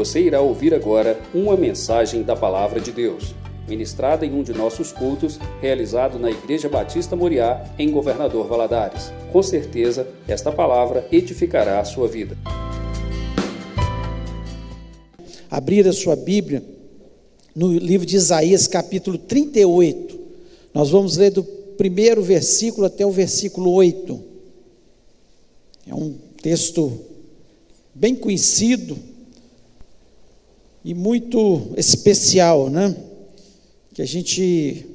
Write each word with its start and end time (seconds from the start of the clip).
Você 0.00 0.18
irá 0.18 0.40
ouvir 0.40 0.72
agora 0.72 1.20
uma 1.34 1.58
mensagem 1.58 2.22
da 2.22 2.34
Palavra 2.34 2.80
de 2.80 2.90
Deus, 2.90 3.34
ministrada 3.68 4.24
em 4.24 4.32
um 4.32 4.42
de 4.42 4.54
nossos 4.54 4.92
cultos, 4.92 5.38
realizado 5.60 6.18
na 6.18 6.30
Igreja 6.30 6.70
Batista 6.70 7.14
Moriá, 7.14 7.70
em 7.78 7.90
Governador 7.90 8.48
Valadares. 8.48 9.12
Com 9.30 9.42
certeza, 9.42 10.08
esta 10.26 10.50
palavra 10.50 11.06
edificará 11.12 11.80
a 11.80 11.84
sua 11.84 12.08
vida. 12.08 12.34
Abrir 15.50 15.86
a 15.86 15.92
sua 15.92 16.16
Bíblia 16.16 16.64
no 17.54 17.70
livro 17.70 18.06
de 18.06 18.16
Isaías, 18.16 18.66
capítulo 18.66 19.18
38. 19.18 20.18
Nós 20.72 20.88
vamos 20.88 21.18
ler 21.18 21.30
do 21.30 21.44
primeiro 21.44 22.22
versículo 22.22 22.86
até 22.86 23.04
o 23.04 23.10
versículo 23.10 23.70
8. 23.70 24.18
É 25.86 25.94
um 25.94 26.14
texto 26.40 26.90
bem 27.94 28.14
conhecido 28.14 29.09
e 30.84 30.94
muito 30.94 31.68
especial, 31.76 32.70
né? 32.70 32.96
Que 33.94 34.02
a 34.02 34.06
gente 34.06 34.86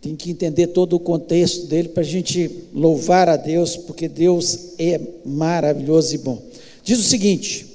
tem 0.00 0.16
que 0.16 0.30
entender 0.30 0.68
todo 0.68 0.96
o 0.96 1.00
contexto 1.00 1.66
dele 1.66 1.88
para 1.88 2.02
a 2.02 2.06
gente 2.06 2.50
louvar 2.74 3.28
a 3.28 3.36
Deus, 3.36 3.76
porque 3.76 4.08
Deus 4.08 4.70
é 4.78 5.00
maravilhoso 5.24 6.14
e 6.14 6.18
bom. 6.18 6.42
Diz 6.82 6.98
o 6.98 7.04
seguinte: 7.04 7.66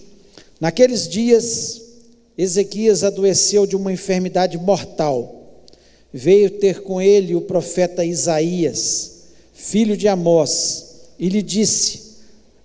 naqueles 0.60 1.08
dias, 1.08 1.82
Ezequias 2.38 3.04
adoeceu 3.04 3.66
de 3.66 3.76
uma 3.76 3.94
enfermidade 3.94 4.58
mortal. 4.58 5.34
Veio 6.14 6.52
ter 6.52 6.82
com 6.82 7.02
ele 7.02 7.36
o 7.36 7.42
profeta 7.42 8.04
Isaías, 8.04 9.24
filho 9.54 9.96
de 9.96 10.08
Amós, 10.08 10.86
e 11.18 11.30
lhe 11.30 11.42
disse: 11.42 12.02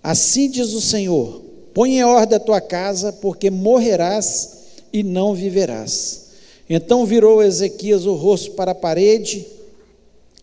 Assim 0.02 0.50
diz 0.50 0.72
o 0.72 0.80
Senhor: 0.80 1.41
Põe 1.74 1.98
em 1.98 2.04
ordem 2.04 2.36
a 2.36 2.40
tua 2.40 2.60
casa, 2.60 3.12
porque 3.12 3.50
morrerás 3.50 4.50
e 4.92 5.02
não 5.02 5.34
viverás. 5.34 6.22
Então 6.68 7.06
virou 7.06 7.42
Ezequias 7.42 8.06
o 8.06 8.14
rosto 8.14 8.52
para 8.52 8.72
a 8.72 8.74
parede 8.74 9.46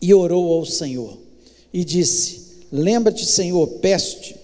e 0.02 0.12
orou 0.12 0.52
ao 0.52 0.64
Senhor. 0.64 1.16
E 1.72 1.84
disse: 1.84 2.40
Lembra-te, 2.72 3.24
Senhor, 3.24 3.66
peço-te, 3.80 4.36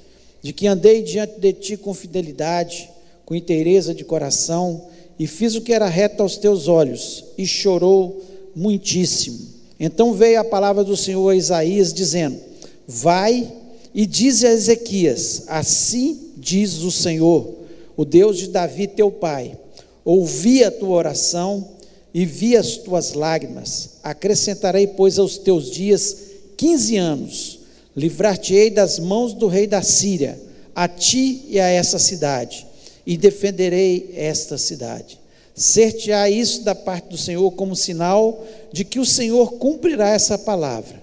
de 0.42 0.52
que 0.52 0.66
andei 0.66 1.02
diante 1.02 1.40
de 1.40 1.52
ti 1.52 1.76
com 1.76 1.92
fidelidade, 1.92 2.90
com 3.24 3.34
inteireza 3.34 3.94
de 3.94 4.04
coração, 4.04 4.82
e 5.18 5.26
fiz 5.26 5.54
o 5.54 5.60
que 5.60 5.72
era 5.72 5.88
reto 5.88 6.22
aos 6.22 6.36
teus 6.36 6.68
olhos, 6.68 7.24
e 7.36 7.46
chorou 7.46 8.22
muitíssimo. 8.54 9.38
Então 9.78 10.12
veio 10.12 10.40
a 10.40 10.44
palavra 10.44 10.84
do 10.84 10.96
Senhor 10.96 11.28
a 11.28 11.36
Isaías, 11.36 11.92
dizendo: 11.92 12.38
Vai 12.86 13.50
e 13.96 14.04
diz 14.04 14.44
a 14.44 14.50
Ezequias: 14.50 15.44
Assim 15.48 16.32
diz 16.36 16.82
o 16.82 16.92
Senhor, 16.92 17.54
o 17.96 18.04
Deus 18.04 18.36
de 18.36 18.48
Davi 18.48 18.86
teu 18.86 19.10
pai: 19.10 19.58
Ouvi 20.04 20.62
a 20.62 20.70
tua 20.70 20.94
oração 20.94 21.66
e 22.12 22.26
vi 22.26 22.54
as 22.54 22.76
tuas 22.76 23.14
lágrimas. 23.14 23.92
Acrescentarei, 24.02 24.86
pois, 24.86 25.18
aos 25.18 25.38
teus 25.38 25.70
dias 25.70 26.16
quinze 26.58 26.98
anos. 26.98 27.60
Livrar-te-ei 27.96 28.68
das 28.68 28.98
mãos 28.98 29.32
do 29.32 29.46
rei 29.46 29.66
da 29.66 29.80
Síria, 29.80 30.38
a 30.74 30.86
ti 30.86 31.46
e 31.48 31.58
a 31.58 31.66
essa 31.66 31.98
cidade, 31.98 32.66
e 33.06 33.16
defenderei 33.16 34.12
esta 34.14 34.58
cidade. 34.58 35.18
Ser-te-á 35.54 36.28
isso 36.28 36.62
da 36.62 36.74
parte 36.74 37.08
do 37.08 37.16
Senhor 37.16 37.50
como 37.52 37.74
sinal 37.74 38.44
de 38.70 38.84
que 38.84 38.98
o 38.98 39.06
Senhor 39.06 39.52
cumprirá 39.52 40.10
essa 40.10 40.36
palavra 40.36 41.02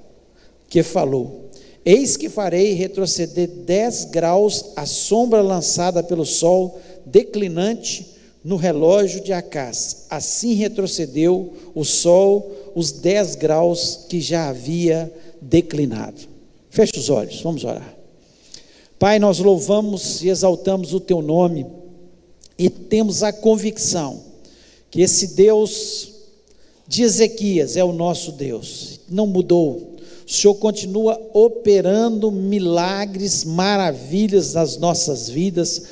que 0.69 0.83
falou. 0.83 1.42
Eis 1.86 2.16
que 2.16 2.30
farei 2.30 2.73
retroceder 2.73 3.48
dez 3.48 4.06
graus 4.06 4.66
a 4.76 4.86
sombra 4.86 5.42
lançada 5.42 6.02
pelo 6.02 6.26
sol 6.26 6.80
declinante 7.06 8.14
no 8.44 8.56
relógio 8.56 9.22
de 9.22 9.34
Acás. 9.34 10.06
Assim 10.09 10.54
retrocedeu 10.54 11.54
o 11.76 11.84
sol 11.84 12.72
os 12.73 12.92
dez 12.92 13.36
graus 13.36 14.05
que 14.08 14.21
já 14.21 14.49
havia 14.49 15.11
declinado. 15.42 16.21
Feche 16.70 16.98
os 16.98 17.10
olhos, 17.10 17.42
vamos 17.42 17.64
orar. 17.64 17.95
Pai, 18.98 19.20
nós 19.20 19.39
louvamos 19.39 20.23
e 20.23 20.30
exaltamos 20.30 20.94
o 20.94 21.00
teu 21.00 21.21
nome 21.21 21.65
e 22.58 22.70
temos 22.70 23.23
a 23.23 23.33
convicção 23.33 24.21
que 24.89 25.02
esse 25.02 25.36
Deus 25.36 26.11
de 26.88 27.04
Ezequias 27.04 27.76
é 27.76 27.83
o 27.83 27.92
nosso 27.92 28.32
Deus, 28.32 29.02
não 29.10 29.27
mudou 29.27 29.92
o 30.26 30.32
Senhor 30.32 30.56
continua 30.56 31.20
operando 31.34 32.32
milagres, 32.32 33.44
maravilhas 33.44 34.54
nas 34.54 34.78
nossas 34.78 35.30
vidas. 35.30 35.84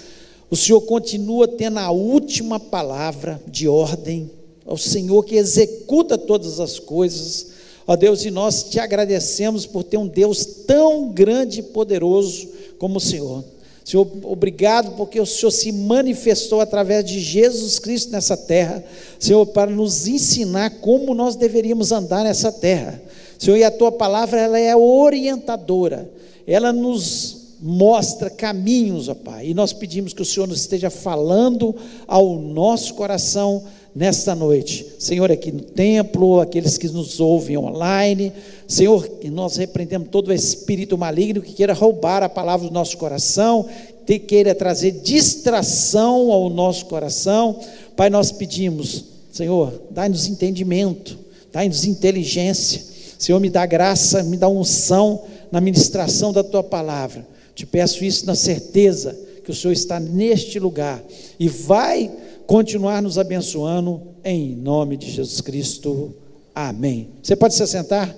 O 0.50 0.56
Senhor 0.56 0.82
continua 0.82 1.48
tendo 1.48 1.80
a 1.80 1.92
última 1.92 2.60
palavra 2.60 3.42
de 3.48 3.68
ordem. 3.68 4.30
É 4.66 4.72
o 4.72 4.78
Senhor 4.78 5.24
que 5.24 5.36
executa 5.36 6.18
todas 6.18 6.60
as 6.60 6.80
coisas. 6.80 7.48
Ó 7.86 7.96
Deus, 7.96 8.24
e 8.24 8.32
nós 8.32 8.64
te 8.64 8.80
agradecemos 8.80 9.66
por 9.66 9.84
ter 9.84 9.98
um 9.98 10.08
Deus 10.08 10.46
tão 10.66 11.10
grande 11.10 11.60
e 11.60 11.64
poderoso 11.64 12.48
como 12.78 12.98
o 12.98 13.02
Senhor. 13.02 13.44
Senhor, 13.84 14.08
obrigado 14.24 14.96
porque 14.96 15.20
o 15.20 15.26
Senhor 15.26 15.52
se 15.52 15.72
manifestou 15.72 16.62
através 16.62 17.04
de 17.04 17.20
Jesus 17.20 17.80
Cristo 17.80 18.12
nessa 18.12 18.38
terra, 18.38 18.84
Senhor, 19.20 19.46
para 19.48 19.72
nos 19.72 20.08
ensinar 20.08 20.70
como 20.80 21.16
nós 21.16 21.36
deveríamos 21.36 21.92
andar 21.92 22.24
nessa 22.24 22.52
terra. 22.52 23.02
Senhor, 23.42 23.58
e 23.58 23.64
a 23.64 23.72
tua 23.72 23.92
palavra 23.92 24.40
ela 24.40 24.60
é 24.60 24.76
orientadora, 24.76 26.08
ela 26.46 26.72
nos 26.72 27.56
mostra 27.60 28.30
caminhos, 28.30 29.10
ó 29.10 29.16
Pai, 29.16 29.48
e 29.48 29.54
nós 29.56 29.74
pedimos 29.74 30.14
que 30.14 30.22
o 30.22 30.26
Senhor 30.26 30.48
nos 30.48 30.60
esteja 30.62 30.92
falando 30.92 31.76
ao 32.08 32.38
nosso 32.38 32.94
coração 32.94 33.64
nesta 33.96 34.36
noite. 34.36 34.86
Senhor, 35.00 35.32
aqui 35.32 35.52
no 35.52 35.62
templo, 35.62 36.40
aqueles 36.40 36.78
que 36.78 36.88
nos 36.88 37.20
ouvem 37.20 37.58
online, 37.58 38.32
Senhor, 38.68 39.10
nós 39.32 39.56
repreendemos 39.56 40.10
todo 40.12 40.28
o 40.28 40.34
espírito 40.34 40.96
maligno 40.96 41.42
que 41.42 41.54
queira 41.54 41.74
roubar 41.74 42.22
a 42.22 42.30
palavra 42.30 42.68
do 42.68 42.74
nosso 42.74 42.96
coração, 42.96 43.66
que 44.06 44.20
queira 44.20 44.54
trazer 44.54 44.92
distração 44.92 46.32
ao 46.32 46.48
nosso 46.48 46.86
coração. 46.86 47.60
Pai, 47.96 48.08
nós 48.08 48.32
pedimos, 48.32 49.04
Senhor, 49.32 49.82
dai-nos 49.90 50.28
entendimento, 50.28 51.18
dai-nos 51.52 51.86
inteligência 51.86 52.91
Senhor, 53.22 53.40
me 53.40 53.52
dá 53.52 53.68
graça, 53.68 54.24
me 54.24 54.36
dá 54.36 54.48
unção 54.48 55.26
na 55.52 55.62
ministração 55.62 56.34
da 56.34 56.44
tua 56.44 56.64
palavra. 56.64 57.28
Te 57.54 57.68
peço 57.68 58.04
isso 58.04 58.26
na 58.26 58.34
certeza 58.34 59.16
que 59.44 59.52
o 59.52 59.54
Senhor 59.54 59.74
está 59.74 60.00
neste 60.00 60.58
lugar 60.58 61.04
e 61.40 61.48
vai 61.48 62.12
continuar 62.48 63.00
nos 63.00 63.20
abençoando 63.20 64.02
em 64.26 64.56
nome 64.56 64.98
de 64.98 65.12
Jesus 65.12 65.40
Cristo. 65.40 66.16
Amém. 66.56 67.12
Você 67.22 67.36
pode 67.36 67.54
se 67.54 67.62
assentar? 67.62 68.18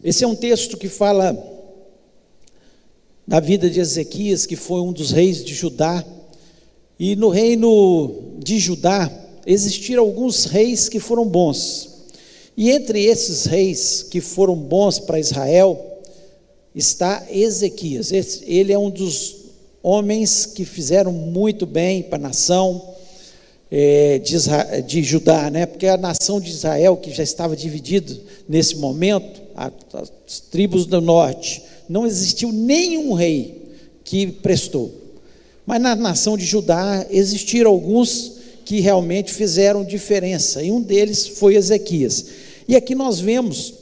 Esse 0.00 0.22
é 0.22 0.28
um 0.28 0.36
texto 0.36 0.76
que 0.76 0.88
fala 0.88 1.36
da 3.26 3.40
vida 3.40 3.68
de 3.68 3.80
Ezequias, 3.80 4.46
que 4.46 4.54
foi 4.54 4.80
um 4.80 4.92
dos 4.92 5.10
reis 5.10 5.44
de 5.44 5.54
Judá. 5.54 6.04
E 6.98 7.14
no 7.14 7.28
reino 7.28 8.34
de 8.38 8.58
Judá 8.58 9.10
existiram 9.46 10.02
alguns 10.02 10.44
reis 10.44 10.88
que 10.88 10.98
foram 10.98 11.24
bons. 11.24 11.88
E 12.56 12.70
entre 12.70 13.04
esses 13.04 13.44
reis 13.44 14.02
que 14.02 14.20
foram 14.20 14.56
bons 14.56 14.98
para 14.98 15.20
Israel 15.20 16.02
está 16.74 17.24
Ezequias. 17.30 18.10
Ele 18.42 18.72
é 18.72 18.78
um 18.78 18.90
dos 18.90 19.36
homens 19.82 20.44
que 20.44 20.64
fizeram 20.64 21.12
muito 21.12 21.64
bem 21.66 22.02
para 22.02 22.18
a 22.18 22.22
nação 22.22 22.94
é, 23.70 24.18
de, 24.18 24.34
Israel, 24.34 24.82
de, 24.82 25.02
Judá, 25.02 25.50
né? 25.50 25.66
porque 25.66 25.86
a 25.86 25.96
nação 25.96 26.40
de 26.40 26.50
Israel, 26.50 26.96
que 26.96 27.12
já 27.12 27.22
estava 27.22 27.54
dividida 27.54 28.16
nesse 28.48 28.76
momento, 28.76 29.40
as 29.54 30.40
tribos 30.50 30.86
do 30.86 31.00
norte, 31.00 31.62
não 31.88 32.06
existiu 32.06 32.50
nenhum 32.50 33.12
rei 33.12 33.62
que 34.04 34.26
prestou. 34.26 34.92
Mas 35.68 35.82
na 35.82 35.94
nação 35.94 36.34
de 36.34 36.46
Judá 36.46 37.06
existiram 37.10 37.70
alguns 37.70 38.38
que 38.64 38.80
realmente 38.80 39.34
fizeram 39.34 39.84
diferença, 39.84 40.62
e 40.62 40.72
um 40.72 40.80
deles 40.80 41.26
foi 41.28 41.56
Ezequias. 41.56 42.24
E 42.66 42.74
aqui 42.74 42.94
nós 42.94 43.20
vemos 43.20 43.74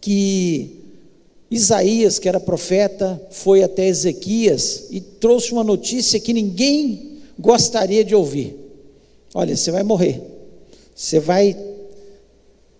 que 0.00 0.80
Isaías, 1.48 2.18
que 2.18 2.28
era 2.28 2.40
profeta, 2.40 3.22
foi 3.30 3.62
até 3.62 3.86
Ezequias 3.86 4.88
e 4.90 5.00
trouxe 5.00 5.52
uma 5.52 5.62
notícia 5.62 6.18
que 6.18 6.32
ninguém 6.32 7.18
gostaria 7.38 8.04
de 8.04 8.16
ouvir. 8.16 8.56
Olha, 9.32 9.56
você 9.56 9.70
vai 9.70 9.84
morrer. 9.84 10.20
Você 10.96 11.20
vai 11.20 11.56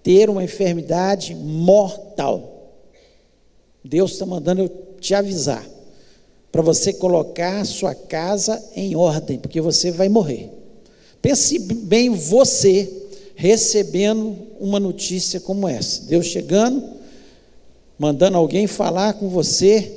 ter 0.03 0.29
uma 0.29 0.43
enfermidade 0.43 1.37
mortal. 1.37 2.73
Deus 3.85 4.11
está 4.11 4.27
mandando 4.27 4.63
eu 4.63 4.69
te 5.01 5.15
avisar 5.15 5.72
para 6.53 6.61
você 6.61 6.93
colocar 6.93 7.63
a 7.63 7.65
sua 7.65 7.95
casa 7.95 8.63
em 8.77 8.95
ordem, 8.95 9.39
porque 9.39 9.61
você 9.61 9.91
vai 9.91 10.11
morrer. 10.11 10.51
Pense 11.23 11.59
bem 11.59 12.11
você 12.11 12.89
recebendo 13.35 14.37
uma 14.61 14.79
notícia 14.79 15.41
como 15.41 15.67
essa. 15.67 16.03
Deus 16.03 16.27
chegando, 16.27 16.85
mandando 17.99 18.37
alguém 18.37 18.67
falar 18.67 19.15
com 19.15 19.31
você 19.31 19.91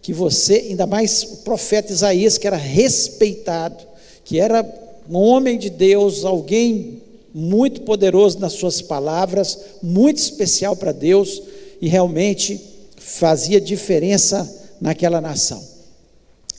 que 0.00 0.14
você, 0.14 0.54
ainda 0.70 0.86
mais 0.86 1.22
o 1.22 1.36
profeta 1.38 1.92
Isaías, 1.92 2.38
que 2.38 2.46
era 2.46 2.56
respeitado, 2.56 3.84
que 4.24 4.40
era 4.40 4.64
um 5.08 5.16
homem 5.18 5.58
de 5.58 5.68
Deus, 5.68 6.24
alguém 6.24 7.02
muito 7.34 7.82
poderoso 7.82 8.38
nas 8.38 8.54
suas 8.54 8.80
palavras, 8.80 9.58
muito 9.82 10.16
especial 10.16 10.74
para 10.74 10.92
Deus 10.92 11.42
e 11.80 11.88
realmente 11.88 12.58
fazia 12.96 13.60
diferença 13.60 14.48
naquela 14.80 15.20
nação. 15.20 15.69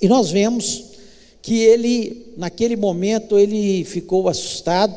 E 0.01 0.07
nós 0.07 0.31
vemos 0.31 0.85
que 1.41 1.59
ele, 1.59 2.33
naquele 2.37 2.75
momento, 2.75 3.37
ele 3.37 3.83
ficou 3.83 4.27
assustado, 4.27 4.95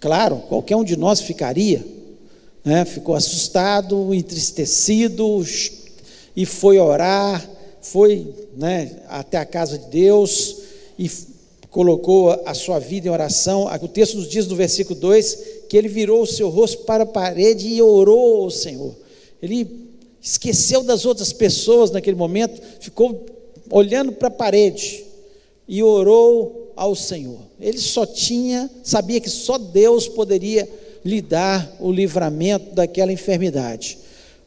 claro, 0.00 0.38
qualquer 0.48 0.76
um 0.76 0.84
de 0.84 0.96
nós 0.96 1.20
ficaria, 1.20 1.84
né? 2.64 2.84
ficou 2.84 3.14
assustado, 3.14 4.14
entristecido, 4.14 5.44
e 6.36 6.46
foi 6.46 6.78
orar, 6.78 7.46
foi 7.80 8.26
né, 8.56 9.02
até 9.08 9.36
a 9.38 9.44
casa 9.44 9.78
de 9.78 9.86
Deus 9.88 10.56
e 10.98 11.10
colocou 11.70 12.30
a 12.46 12.54
sua 12.54 12.78
vida 12.78 13.08
em 13.08 13.10
oração. 13.10 13.66
O 13.82 13.88
texto 13.88 14.16
nos 14.16 14.28
diz 14.28 14.46
no 14.46 14.56
versículo 14.56 14.98
2 14.98 15.38
que 15.68 15.76
ele 15.76 15.88
virou 15.88 16.22
o 16.22 16.26
seu 16.26 16.48
rosto 16.48 16.84
para 16.84 17.04
a 17.04 17.06
parede 17.06 17.68
e 17.68 17.82
orou 17.82 18.44
ao 18.44 18.50
Senhor. 18.50 18.94
Ele 19.42 19.90
esqueceu 20.22 20.82
das 20.82 21.04
outras 21.04 21.32
pessoas 21.32 21.90
naquele 21.90 22.16
momento, 22.16 22.62
ficou 22.78 23.26
olhando 23.72 24.12
para 24.12 24.28
a 24.28 24.30
parede 24.30 25.02
e 25.66 25.82
orou 25.82 26.74
ao 26.76 26.94
Senhor. 26.94 27.40
Ele 27.58 27.78
só 27.78 28.04
tinha, 28.04 28.70
sabia 28.84 29.18
que 29.18 29.30
só 29.30 29.56
Deus 29.56 30.06
poderia 30.06 30.68
lhe 31.02 31.22
dar 31.22 31.74
o 31.80 31.90
livramento 31.90 32.74
daquela 32.74 33.10
enfermidade. 33.10 33.96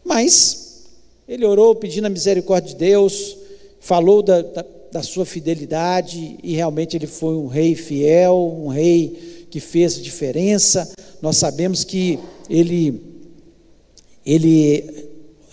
Mas 0.04 0.84
ele 1.28 1.44
orou 1.44 1.74
pedindo 1.74 2.06
a 2.06 2.10
misericórdia 2.10 2.70
de 2.70 2.76
Deus, 2.76 3.36
falou 3.80 4.22
da, 4.22 4.44
da, 4.44 4.64
da 4.92 5.02
sua 5.02 5.26
fidelidade 5.26 6.38
e 6.44 6.54
realmente 6.54 6.96
ele 6.96 7.08
foi 7.08 7.34
um 7.36 7.48
rei 7.48 7.74
fiel, 7.74 8.38
um 8.64 8.68
rei 8.68 9.48
que 9.50 9.60
fez 9.60 10.00
diferença. 10.00 10.88
Nós 11.20 11.38
sabemos 11.38 11.84
que 11.84 12.20
ele 12.48 13.02
ele 14.24 15.05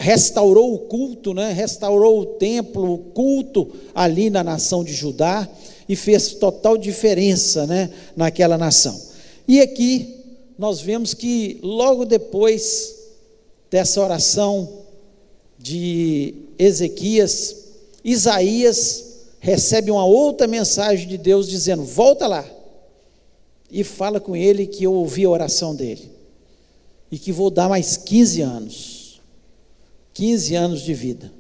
restaurou 0.03 0.75
o 0.75 0.79
culto, 0.81 1.33
né? 1.33 1.53
restaurou 1.53 2.21
o 2.21 2.27
templo, 2.27 2.93
o 2.93 2.99
culto 2.99 3.73
ali 3.95 4.31
na 4.31 4.43
nação 4.43 4.83
de 4.83 4.93
Judá 4.93 5.49
e 5.89 5.95
fez 5.95 6.35
total 6.35 6.77
diferença 6.77 7.67
né? 7.67 7.89
naquela 8.17 8.59
nação. 8.59 9.01
E 9.47 9.61
aqui 9.61 10.17
nós 10.59 10.81
vemos 10.81 11.15
que 11.15 11.61
logo 11.63 12.05
depois 12.05 12.97
dessa 13.71 14.01
oração 14.01 14.69
de 15.57 16.35
Ezequias, 16.59 17.57
Isaías 18.05 19.05
recebe 19.39 19.91
uma 19.91 20.05
outra 20.05 20.49
mensagem 20.49 21.07
de 21.07 21.17
Deus 21.17 21.49
dizendo: 21.49 21.85
Volta 21.85 22.27
lá 22.27 22.45
e 23.71 23.85
fala 23.85 24.19
com 24.19 24.35
ele 24.35 24.67
que 24.67 24.83
eu 24.83 24.93
ouvi 24.93 25.25
a 25.25 25.31
oração 25.31 25.75
dele 25.75 26.11
e 27.11 27.19
que 27.19 27.31
vou 27.31 27.51
dar 27.51 27.69
mais 27.69 27.97
15 27.97 28.41
anos 28.41 28.92
15 30.15 30.55
anos 30.55 30.83
de 30.83 30.95
vida. 30.95 31.33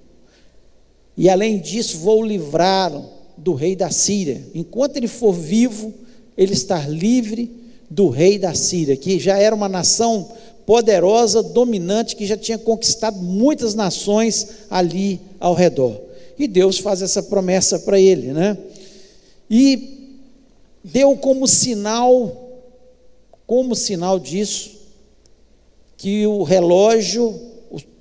E 1.16 1.28
além 1.28 1.58
disso, 1.58 1.98
vou 1.98 2.24
livrá-lo 2.24 3.08
do 3.36 3.54
rei 3.54 3.76
da 3.76 3.90
Síria. 3.90 4.42
Enquanto 4.54 4.96
ele 4.96 5.08
for 5.08 5.32
vivo, 5.32 5.92
ele 6.36 6.52
está 6.52 6.86
livre 6.86 7.50
do 7.90 8.08
rei 8.08 8.38
da 8.38 8.54
Síria, 8.54 8.96
que 8.96 9.18
já 9.18 9.36
era 9.38 9.54
uma 9.54 9.68
nação 9.68 10.30
poderosa, 10.64 11.42
dominante, 11.42 12.16
que 12.16 12.26
já 12.26 12.36
tinha 12.36 12.58
conquistado 12.58 13.18
muitas 13.18 13.74
nações 13.74 14.48
ali 14.70 15.20
ao 15.38 15.54
redor. 15.54 16.00
E 16.38 16.48
Deus 16.48 16.78
faz 16.78 17.02
essa 17.02 17.22
promessa 17.22 17.78
para 17.80 18.00
ele, 18.00 18.32
né? 18.32 18.56
E 19.50 20.18
deu 20.82 21.16
como 21.16 21.46
sinal, 21.46 22.60
como 23.46 23.74
sinal 23.74 24.18
disso, 24.18 24.80
que 25.96 26.26
o 26.26 26.42
relógio 26.42 27.51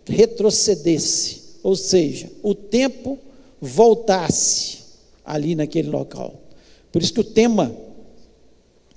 retrocedesse, 0.08 1.42
ou 1.64 1.76
seja, 1.76 2.30
o 2.42 2.56
tempo 2.56 3.20
voltasse 3.60 4.80
ali 5.24 5.56
naquele 5.56 5.90
local. 5.90 6.34
Por 6.92 7.02
isso 7.02 7.14
que 7.14 7.20
o 7.20 7.24
tema 7.24 7.76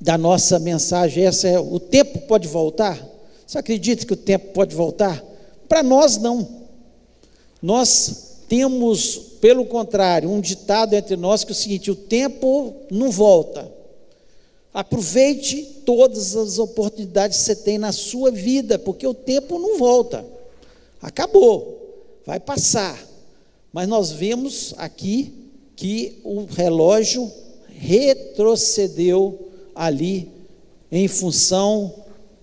da 0.01 0.19
nossa 0.19 0.59
mensagem 0.59 1.25
essa 1.25 1.49
é: 1.49 1.59
o 1.59 1.79
tempo 1.79 2.21
pode 2.21 2.49
voltar? 2.49 3.03
Você 3.47 3.59
acredita 3.59 4.07
que 4.07 4.13
o 4.13 4.17
tempo 4.17 4.53
pode 4.53 4.75
voltar? 4.75 5.23
Para 5.69 5.83
nós 5.83 6.17
não. 6.17 6.65
Nós 7.63 8.43
temos, 8.49 9.17
pelo 9.41 9.65
contrário, 9.65 10.31
um 10.31 10.41
ditado 10.41 10.95
entre 10.95 11.17
nós 11.17 11.45
que 11.45 11.53
é 11.53 11.55
o 11.55 11.57
seguinte: 11.57 11.91
o 11.91 11.97
tempo 11.97 12.75
não 12.91 13.11
volta. 13.11 13.73
Aproveite 14.73 15.63
todas 15.87 16.35
as 16.35 16.59
oportunidades 16.59 17.39
que 17.39 17.45
você 17.45 17.55
tem 17.55 17.79
na 17.79 17.93
sua 17.93 18.33
vida, 18.33 18.77
porque 18.79 19.07
o 19.07 19.15
tempo 19.15 19.59
não 19.59 19.79
volta. 19.79 20.34
Acabou, 21.05 22.23
vai 22.25 22.41
passar. 22.41 22.99
Mas 23.71 23.87
nós 23.87 24.11
vemos 24.11 24.73
aqui 24.79 25.51
que 25.77 26.19
o 26.25 26.47
relógio 26.47 27.31
retrocedeu 27.69 29.51
ali 29.75 30.31
em 30.91 31.07
função 31.07 31.93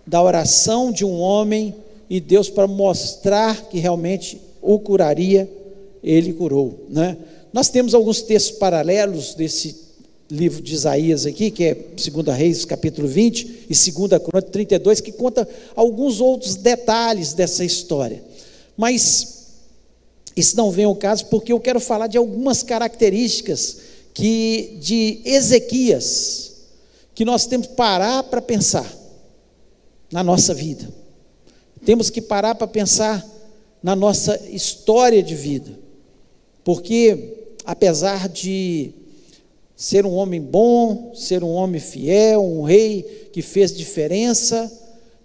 da 0.05 0.21
oração 0.21 0.91
de 0.91 1.03
um 1.03 1.19
homem 1.19 1.73
e 2.07 2.19
Deus 2.19 2.51
para 2.51 2.67
mostrar 2.67 3.67
que 3.67 3.79
realmente 3.79 4.39
o 4.61 4.77
curaria, 4.77 5.49
ele 6.03 6.31
curou, 6.31 6.85
né? 6.87 7.17
Nós 7.51 7.69
temos 7.69 7.95
alguns 7.95 8.21
textos 8.21 8.59
paralelos 8.59 9.33
desse 9.33 9.75
livro 10.29 10.61
de 10.61 10.75
Isaías 10.75 11.25
aqui, 11.25 11.49
que 11.49 11.63
é 11.63 11.73
2 11.73 12.37
Reis, 12.37 12.63
capítulo 12.63 13.07
20, 13.07 13.65
e 13.69 13.91
2 13.91 13.91
Crônica 13.91 14.41
32, 14.43 15.01
que 15.01 15.11
conta 15.11 15.47
alguns 15.75 16.21
outros 16.21 16.55
detalhes 16.55 17.33
dessa 17.33 17.65
história. 17.65 18.30
Mas 18.77 19.41
isso 20.35 20.55
não 20.55 20.71
vem 20.71 20.85
ao 20.85 20.95
caso 20.95 21.25
porque 21.27 21.51
eu 21.51 21.59
quero 21.59 21.79
falar 21.79 22.07
de 22.07 22.17
algumas 22.17 22.63
características 22.63 23.77
que 24.13 24.77
de 24.81 25.21
Ezequias 25.25 26.51
que 27.13 27.25
nós 27.25 27.45
temos 27.45 27.67
que 27.67 27.75
parar 27.75 28.23
para 28.23 28.41
pensar 28.41 28.89
na 30.11 30.23
nossa 30.23 30.53
vida. 30.53 30.89
Temos 31.85 32.09
que 32.09 32.21
parar 32.21 32.55
para 32.55 32.67
pensar 32.67 33.25
na 33.81 33.95
nossa 33.95 34.39
história 34.49 35.21
de 35.21 35.35
vida. 35.35 35.77
Porque 36.63 37.37
apesar 37.65 38.29
de 38.29 38.91
ser 39.75 40.05
um 40.05 40.13
homem 40.13 40.39
bom, 40.39 41.11
ser 41.15 41.43
um 41.43 41.49
homem 41.49 41.81
fiel, 41.81 42.43
um 42.43 42.63
rei 42.63 43.29
que 43.33 43.41
fez 43.41 43.75
diferença, 43.75 44.71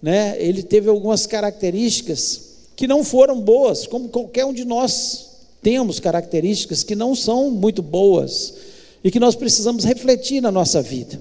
né? 0.01 0.37
Ele 0.39 0.63
teve 0.63 0.89
algumas 0.89 1.27
características 1.27 2.46
que 2.77 2.87
não 2.87 3.03
foram 3.03 3.41
boas, 3.41 3.87
como 3.87 4.11
qualquer 4.11 4.45
um 4.45 4.53
de 4.53 4.65
nós 4.65 5.31
temos 5.63 5.99
características 5.99 6.85
que 6.85 6.95
não 6.95 7.15
são 7.15 7.51
muito 7.51 7.83
boas 7.83 8.55
e 9.03 9.11
que 9.11 9.19
nós 9.19 9.35
precisamos 9.35 9.83
refletir 9.83 10.43
na 10.43 10.53
nossa 10.53 10.83
vida. 10.83 11.21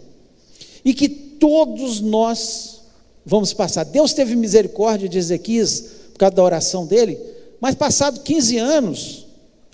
E 0.84 0.94
que 0.94 1.08
todos 1.08 2.02
nós 2.02 2.82
vamos 3.26 3.54
passar. 3.54 3.86
Deus 3.86 4.14
teve 4.14 4.36
misericórdia 4.36 5.08
de 5.08 5.18
Ezequias 5.18 5.86
por 6.12 6.20
causa 6.20 6.36
da 6.36 6.44
oração 6.44 6.86
dele, 6.86 7.18
mas 7.60 7.74
passado 7.74 8.20
15 8.20 8.58
anos, 8.58 9.26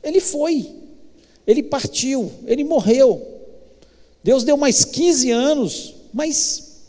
ele 0.03 0.21
foi. 0.21 0.69
Ele 1.45 1.63
partiu, 1.63 2.31
ele 2.45 2.63
morreu. 2.63 3.27
Deus 4.23 4.43
deu 4.43 4.55
mais 4.55 4.85
15 4.85 5.31
anos, 5.31 5.95
mas 6.13 6.83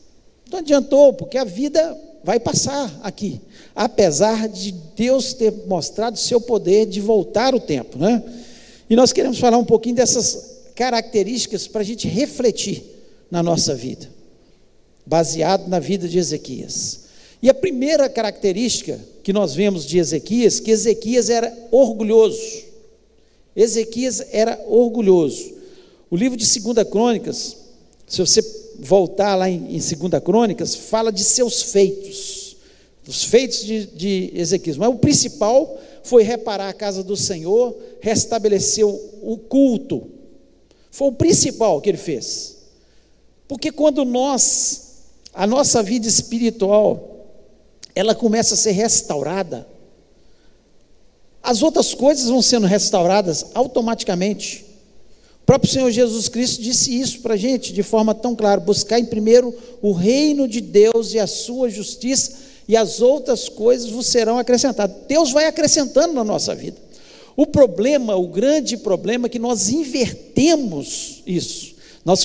não 0.51 0.59
adiantou, 0.59 1.15
porque 1.15 1.39
a 1.39 1.45
vida 1.45 1.99
vai 2.23 2.39
passar 2.39 3.01
aqui 3.03 3.41
apesar 3.75 4.49
de 4.49 4.73
Deus 4.97 5.33
ter 5.33 5.53
mostrado 5.67 6.19
seu 6.19 6.41
poder 6.41 6.87
de 6.87 7.01
voltar 7.01 7.55
o 7.55 7.61
tempo, 7.61 7.99
né? 7.99 8.23
E 8.89 8.97
nós 8.97 9.13
queremos 9.13 9.39
falar 9.39 9.57
um 9.57 9.65
pouquinho 9.65 9.97
dessas 9.97 10.61
características 10.75 11.67
para 11.67 11.81
a 11.81 11.85
gente 11.85 12.07
refletir 12.07 12.85
na 13.31 13.43
nossa 13.43 13.75
vida, 13.75 14.09
baseado 15.07 15.69
na 15.69 15.79
vida 15.79 16.07
de 16.07 16.19
Ezequias. 16.19 17.01
E 17.43 17.49
a 17.49 17.55
primeira 17.55 18.09
característica 18.09 19.01
que 19.23 19.33
nós 19.33 19.55
vemos 19.55 19.87
de 19.87 19.99
Ezequias, 19.99 20.61
que 20.61 20.71
Ezequias 20.71 21.31
era 21.31 21.53
orgulhoso. 21.71 22.65
Ezequias 23.57 24.23
era 24.31 24.61
orgulhoso. 24.67 25.53
O 26.11 26.17
livro 26.17 26.37
de 26.37 26.47
2 26.61 26.89
Crônicas, 26.89 27.57
se 28.07 28.21
você 28.21 28.43
voltar 28.79 29.35
lá 29.35 29.49
em, 29.49 29.77
em 29.77 29.79
2 29.79 30.23
Crônicas, 30.23 30.75
fala 30.75 31.11
de 31.11 31.25
seus 31.25 31.63
feitos 31.63 32.42
dos 33.05 33.25
feitos 33.25 33.65
de, 33.65 33.87
de 33.87 34.33
Ezequias. 34.35 34.77
Mas 34.77 34.89
o 34.89 34.99
principal 34.99 35.79
foi 36.03 36.23
reparar 36.23 36.69
a 36.69 36.75
casa 36.75 37.03
do 37.03 37.17
Senhor, 37.17 37.77
restabelecer 38.01 38.87
o 38.87 39.39
culto. 39.49 40.11
Foi 40.91 41.09
o 41.09 41.13
principal 41.13 41.81
que 41.81 41.89
ele 41.89 41.99
fez. 41.99 42.57
Porque 43.49 43.71
quando 43.71 44.05
nós, 44.05 45.05
a 45.33 45.47
nossa 45.47 45.83
vida 45.83 46.07
espiritual, 46.07 47.27
ela 47.95 48.15
começa 48.15 48.55
a 48.55 48.57
ser 48.57 48.73
restaurada, 48.73 49.67
as 51.43 51.63
outras 51.63 51.93
coisas 51.93 52.29
vão 52.29 52.41
sendo 52.41 52.67
restauradas 52.67 53.47
automaticamente. 53.55 54.65
O 55.43 55.45
próprio 55.45 55.71
Senhor 55.71 55.91
Jesus 55.91 56.29
Cristo 56.29 56.63
disse 56.63 56.99
isso 56.99 57.21
para 57.21 57.35
a 57.35 57.37
gente 57.37 57.73
de 57.73 57.83
forma 57.83 58.15
tão 58.15 58.37
clara: 58.37 58.61
buscar 58.61 59.01
em 59.01 59.05
primeiro 59.05 59.53
o 59.83 59.93
reino 59.93 60.47
de 60.47 60.61
Deus 60.61 61.15
e 61.15 61.19
a 61.19 61.27
sua 61.27 61.69
justiça, 61.69 62.39
e 62.73 62.77
as 62.77 63.03
outras 63.03 63.51
coisas 63.51 63.91
vos 63.91 64.07
serão 64.07 64.39
acrescentadas. 64.39 64.97
Deus 65.07 65.31
vai 65.31 65.45
acrescentando 65.45 66.15
na 66.15 66.25
nossa 66.25 66.55
vida. 66.55 66.79
O 67.37 67.47
problema, 67.47 68.17
o 68.17 68.29
grande 68.29 68.79
problema 68.79 69.27
é 69.27 69.29
que 69.29 69.39
nós 69.39 69.69
invertemos 69.69 71.23
isso. 71.27 71.75
Nós 72.03 72.25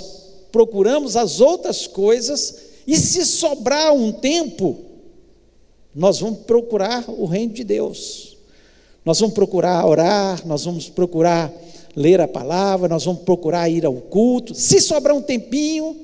procuramos 0.49 1.17
as 1.17 1.41
outras 1.41 1.85
coisas 1.85 2.59
e 2.87 2.95
se 2.95 3.25
sobrar 3.25 3.93
um 3.93 4.09
tempo, 4.09 4.77
nós 5.93 6.21
vamos 6.21 6.39
procurar 6.45 7.03
o 7.09 7.25
reino 7.25 7.53
de 7.53 7.65
Deus. 7.65 8.37
Nós 9.03 9.19
vamos 9.19 9.35
procurar 9.35 9.85
orar, 9.85 10.47
nós 10.47 10.63
vamos 10.63 10.87
procurar 10.87 11.51
ler 11.93 12.21
a 12.21 12.27
palavra, 12.27 12.87
nós 12.87 13.03
vamos 13.03 13.23
procurar 13.23 13.67
ir 13.67 13.85
ao 13.85 13.95
culto. 13.95 14.55
Se 14.55 14.79
sobrar 14.79 15.13
um 15.13 15.21
tempinho, 15.21 15.97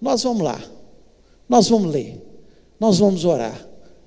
nós 0.00 0.22
vamos 0.22 0.42
lá. 0.42 0.64
Nós 1.46 1.68
vamos 1.68 1.92
ler. 1.92 2.22
Nós 2.80 2.98
vamos 2.98 3.26
orar. 3.26 3.65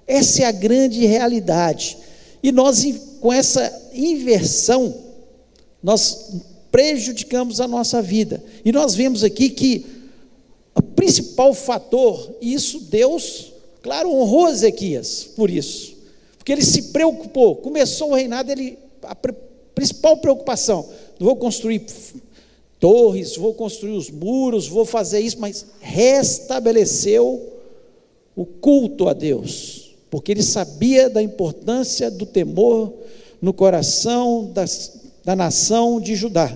Essa 0.10 0.42
é 0.42 0.46
a 0.46 0.52
grande 0.52 1.06
realidade. 1.06 1.96
E 2.42 2.52
nós, 2.52 2.84
com 3.22 3.32
essa 3.32 3.92
inversão, 3.94 4.92
nós 5.84 6.32
prejudicamos 6.72 7.62
a 7.62 7.68
nossa 7.68 8.02
vida. 8.02 8.44
E 8.66 8.72
nós 8.72 8.96
vemos 8.96 9.24
aqui 9.24 9.52
que 9.52 9.86
o 10.74 10.82
principal 10.82 11.54
fator, 11.54 12.28
e 12.42 12.56
isso 12.56 12.80
Deus, 12.80 13.54
claro, 13.84 14.12
honrou 14.12 14.50
Ezequias 14.50 15.26
por 15.36 15.48
isso, 15.48 15.96
porque 16.40 16.54
ele 16.54 16.66
se 16.66 16.92
preocupou. 16.92 17.58
Começou 17.58 18.10
o 18.10 18.16
reinado, 18.16 18.52
ele, 18.52 18.80
a 19.04 19.16
principal 19.76 20.18
preocupação: 20.18 20.90
não 21.20 21.28
vou 21.28 21.36
construir 21.36 21.86
torres, 22.80 23.36
vou 23.36 23.54
construir 23.54 23.92
os 23.92 24.10
muros, 24.10 24.68
vou 24.68 24.86
fazer 24.86 25.20
isso, 25.20 25.40
mas 25.40 25.68
restabeleceu 25.80 27.48
o 28.36 28.44
culto 28.44 29.08
a 29.08 29.14
Deus 29.14 29.79
porque 30.10 30.32
ele 30.32 30.44
sabia 30.44 31.10
da 31.10 31.22
importância 31.22 32.10
do 32.10 32.26
temor 32.26 32.94
no 33.42 33.54
coração 33.54 34.52
das, 34.54 35.00
da 35.24 35.36
nação 35.36 36.00
de 36.02 36.16
Judá, 36.16 36.56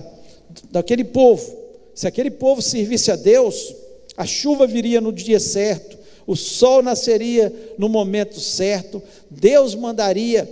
daquele 0.70 1.04
povo. 1.04 1.56
Se 1.94 2.06
aquele 2.06 2.30
povo 2.30 2.60
servisse 2.60 3.10
a 3.10 3.16
Deus, 3.16 3.74
a 4.16 4.26
chuva 4.26 4.66
viria 4.66 5.00
no 5.00 5.12
dia 5.12 5.38
certo, 5.38 5.96
o 6.26 6.34
sol 6.34 6.82
nasceria 6.82 7.52
no 7.78 7.88
momento 7.88 8.40
certo, 8.40 9.02
Deus 9.30 9.74
mandaria 9.74 10.48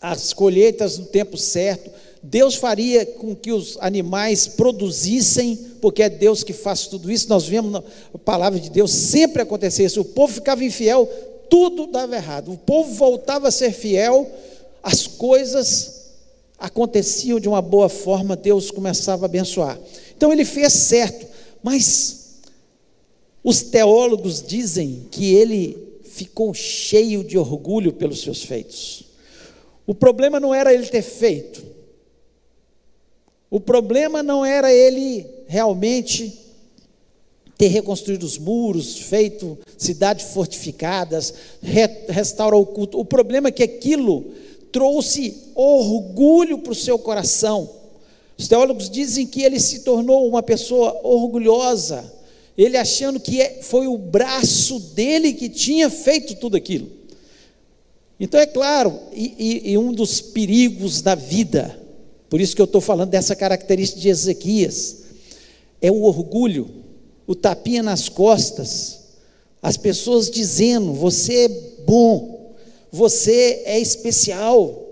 as 0.00 0.32
colheitas 0.32 0.98
no 0.98 1.06
tempo 1.06 1.36
certo, 1.36 1.90
Deus 2.22 2.54
faria 2.54 3.04
com 3.04 3.34
que 3.34 3.52
os 3.52 3.76
animais 3.80 4.46
produzissem, 4.46 5.56
porque 5.80 6.02
é 6.02 6.08
Deus 6.08 6.42
que 6.42 6.54
faz 6.54 6.86
tudo 6.86 7.10
isso. 7.10 7.28
Nós 7.28 7.46
vemos 7.46 7.70
na 7.70 7.82
palavra 8.24 8.58
de 8.58 8.70
Deus 8.70 8.90
sempre 8.92 9.42
acontecer 9.42 9.84
isso. 9.84 10.00
O 10.00 10.06
povo 10.06 10.32
ficava 10.32 10.64
infiel, 10.64 11.06
tudo 11.54 11.86
dava 11.86 12.16
errado. 12.16 12.50
O 12.50 12.58
povo 12.58 12.92
voltava 12.94 13.46
a 13.46 13.52
ser 13.52 13.72
fiel, 13.72 14.28
as 14.82 15.06
coisas 15.06 16.10
aconteciam 16.58 17.38
de 17.38 17.48
uma 17.48 17.62
boa 17.62 17.88
forma, 17.88 18.34
Deus 18.34 18.72
começava 18.72 19.24
a 19.24 19.26
abençoar. 19.26 19.78
Então 20.16 20.32
ele 20.32 20.44
fez 20.44 20.72
certo, 20.72 21.24
mas 21.62 22.40
os 23.44 23.62
teólogos 23.62 24.42
dizem 24.42 25.06
que 25.12 25.32
ele 25.32 26.00
ficou 26.02 26.52
cheio 26.52 27.22
de 27.22 27.38
orgulho 27.38 27.92
pelos 27.92 28.20
seus 28.22 28.42
feitos. 28.42 29.04
O 29.86 29.94
problema 29.94 30.40
não 30.40 30.52
era 30.52 30.74
ele 30.74 30.86
ter 30.88 31.02
feito, 31.02 31.64
o 33.48 33.60
problema 33.60 34.24
não 34.24 34.44
era 34.44 34.74
ele 34.74 35.24
realmente 35.46 36.36
ter 37.56 37.68
reconstruído 37.68 38.24
os 38.24 38.36
muros, 38.36 38.98
feito 38.98 39.56
cidades 39.78 40.32
fortificadas, 40.32 41.32
re, 41.62 41.86
restaurar 42.08 42.58
o 42.58 42.66
culto. 42.66 42.98
O 42.98 43.04
problema 43.04 43.48
é 43.48 43.52
que 43.52 43.62
aquilo 43.62 44.24
trouxe 44.72 45.36
orgulho 45.54 46.58
para 46.58 46.72
o 46.72 46.74
seu 46.74 46.98
coração. 46.98 47.70
Os 48.36 48.48
teólogos 48.48 48.90
dizem 48.90 49.26
que 49.26 49.42
ele 49.42 49.60
se 49.60 49.80
tornou 49.80 50.28
uma 50.28 50.42
pessoa 50.42 51.00
orgulhosa, 51.04 52.12
ele 52.58 52.76
achando 52.76 53.20
que 53.20 53.40
é, 53.40 53.60
foi 53.62 53.86
o 53.86 53.96
braço 53.96 54.80
dele 54.80 55.32
que 55.32 55.48
tinha 55.48 55.88
feito 55.88 56.34
tudo 56.34 56.56
aquilo. 56.56 56.88
Então 58.18 58.38
é 58.38 58.46
claro, 58.46 58.98
e, 59.12 59.62
e, 59.64 59.72
e 59.72 59.78
um 59.78 59.92
dos 59.92 60.20
perigos 60.20 61.02
da 61.02 61.14
vida, 61.14 61.78
por 62.28 62.40
isso 62.40 62.54
que 62.54 62.62
eu 62.62 62.64
estou 62.64 62.80
falando 62.80 63.10
dessa 63.10 63.36
característica 63.36 64.00
de 64.00 64.08
Ezequias, 64.08 65.02
é 65.80 65.90
o 65.90 66.02
orgulho 66.02 66.83
o 67.26 67.34
tapinha 67.34 67.82
nas 67.82 68.08
costas, 68.08 69.00
as 69.62 69.76
pessoas 69.76 70.30
dizendo: 70.30 70.92
você 70.92 71.46
é 71.46 71.48
bom, 71.86 72.54
você 72.90 73.62
é 73.64 73.78
especial. 73.78 74.82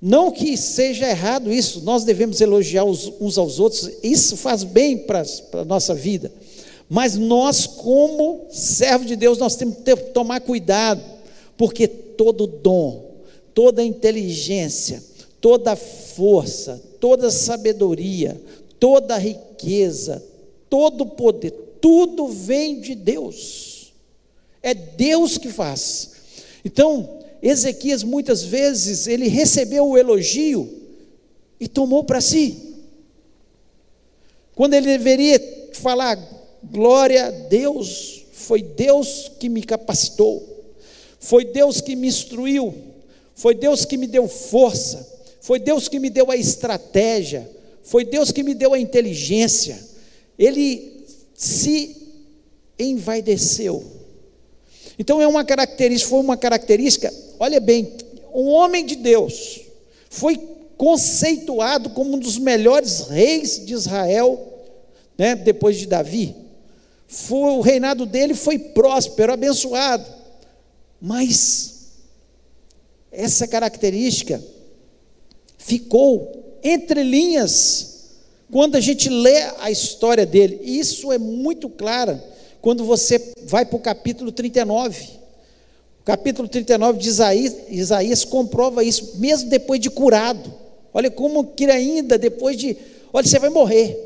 Não 0.00 0.30
que 0.30 0.54
seja 0.56 1.08
errado 1.08 1.50
isso, 1.50 1.80
nós 1.82 2.04
devemos 2.04 2.38
elogiar 2.40 2.84
uns 2.84 3.38
aos 3.38 3.58
outros, 3.58 3.90
isso 4.02 4.36
faz 4.36 4.62
bem 4.62 4.98
para 4.98 5.24
a 5.54 5.64
nossa 5.64 5.94
vida. 5.94 6.30
Mas 6.90 7.16
nós, 7.16 7.66
como 7.66 8.46
servo 8.50 9.06
de 9.06 9.16
Deus, 9.16 9.38
nós 9.38 9.56
temos 9.56 9.78
que 9.78 9.96
tomar 9.96 10.40
cuidado, 10.42 11.02
porque 11.56 11.88
todo 11.88 12.46
dom, 12.46 13.02
toda 13.54 13.82
inteligência, 13.82 15.02
toda 15.40 15.74
força, 15.74 16.82
toda 17.00 17.30
sabedoria, 17.30 18.38
toda 18.78 19.16
riqueza, 19.16 20.22
todo 20.74 21.06
poder, 21.06 21.52
tudo 21.80 22.26
vem 22.26 22.80
de 22.80 22.96
Deus. 22.96 23.92
É 24.60 24.74
Deus 24.74 25.38
que 25.38 25.48
faz. 25.48 26.10
Então, 26.64 27.20
Ezequias 27.40 28.02
muitas 28.02 28.42
vezes 28.42 29.06
ele 29.06 29.28
recebeu 29.28 29.86
o 29.86 29.96
elogio 29.96 30.68
e 31.60 31.68
tomou 31.68 32.02
para 32.02 32.20
si. 32.20 32.74
Quando 34.56 34.74
ele 34.74 34.88
deveria 34.88 35.40
falar 35.74 36.18
glória 36.64 37.26
a 37.26 37.30
Deus, 37.30 38.24
foi 38.32 38.60
Deus 38.60 39.30
que 39.38 39.48
me 39.48 39.62
capacitou. 39.62 40.44
Foi 41.20 41.44
Deus 41.44 41.80
que 41.80 41.94
me 41.94 42.08
instruiu. 42.08 42.74
Foi 43.36 43.54
Deus 43.54 43.84
que 43.84 43.96
me 43.96 44.08
deu 44.08 44.26
força. 44.26 45.08
Foi 45.40 45.60
Deus 45.60 45.86
que 45.86 46.00
me 46.00 46.10
deu 46.10 46.32
a 46.32 46.36
estratégia. 46.36 47.48
Foi 47.84 48.04
Deus 48.04 48.32
que 48.32 48.42
me 48.42 48.54
deu 48.54 48.74
a 48.74 48.78
inteligência 48.80 49.93
ele 50.38 51.04
se 51.34 51.96
envaideceu. 52.78 53.84
Então 54.98 55.20
é 55.20 55.26
uma 55.26 55.44
característica, 55.44 56.10
foi 56.10 56.20
uma 56.20 56.36
característica, 56.36 57.12
olha 57.38 57.60
bem, 57.60 57.92
um 58.32 58.48
homem 58.48 58.84
de 58.84 58.96
Deus 58.96 59.60
foi 60.10 60.36
conceituado 60.76 61.90
como 61.90 62.14
um 62.14 62.18
dos 62.18 62.38
melhores 62.38 63.08
reis 63.08 63.64
de 63.64 63.74
Israel, 63.74 64.62
né, 65.18 65.34
depois 65.34 65.76
de 65.76 65.86
Davi. 65.86 66.34
Foi, 67.06 67.52
o 67.52 67.60
reinado 67.60 68.06
dele 68.06 68.34
foi 68.34 68.58
próspero, 68.58 69.32
abençoado. 69.32 70.04
Mas 71.00 71.74
essa 73.10 73.46
característica 73.46 74.42
ficou 75.58 76.58
entre 76.62 77.02
linhas 77.02 77.93
quando 78.54 78.76
a 78.76 78.80
gente 78.80 79.08
lê 79.08 79.42
a 79.58 79.68
história 79.68 80.24
dele, 80.24 80.60
isso 80.62 81.10
é 81.10 81.18
muito 81.18 81.68
claro 81.68 82.20
quando 82.60 82.84
você 82.84 83.32
vai 83.46 83.64
para 83.64 83.74
o 83.74 83.80
capítulo 83.80 84.30
39. 84.30 85.06
O 86.00 86.04
capítulo 86.04 86.46
39 86.46 87.00
de 87.00 87.08
Isaías, 87.08 87.56
Isaías 87.68 88.24
comprova 88.24 88.84
isso, 88.84 89.16
mesmo 89.16 89.50
depois 89.50 89.80
de 89.80 89.90
curado. 89.90 90.54
Olha 90.92 91.10
como 91.10 91.48
que 91.48 91.64
ainda 91.64 92.16
depois 92.16 92.56
de, 92.56 92.76
olha, 93.12 93.26
você 93.26 93.40
vai 93.40 93.50
morrer. 93.50 93.98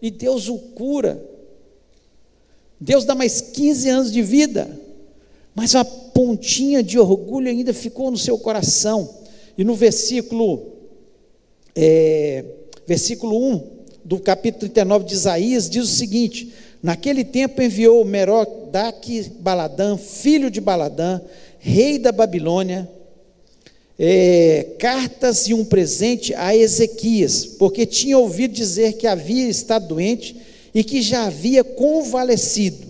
E 0.00 0.10
Deus 0.10 0.48
o 0.48 0.56
cura. 0.56 1.22
Deus 2.80 3.04
dá 3.04 3.14
mais 3.14 3.42
15 3.42 3.90
anos 3.90 4.10
de 4.10 4.22
vida. 4.22 4.70
Mas 5.54 5.74
uma 5.74 5.84
pontinha 5.84 6.82
de 6.82 6.98
orgulho 6.98 7.50
ainda 7.50 7.74
ficou 7.74 8.10
no 8.10 8.16
seu 8.16 8.38
coração. 8.38 9.16
E 9.58 9.62
no 9.62 9.74
versículo 9.74 10.78
é, 11.76 12.42
versículo 12.86 13.38
1 13.38 13.71
do 14.04 14.18
capítulo 14.18 14.70
39 14.70 15.04
de 15.04 15.14
Isaías, 15.14 15.68
diz 15.68 15.84
o 15.84 15.94
seguinte: 15.94 16.52
Naquele 16.82 17.24
tempo 17.24 17.62
enviou 17.62 18.04
Merodach 18.04 19.30
Baladã, 19.38 19.96
filho 19.96 20.50
de 20.50 20.60
Baladã, 20.60 21.20
rei 21.58 21.98
da 21.98 22.10
Babilônia, 22.10 22.88
é, 23.98 24.66
cartas 24.78 25.46
e 25.48 25.54
um 25.54 25.64
presente 25.64 26.34
a 26.34 26.56
Ezequias, 26.56 27.46
porque 27.46 27.86
tinha 27.86 28.18
ouvido 28.18 28.52
dizer 28.52 28.94
que 28.94 29.06
havia 29.06 29.48
estado 29.48 29.88
doente 29.88 30.36
e 30.74 30.82
que 30.82 31.00
já 31.00 31.26
havia 31.26 31.62
convalescido. 31.62 32.88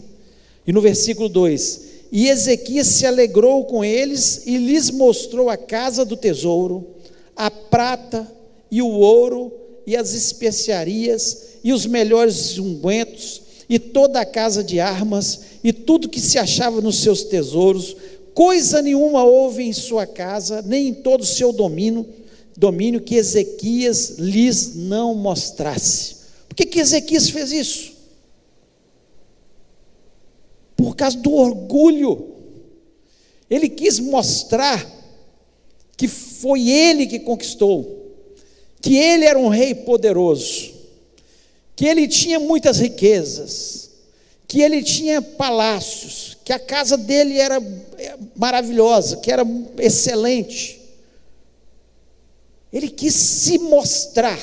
E 0.66 0.72
no 0.72 0.80
versículo 0.80 1.28
2: 1.28 1.80
e 2.10 2.28
Ezequias 2.28 2.88
se 2.88 3.06
alegrou 3.06 3.64
com 3.64 3.82
eles 3.82 4.42
e 4.46 4.58
lhes 4.58 4.90
mostrou 4.90 5.48
a 5.48 5.56
casa 5.56 6.04
do 6.04 6.14
tesouro, 6.14 6.86
a 7.34 7.50
prata 7.50 8.30
e 8.70 8.82
o 8.82 8.88
ouro 8.88 9.61
e 9.86 9.96
as 9.96 10.12
especiarias 10.12 11.58
e 11.64 11.72
os 11.72 11.86
melhores 11.86 12.58
ungüentos 12.58 13.42
e 13.68 13.78
toda 13.78 14.20
a 14.20 14.26
casa 14.26 14.62
de 14.62 14.80
armas 14.80 15.40
e 15.62 15.72
tudo 15.72 16.08
que 16.08 16.20
se 16.20 16.38
achava 16.38 16.80
nos 16.80 17.00
seus 17.00 17.22
tesouros. 17.24 17.96
Coisa 18.34 18.82
nenhuma 18.82 19.24
houve 19.24 19.62
em 19.62 19.72
sua 19.72 20.06
casa, 20.06 20.62
nem 20.62 20.88
em 20.88 20.94
todo 20.94 21.22
o 21.22 21.26
seu 21.26 21.52
domínio, 21.52 22.06
domínio 22.56 23.00
que 23.00 23.16
Ezequias 23.16 24.16
lhes 24.18 24.74
não 24.74 25.14
mostrasse. 25.14 26.16
Por 26.48 26.56
que, 26.56 26.66
que 26.66 26.80
Ezequias 26.80 27.30
fez 27.30 27.52
isso? 27.52 27.92
por 30.82 30.96
causa 30.96 31.16
do 31.16 31.32
orgulho. 31.32 32.32
Ele 33.48 33.68
quis 33.68 34.00
mostrar 34.00 34.84
que 35.96 36.08
foi 36.08 36.68
ele 36.68 37.06
que 37.06 37.20
conquistou, 37.20 38.01
que 38.82 38.96
ele 38.96 39.24
era 39.24 39.38
um 39.38 39.48
rei 39.48 39.74
poderoso, 39.76 40.74
que 41.76 41.86
ele 41.86 42.08
tinha 42.08 42.40
muitas 42.40 42.78
riquezas, 42.78 43.90
que 44.48 44.60
ele 44.60 44.82
tinha 44.82 45.22
palácios, 45.22 46.36
que 46.44 46.52
a 46.52 46.58
casa 46.58 46.96
dele 46.96 47.38
era 47.38 47.62
é, 47.96 48.18
maravilhosa, 48.34 49.18
que 49.18 49.30
era 49.30 49.44
excelente. 49.78 50.80
Ele 52.72 52.88
quis 52.88 53.14
se 53.14 53.58
mostrar 53.58 54.38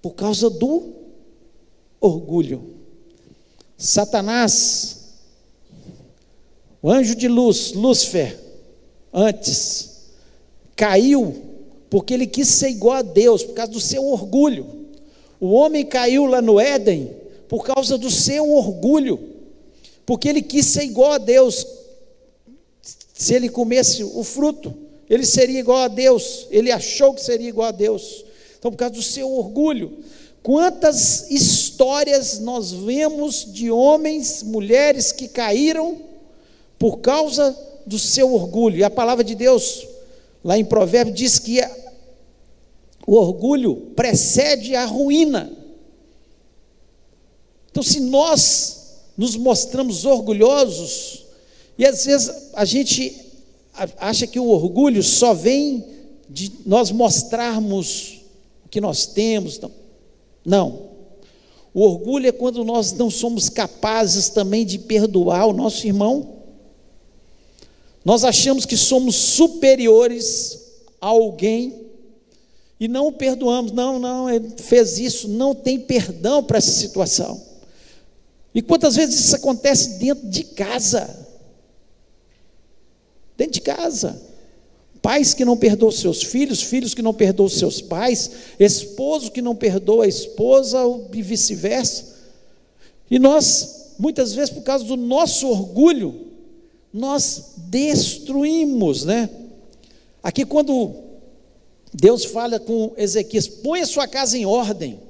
por 0.00 0.12
causa 0.14 0.48
do 0.48 0.94
orgulho. 2.00 2.74
Satanás, 3.76 5.14
o 6.80 6.90
anjo 6.90 7.14
de 7.14 7.28
luz, 7.28 7.72
Lúcifer, 7.72 8.38
antes, 9.12 9.93
caiu 10.76 11.34
porque 11.90 12.14
ele 12.14 12.26
quis 12.26 12.48
ser 12.48 12.70
igual 12.70 12.96
a 12.96 13.02
Deus, 13.02 13.44
por 13.44 13.54
causa 13.54 13.72
do 13.72 13.80
seu 13.80 14.04
orgulho. 14.04 14.66
O 15.40 15.52
homem 15.52 15.84
caiu 15.84 16.26
lá 16.26 16.42
no 16.42 16.58
Éden 16.58 17.10
por 17.48 17.64
causa 17.64 17.96
do 17.96 18.10
seu 18.10 18.50
orgulho, 18.50 19.20
porque 20.04 20.28
ele 20.28 20.42
quis 20.42 20.66
ser 20.66 20.82
igual 20.82 21.12
a 21.12 21.18
Deus. 21.18 21.66
Se 23.12 23.34
ele 23.34 23.48
comesse 23.48 24.02
o 24.02 24.24
fruto, 24.24 24.74
ele 25.08 25.24
seria 25.24 25.60
igual 25.60 25.78
a 25.78 25.88
Deus, 25.88 26.48
ele 26.50 26.72
achou 26.72 27.14
que 27.14 27.22
seria 27.22 27.48
igual 27.48 27.68
a 27.68 27.72
Deus. 27.72 28.24
Então, 28.58 28.70
por 28.72 28.78
causa 28.78 28.94
do 28.94 29.02
seu 29.02 29.30
orgulho, 29.30 29.92
Quantas 30.44 31.30
histórias 31.30 32.38
nós 32.38 32.70
vemos 32.70 33.50
de 33.50 33.70
homens, 33.70 34.42
mulheres 34.42 35.10
que 35.10 35.26
caíram 35.26 35.96
por 36.78 36.98
causa 36.98 37.58
do 37.86 37.98
seu 37.98 38.30
orgulho. 38.34 38.76
E 38.76 38.84
a 38.84 38.90
palavra 38.90 39.24
de 39.24 39.34
Deus, 39.34 39.86
lá 40.44 40.58
em 40.58 40.64
Provérbios, 40.64 41.16
diz 41.16 41.38
que 41.38 41.60
o 43.06 43.14
orgulho 43.14 43.92
precede 43.96 44.76
a 44.76 44.84
ruína. 44.84 45.50
Então, 47.70 47.82
se 47.82 47.98
nós 47.98 49.00
nos 49.16 49.34
mostramos 49.36 50.04
orgulhosos, 50.04 51.24
e 51.78 51.84
às 51.84 52.04
vezes 52.04 52.50
a 52.52 52.64
gente 52.64 53.20
acha 53.96 54.26
que 54.26 54.38
o 54.38 54.48
orgulho 54.48 55.02
só 55.02 55.34
vem 55.34 55.84
de 56.28 56.52
nós 56.64 56.90
mostrarmos 56.90 58.20
o 58.64 58.68
que 58.68 58.80
nós 58.80 59.06
temos, 59.06 59.58
não. 59.58 59.70
Não. 60.44 60.94
O 61.72 61.82
orgulho 61.82 62.28
é 62.28 62.32
quando 62.32 62.64
nós 62.64 62.92
não 62.92 63.10
somos 63.10 63.48
capazes 63.48 64.28
também 64.28 64.64
de 64.64 64.78
perdoar 64.78 65.46
o 65.46 65.52
nosso 65.52 65.86
irmão. 65.86 66.33
Nós 68.04 68.24
achamos 68.24 68.66
que 68.66 68.76
somos 68.76 69.14
superiores 69.14 70.60
a 71.00 71.06
alguém 71.06 71.86
e 72.78 72.86
não 72.86 73.08
o 73.08 73.12
perdoamos. 73.12 73.72
Não, 73.72 73.98
não, 73.98 74.28
ele 74.28 74.50
fez 74.58 74.98
isso, 74.98 75.28
não 75.28 75.54
tem 75.54 75.80
perdão 75.80 76.42
para 76.42 76.58
essa 76.58 76.70
situação. 76.70 77.40
E 78.54 78.62
quantas 78.62 78.96
vezes 78.96 79.18
isso 79.18 79.36
acontece 79.36 79.98
dentro 79.98 80.28
de 80.28 80.44
casa? 80.44 81.26
Dentro 83.36 83.54
de 83.54 83.60
casa 83.60 84.34
pais 85.04 85.34
que 85.34 85.44
não 85.44 85.54
perdoam 85.54 85.92
seus 85.92 86.22
filhos, 86.22 86.62
filhos 86.62 86.94
que 86.94 87.02
não 87.02 87.12
perdoam 87.12 87.46
seus 87.46 87.82
pais, 87.82 88.30
esposo 88.58 89.30
que 89.30 89.42
não 89.42 89.54
perdoa 89.54 90.06
a 90.06 90.08
esposa 90.08 90.78
e 91.12 91.20
vice-versa. 91.20 92.14
E 93.10 93.18
nós, 93.18 93.92
muitas 93.98 94.32
vezes, 94.32 94.48
por 94.48 94.62
causa 94.62 94.82
do 94.82 94.96
nosso 94.96 95.46
orgulho, 95.46 96.23
nós 96.94 97.54
destruímos, 97.56 99.04
né? 99.04 99.28
Aqui 100.22 100.44
quando 100.44 100.94
Deus 101.92 102.24
fala 102.24 102.60
com 102.60 102.92
Ezequias, 102.96 103.48
põe 103.48 103.80
a 103.80 103.86
sua 103.86 104.06
casa 104.06 104.38
em 104.38 104.46
ordem. 104.46 105.00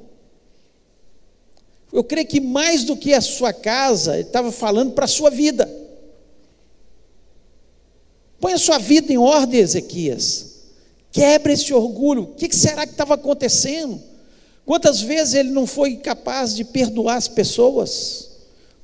Eu 1.92 2.03
creio 2.03 2.27
que 2.27 2.40
mais 2.40 2.85
do 2.85 2.97
que 2.97 3.12
a 3.12 3.20
sua 3.20 3.53
casa, 3.53 4.14
ele 4.14 4.23
estava 4.23 4.51
falando 4.51 4.92
para 4.92 5.05
a 5.05 5.09
sua 5.09 5.29
vida. 5.29 5.70
Põe 8.40 8.55
a 8.55 8.59
sua 8.59 8.79
vida 8.79 9.12
em 9.12 9.18
ordem, 9.18 9.61
Ezequias. 9.61 10.55
Quebra 11.12 11.53
esse 11.53 11.73
orgulho. 11.73 12.23
O 12.23 12.35
que 12.35 12.53
será 12.57 12.87
que 12.87 12.92
estava 12.92 13.14
acontecendo? 13.14 14.01
Quantas 14.64 15.03
vezes 15.03 15.35
ele 15.35 15.51
não 15.51 15.66
foi 15.66 15.97
capaz 15.97 16.57
de 16.57 16.64
perdoar 16.64 17.16
as 17.16 17.29
pessoas? 17.29 18.31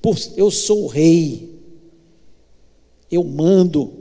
Por 0.03 0.19
eu 0.37 0.51
sou 0.51 0.85
o 0.85 0.87
rei, 0.87 1.50
eu 3.11 3.25
mando, 3.25 3.93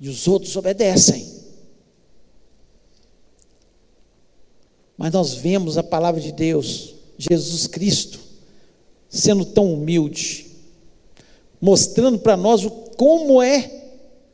e 0.00 0.08
os 0.08 0.28
outros 0.28 0.54
obedecem. 0.56 1.26
Mas 4.96 5.12
nós 5.12 5.34
vemos 5.34 5.76
a 5.76 5.82
palavra 5.82 6.20
de 6.20 6.32
Deus, 6.32 6.94
Jesus 7.16 7.66
Cristo, 7.66 8.18
sendo 9.08 9.44
tão 9.44 9.72
humilde, 9.72 10.46
mostrando 11.60 12.18
para 12.18 12.36
nós 12.36 12.64
o 12.64 12.70
como 12.70 13.40
é 13.42 13.78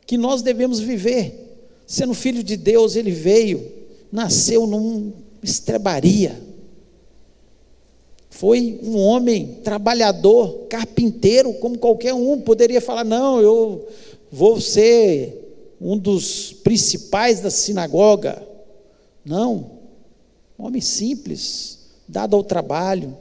que 0.07 0.17
nós 0.17 0.43
devemos 0.43 0.81
viver. 0.81 1.43
Sendo 1.87 2.15
filho 2.15 2.43
de 2.43 2.57
Deus, 2.57 2.97
ele 2.97 3.11
veio, 3.11 3.71
nasceu 4.11 4.67
num 4.67 5.13
estrebaria. 5.43 6.43
Foi 8.35 8.81
um 8.83 8.99
homem 8.99 9.61
trabalhador, 9.63 10.67
carpinteiro, 10.69 11.55
como 11.55 11.79
qualquer 11.79 12.15
um. 12.15 12.41
Poderia 12.41 12.81
falar: 12.81 13.05
não, 13.05 13.41
eu 13.41 13.87
vou 14.29 14.61
ser 14.61 15.77
um 15.81 15.97
dos 15.97 16.53
principais 16.53 17.39
da 17.39 17.49
sinagoga. 17.49 18.45
Não, 19.25 19.71
um 20.59 20.67
homem 20.67 20.81
simples, 20.81 21.79
dado 22.09 22.35
ao 22.35 22.43
trabalho, 22.43 23.17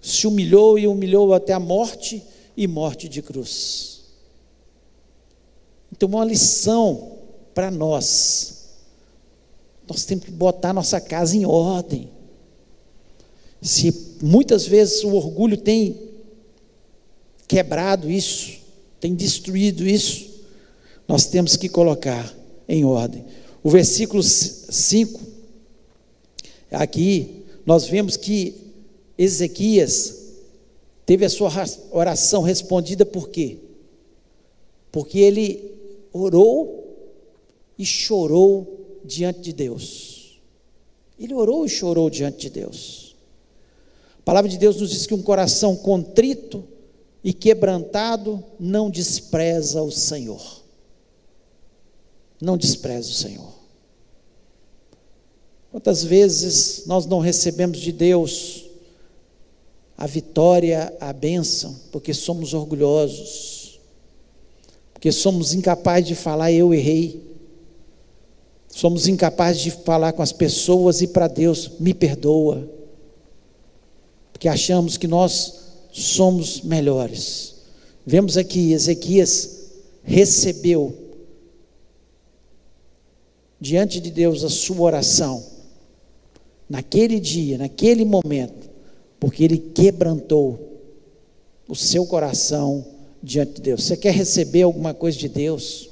se 0.00 0.26
humilhou 0.26 0.78
e 0.78 0.88
humilhou 0.88 1.34
até 1.34 1.52
a 1.52 1.60
morte 1.60 2.22
e 2.56 2.66
morte 2.66 3.10
de 3.10 3.20
cruz. 3.20 4.04
Então, 5.92 6.08
uma 6.08 6.24
lição 6.24 7.18
para 7.52 7.70
nós. 7.70 8.70
Nós 9.86 10.06
temos 10.06 10.24
que 10.24 10.30
botar 10.30 10.72
nossa 10.72 10.98
casa 10.98 11.36
em 11.36 11.44
ordem. 11.44 12.21
Se 13.62 14.16
muitas 14.20 14.66
vezes 14.66 15.04
o 15.04 15.14
orgulho 15.14 15.56
tem 15.56 15.96
quebrado 17.46 18.10
isso, 18.10 18.58
tem 19.00 19.14
destruído 19.14 19.86
isso, 19.86 20.30
nós 21.06 21.26
temos 21.26 21.56
que 21.56 21.68
colocar 21.68 22.34
em 22.68 22.84
ordem. 22.84 23.24
O 23.62 23.70
versículo 23.70 24.20
5, 24.20 25.20
aqui, 26.72 27.44
nós 27.64 27.86
vemos 27.86 28.16
que 28.16 28.54
Ezequias 29.16 30.32
teve 31.06 31.24
a 31.24 31.30
sua 31.30 31.50
oração 31.92 32.42
respondida 32.42 33.06
por 33.06 33.28
quê? 33.28 33.58
Porque 34.90 35.20
ele 35.20 35.70
orou 36.12 36.82
e 37.78 37.86
chorou 37.86 39.00
diante 39.04 39.40
de 39.40 39.52
Deus. 39.52 40.40
Ele 41.18 41.34
orou 41.34 41.64
e 41.64 41.68
chorou 41.68 42.10
diante 42.10 42.38
de 42.38 42.50
Deus. 42.50 43.11
A 44.22 44.24
palavra 44.24 44.50
de 44.50 44.56
Deus 44.56 44.80
nos 44.80 44.90
diz 44.90 45.06
que 45.06 45.14
um 45.14 45.22
coração 45.22 45.76
contrito 45.76 46.64
e 47.22 47.32
quebrantado 47.32 48.42
não 48.58 48.90
despreza 48.90 49.82
o 49.82 49.90
Senhor. 49.90 50.62
Não 52.40 52.56
despreza 52.56 53.10
o 53.10 53.14
Senhor. 53.14 53.52
Quantas 55.70 56.02
vezes 56.02 56.84
nós 56.86 57.06
não 57.06 57.18
recebemos 57.18 57.78
de 57.78 57.92
Deus 57.92 58.64
a 59.96 60.06
vitória, 60.06 60.94
a 61.00 61.12
bênção, 61.12 61.76
porque 61.90 62.12
somos 62.12 62.54
orgulhosos 62.54 63.62
porque 65.02 65.10
somos 65.10 65.52
incapazes 65.52 66.06
de 66.06 66.14
falar 66.14 66.52
eu 66.52 66.72
errei. 66.72 67.20
Somos 68.68 69.08
incapazes 69.08 69.60
de 69.60 69.72
falar 69.72 70.12
com 70.12 70.22
as 70.22 70.30
pessoas 70.30 71.02
e 71.02 71.08
para 71.08 71.26
Deus, 71.26 71.72
me 71.80 71.92
perdoa. 71.92 72.70
Porque 74.32 74.48
achamos 74.48 74.96
que 74.96 75.06
nós 75.06 75.60
somos 75.92 76.62
melhores. 76.62 77.54
Vemos 78.04 78.36
aqui 78.36 78.72
Ezequias 78.72 79.62
recebeu 80.02 80.96
diante 83.60 84.00
de 84.00 84.10
Deus 84.10 84.42
a 84.42 84.48
sua 84.48 84.80
oração 84.80 85.44
naquele 86.68 87.20
dia, 87.20 87.58
naquele 87.58 88.04
momento, 88.04 88.68
porque 89.20 89.44
ele 89.44 89.58
quebrantou 89.58 90.80
o 91.68 91.76
seu 91.76 92.04
coração 92.04 92.84
diante 93.22 93.54
de 93.54 93.62
Deus. 93.62 93.84
Você 93.84 93.96
quer 93.96 94.12
receber 94.12 94.62
alguma 94.62 94.92
coisa 94.92 95.16
de 95.16 95.28
Deus? 95.28 95.90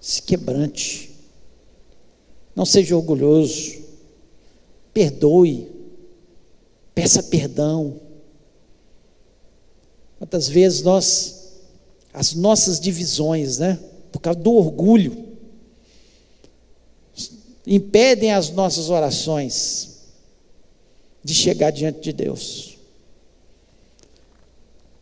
Se 0.00 0.20
quebrante. 0.22 1.10
Não 2.54 2.64
seja 2.64 2.96
orgulhoso. 2.96 3.76
Perdoe. 4.92 5.68
Peça 6.96 7.22
perdão. 7.22 8.00
Quantas 10.18 10.48
vezes 10.48 10.80
nós, 10.80 11.58
as 12.10 12.32
nossas 12.32 12.80
divisões, 12.80 13.58
né? 13.58 13.78
Por 14.10 14.18
causa 14.18 14.40
do 14.40 14.50
orgulho, 14.54 15.26
impedem 17.66 18.32
as 18.32 18.48
nossas 18.48 18.88
orações 18.88 20.06
de 21.22 21.34
chegar 21.34 21.70
diante 21.70 22.00
de 22.00 22.14
Deus. 22.14 22.78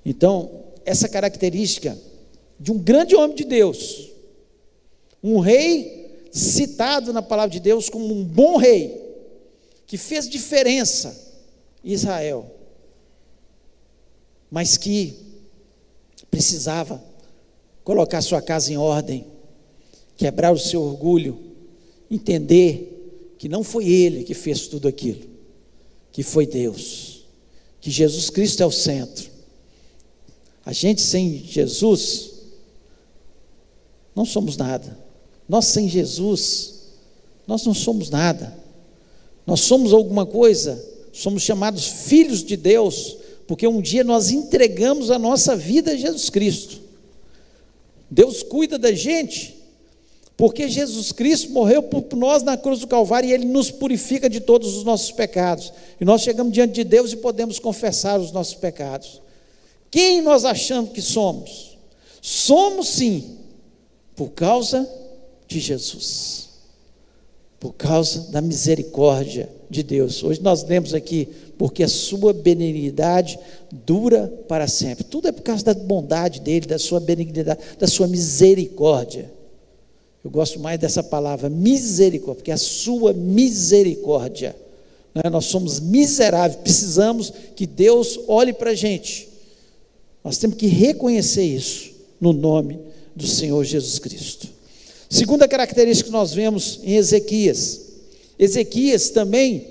Então, 0.05 0.65
essa 0.85 1.09
característica 1.09 1.97
de 2.59 2.73
um 2.73 2.79
grande 2.79 3.15
homem 3.15 3.37
de 3.37 3.45
Deus, 3.45 4.11
um 5.23 5.39
rei 5.39 6.27
citado 6.33 7.13
na 7.13 7.23
palavra 7.23 7.53
de 7.53 7.61
Deus 7.61 7.89
como 7.89 8.13
um 8.13 8.25
bom 8.25 8.57
rei, 8.57 9.01
que 9.87 9.97
fez 9.97 10.29
diferença 10.29 11.24
Israel, 11.85 12.51
mas 14.51 14.77
que 14.77 15.17
precisava 16.31 17.03
colocar 17.83 18.23
sua 18.23 18.41
casa 18.41 18.73
em 18.73 18.77
ordem, 18.77 19.27
quebrar 20.17 20.53
o 20.53 20.59
seu 20.59 20.83
orgulho, 20.83 21.39
entender 22.11 23.35
que 23.39 23.49
não 23.49 23.63
foi 23.63 23.89
ele 23.89 24.25
que 24.25 24.35
fez 24.35 24.67
tudo 24.69 24.89
aquilo, 24.89 25.29
que 26.11 26.23
foi 26.23 26.47
Deus, 26.47 27.25
que 27.81 27.91
Jesus 27.91 28.31
Cristo 28.31 28.63
é 28.63 28.67
o 28.67 28.73
centro 28.73 29.35
a 30.65 30.73
gente 30.73 31.03
sem 31.03 31.45
Jesus, 31.45 32.31
não 34.15 34.25
somos 34.25 34.57
nada. 34.57 34.99
Nós 35.47 35.67
sem 35.67 35.89
Jesus, 35.89 36.75
nós 37.47 37.65
não 37.67 37.75
somos 37.75 38.09
nada. 38.09 38.57
Nós 39.47 39.61
somos 39.61 39.93
alguma 39.93 40.25
coisa, 40.25 40.83
somos 41.15 41.43
chamados 41.43 41.87
filhos 41.87 42.43
de 42.43 42.57
Deus, 42.57 43.17
porque 43.47 43.67
um 43.67 43.81
dia 43.81 44.03
nós 44.03 44.31
entregamos 44.31 45.13
a 45.13 45.19
nossa 45.19 45.55
vida 45.55 45.93
a 45.93 45.97
Jesus 45.97 46.29
Cristo. 46.29 46.81
Deus 48.11 48.43
cuida 48.43 48.77
da 48.77 48.93
gente, 48.93 49.55
porque 50.37 50.69
Jesus 50.69 51.13
Cristo 51.13 51.51
morreu 51.51 51.85
por 51.85 52.05
nós 52.17 52.43
na 52.43 52.57
cruz 52.57 52.81
do 52.81 52.89
Calvário 52.89 53.31
e 53.31 53.33
Ele 53.33 53.45
nos 53.45 53.71
purifica 53.71 54.29
de 54.29 54.41
todos 54.41 54.77
os 54.77 54.83
nossos 54.83 55.13
pecados. 55.13 55.73
E 56.01 56.05
nós 56.05 56.23
chegamos 56.23 56.53
diante 56.53 56.75
de 56.75 56.85
Deus 56.85 57.13
e 57.13 57.17
podemos 57.17 57.61
confessar 57.61 58.19
os 58.19 58.33
nossos 58.33 58.55
pecados. 58.55 59.23
Quem 59.91 60.21
nós 60.21 60.45
achamos 60.45 60.91
que 60.91 61.01
somos? 61.01 61.79
Somos 62.21 62.89
sim, 62.89 63.39
por 64.17 64.31
causa 64.31 64.89
de 65.47 65.61
Jesus, 65.61 66.49
por 67.65 67.73
causa 67.73 68.31
da 68.31 68.43
misericórdia 68.43 69.49
de 69.71 69.83
Deus. 69.83 70.23
Hoje 70.23 70.39
nós 70.43 70.63
lemos 70.65 70.93
aqui, 70.93 71.27
porque 71.57 71.83
a 71.83 71.89
sua 71.89 72.35
benignidade 72.35 73.39
dura 73.73 74.31
para 74.47 74.69
sempre. 74.69 75.03
Tudo 75.03 75.29
é 75.29 75.33
por 75.33 75.41
causa 75.41 75.65
da 75.65 75.73
bondade 75.73 76.43
dele, 76.43 76.67
da 76.67 76.79
sua 76.79 77.01
benignidade, 77.01 77.59
da 77.79 77.87
sua 77.87 78.07
misericórdia. 78.07 79.33
Eu 80.23 80.31
gosto 80.31 80.61
mais 80.61 80.79
dessa 80.79 81.03
palavra, 81.03 81.49
misericórdia, 81.49 82.35
porque 82.35 82.53
a 82.53 82.59
sua 82.59 83.15
misericórdia. 83.15 84.55
Né? 85.15 85.23
Nós 85.31 85.47
somos 85.47 85.81
miseráveis, 85.81 86.61
precisamos 86.61 87.33
que 87.57 87.67
Deus 87.67 88.21
olhe 88.29 88.53
para 88.53 88.73
a 88.73 88.75
gente 88.75 89.33
nós 90.23 90.39
temos 90.39 90.57
que 90.57 90.67
reconhecer 90.67 91.45
isso 91.45 91.91
no 92.19 92.33
nome 92.33 92.79
do 93.15 93.27
Senhor 93.27 93.63
Jesus 93.63 93.99
Cristo. 93.99 94.54
Segunda 95.09 95.47
característica 95.47 96.09
que 96.09 96.13
nós 96.13 96.33
vemos 96.33 96.81
em 96.83 96.97
Ezequias. 96.97 97.81
Ezequias 98.39 99.11
também, 99.11 99.67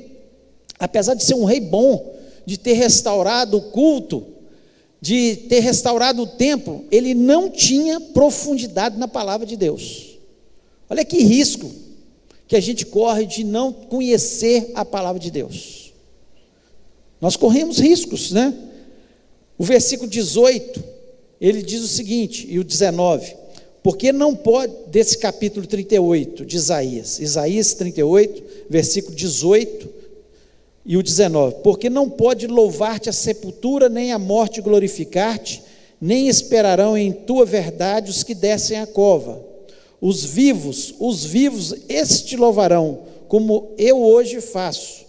apesar 0.79 1.13
de 1.15 1.23
ser 1.23 1.35
um 1.35 1.45
rei 1.45 1.59
bom, 1.59 2.15
de 2.45 2.57
ter 2.57 2.73
restaurado 2.73 3.57
o 3.57 3.61
culto, 3.61 4.25
de 5.01 5.35
ter 5.35 5.59
restaurado 5.59 6.21
o 6.21 6.27
templo, 6.27 6.85
ele 6.89 7.13
não 7.13 7.49
tinha 7.49 7.99
profundidade 7.99 8.97
na 8.97 9.07
palavra 9.07 9.45
de 9.45 9.57
Deus. 9.57 10.17
Olha 10.89 11.03
que 11.03 11.23
risco 11.23 11.71
que 12.47 12.55
a 12.55 12.61
gente 12.61 12.85
corre 12.85 13.25
de 13.25 13.43
não 13.43 13.73
conhecer 13.73 14.71
a 14.75 14.85
palavra 14.85 15.19
de 15.19 15.31
Deus. 15.31 15.91
Nós 17.19 17.35
corremos 17.35 17.79
riscos, 17.79 18.31
né? 18.31 18.53
O 19.57 19.63
versículo 19.63 20.09
18, 20.09 20.83
ele 21.39 21.61
diz 21.61 21.81
o 21.81 21.87
seguinte, 21.87 22.45
e 22.49 22.59
o 22.59 22.63
19: 22.63 23.35
Porque 23.83 24.13
não 24.13 24.33
pode, 24.33 24.73
desse 24.87 25.17
capítulo 25.17 25.67
38 25.67 26.45
de 26.45 26.55
Isaías, 26.55 27.19
Isaías 27.19 27.73
38, 27.73 28.43
versículo 28.69 29.13
18 29.13 29.89
e 30.85 30.95
o 30.95 31.03
19: 31.03 31.57
Porque 31.61 31.89
não 31.89 32.09
pode 32.09 32.47
louvar-te 32.47 33.09
a 33.09 33.13
sepultura, 33.13 33.89
nem 33.89 34.13
a 34.13 34.17
morte 34.17 34.61
glorificar-te, 34.61 35.61
nem 35.99 36.29
esperarão 36.29 36.97
em 36.97 37.11
tua 37.11 37.45
verdade 37.45 38.09
os 38.09 38.23
que 38.23 38.33
descem 38.33 38.79
a 38.79 38.87
cova. 38.87 39.43
Os 39.99 40.23
vivos, 40.23 40.95
os 40.97 41.25
vivos, 41.25 41.75
estes 41.89 42.21
te 42.21 42.37
louvarão, 42.37 42.99
como 43.27 43.71
eu 43.77 44.01
hoje 44.01 44.39
faço. 44.39 45.03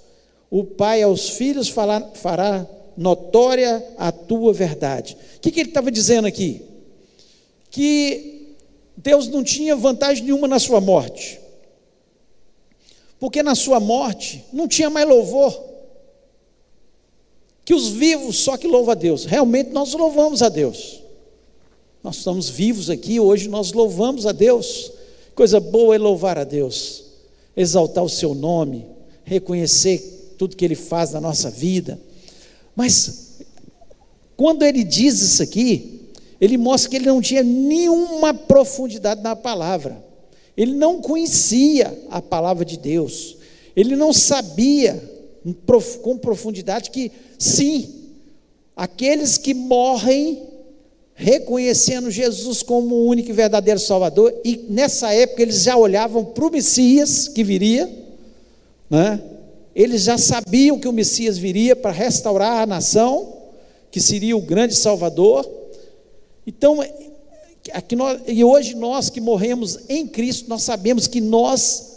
O 0.50 0.64
pai 0.64 1.02
aos 1.02 1.30
filhos 1.30 1.68
fará, 1.68 2.00
fará 2.14 2.66
notória 2.96 3.84
a 3.96 4.10
tua 4.10 4.52
verdade. 4.52 5.16
O 5.36 5.40
que, 5.40 5.52
que 5.52 5.60
ele 5.60 5.70
estava 5.70 5.90
dizendo 5.90 6.26
aqui? 6.26 6.62
Que 7.70 8.33
Deus 8.96 9.28
não 9.28 9.42
tinha 9.42 9.74
vantagem 9.74 10.24
nenhuma 10.24 10.46
na 10.46 10.58
sua 10.58 10.80
morte, 10.80 11.40
porque 13.18 13.42
na 13.42 13.54
sua 13.54 13.80
morte 13.80 14.44
não 14.52 14.68
tinha 14.68 14.90
mais 14.90 15.08
louvor. 15.08 15.74
Que 17.64 17.72
os 17.72 17.88
vivos 17.88 18.36
só 18.36 18.58
que 18.58 18.66
louvam 18.66 18.92
a 18.92 18.94
Deus. 18.94 19.24
Realmente 19.24 19.70
nós 19.70 19.94
louvamos 19.94 20.42
a 20.42 20.50
Deus. 20.50 21.00
Nós 22.02 22.16
estamos 22.16 22.50
vivos 22.50 22.90
aqui, 22.90 23.18
hoje 23.18 23.48
nós 23.48 23.72
louvamos 23.72 24.26
a 24.26 24.32
Deus. 24.32 24.92
Coisa 25.34 25.58
boa 25.58 25.94
é 25.94 25.98
louvar 25.98 26.36
a 26.38 26.44
Deus, 26.44 27.04
exaltar 27.56 28.04
o 28.04 28.08
seu 28.08 28.34
nome, 28.34 28.84
reconhecer 29.24 30.34
tudo 30.36 30.54
que 30.54 30.64
Ele 30.64 30.74
faz 30.74 31.12
na 31.12 31.20
nossa 31.20 31.50
vida. 31.50 31.98
Mas, 32.76 33.38
quando 34.36 34.62
ele 34.64 34.84
diz 34.84 35.20
isso 35.20 35.42
aqui, 35.42 36.03
ele 36.44 36.58
mostra 36.58 36.90
que 36.90 36.96
ele 36.96 37.06
não 37.06 37.22
tinha 37.22 37.42
nenhuma 37.42 38.34
profundidade 38.34 39.22
na 39.22 39.34
palavra. 39.34 40.04
Ele 40.54 40.74
não 40.74 41.00
conhecia 41.00 41.98
a 42.10 42.20
palavra 42.20 42.66
de 42.66 42.76
Deus. 42.76 43.38
Ele 43.74 43.96
não 43.96 44.12
sabia 44.12 45.02
com 46.02 46.18
profundidade 46.18 46.90
que, 46.90 47.10
sim, 47.38 47.88
aqueles 48.76 49.38
que 49.38 49.54
morrem 49.54 50.42
reconhecendo 51.14 52.10
Jesus 52.10 52.62
como 52.62 52.94
o 52.94 53.06
único 53.06 53.30
e 53.30 53.32
verdadeiro 53.32 53.80
Salvador, 53.80 54.34
e 54.44 54.66
nessa 54.68 55.14
época 55.14 55.40
eles 55.40 55.62
já 55.62 55.78
olhavam 55.78 56.26
para 56.26 56.44
o 56.44 56.50
Messias 56.50 57.26
que 57.26 57.42
viria, 57.42 57.90
né? 58.90 59.18
Eles 59.74 60.02
já 60.02 60.18
sabiam 60.18 60.78
que 60.78 60.88
o 60.88 60.92
Messias 60.92 61.38
viria 61.38 61.74
para 61.74 61.90
restaurar 61.90 62.60
a 62.60 62.66
nação, 62.66 63.32
que 63.90 63.98
seria 63.98 64.36
o 64.36 64.42
grande 64.42 64.74
Salvador. 64.74 65.63
Então, 66.46 66.78
aqui 67.72 67.96
nós, 67.96 68.20
e 68.26 68.44
hoje 68.44 68.74
nós 68.74 69.08
que 69.08 69.20
morremos 69.20 69.78
em 69.88 70.06
Cristo, 70.06 70.48
nós 70.48 70.62
sabemos 70.62 71.06
que 71.06 71.20
nós 71.20 71.94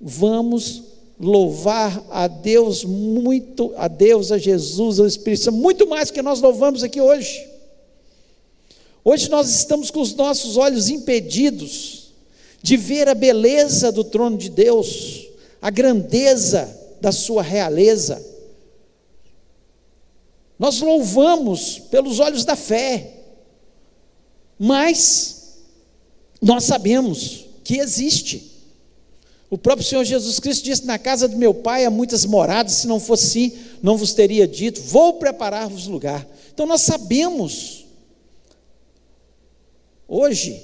vamos 0.00 0.82
louvar 1.20 2.04
a 2.10 2.26
Deus 2.26 2.84
muito, 2.84 3.72
a 3.76 3.86
Deus, 3.86 4.32
a 4.32 4.38
Jesus, 4.38 4.98
ao 4.98 5.06
Espírito 5.06 5.44
Santo, 5.44 5.56
muito 5.56 5.86
mais 5.86 6.10
que 6.10 6.20
nós 6.20 6.40
louvamos 6.40 6.82
aqui 6.82 7.00
hoje. 7.00 7.48
Hoje 9.04 9.28
nós 9.28 9.48
estamos 9.48 9.90
com 9.90 10.00
os 10.00 10.14
nossos 10.14 10.56
olhos 10.56 10.88
impedidos 10.88 12.12
de 12.60 12.76
ver 12.76 13.08
a 13.08 13.14
beleza 13.14 13.90
do 13.92 14.04
trono 14.04 14.36
de 14.36 14.48
Deus, 14.48 15.28
a 15.60 15.70
grandeza 15.70 16.78
da 17.00 17.12
sua 17.12 17.42
realeza. 17.42 18.24
Nós 20.58 20.80
louvamos 20.80 21.80
pelos 21.90 22.20
olhos 22.20 22.44
da 22.44 22.54
fé, 22.54 23.21
mas 24.58 25.58
nós 26.40 26.64
sabemos 26.64 27.46
que 27.62 27.78
existe 27.78 28.52
O 29.52 29.58
próprio 29.58 29.86
Senhor 29.86 30.02
Jesus 30.02 30.40
Cristo 30.40 30.64
disse: 30.64 30.86
Na 30.86 30.98
casa 30.98 31.28
do 31.28 31.36
meu 31.36 31.52
pai 31.52 31.84
há 31.84 31.90
muitas 31.90 32.24
moradas, 32.24 32.72
se 32.72 32.86
não 32.86 32.98
fosse 32.98 33.26
assim, 33.26 33.58
não 33.82 33.98
vos 33.98 34.14
teria 34.14 34.48
dito, 34.48 34.80
vou 34.80 35.18
preparar-vos 35.18 35.86
lugar. 35.86 36.26
Então 36.54 36.64
nós 36.64 36.80
sabemos, 36.80 37.84
hoje, 40.08 40.62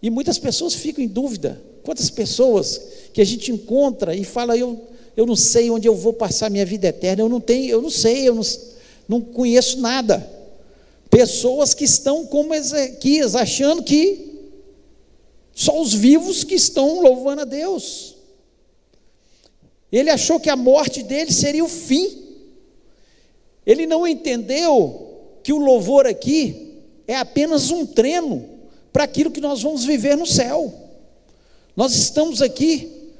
e 0.00 0.08
muitas 0.08 0.38
pessoas 0.38 0.74
ficam 0.74 1.04
em 1.04 1.06
dúvida. 1.06 1.60
Quantas 1.82 2.08
pessoas 2.08 2.80
que 3.12 3.20
a 3.20 3.26
gente 3.26 3.52
encontra 3.52 4.16
e 4.16 4.24
fala, 4.24 4.56
eu, 4.56 4.88
eu 5.14 5.26
não 5.26 5.36
sei 5.36 5.70
onde 5.70 5.86
eu 5.86 5.94
vou 5.94 6.14
passar 6.14 6.48
minha 6.48 6.64
vida 6.64 6.88
eterna, 6.88 7.22
eu 7.22 7.28
não 7.28 7.42
tenho, 7.42 7.68
eu 7.68 7.82
não 7.82 7.90
sei, 7.90 8.26
eu 8.26 8.34
não, 8.34 8.42
não 9.06 9.20
conheço 9.20 9.78
nada. 9.80 10.26
Pessoas 11.10 11.74
que 11.74 11.84
estão 11.84 12.24
como 12.24 12.54
Ezequias, 12.54 13.34
achando 13.34 13.82
que 13.82 14.30
só 15.52 15.78
os 15.80 15.92
vivos 15.92 16.44
que 16.44 16.54
estão 16.54 17.02
louvando 17.02 17.42
a 17.42 17.44
Deus. 17.44 18.16
Ele 19.92 20.08
achou 20.08 20.38
que 20.38 20.48
a 20.48 20.56
morte 20.56 21.02
dele 21.02 21.32
seria 21.32 21.64
o 21.64 21.68
fim. 21.68 22.16
Ele 23.66 23.86
não 23.86 24.06
entendeu 24.06 25.38
que 25.42 25.52
o 25.52 25.58
louvor 25.58 26.06
aqui 26.06 26.78
é 27.06 27.16
apenas 27.16 27.70
um 27.70 27.84
treino 27.84 28.48
para 28.92 29.04
aquilo 29.04 29.30
que 29.30 29.40
nós 29.40 29.62
vamos 29.62 29.84
viver 29.84 30.16
no 30.16 30.26
céu. 30.26 30.72
Nós 31.76 31.94
estamos 31.94 32.40
aqui 32.40 33.10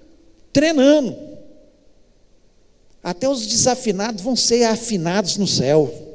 treinando. 0.53 1.17
Até 3.03 3.29
os 3.29 3.47
desafinados 3.47 4.23
vão 4.23 4.37
ser 4.37 4.65
afinados 4.65 5.37
no 5.37 5.47
céu. 5.47 6.10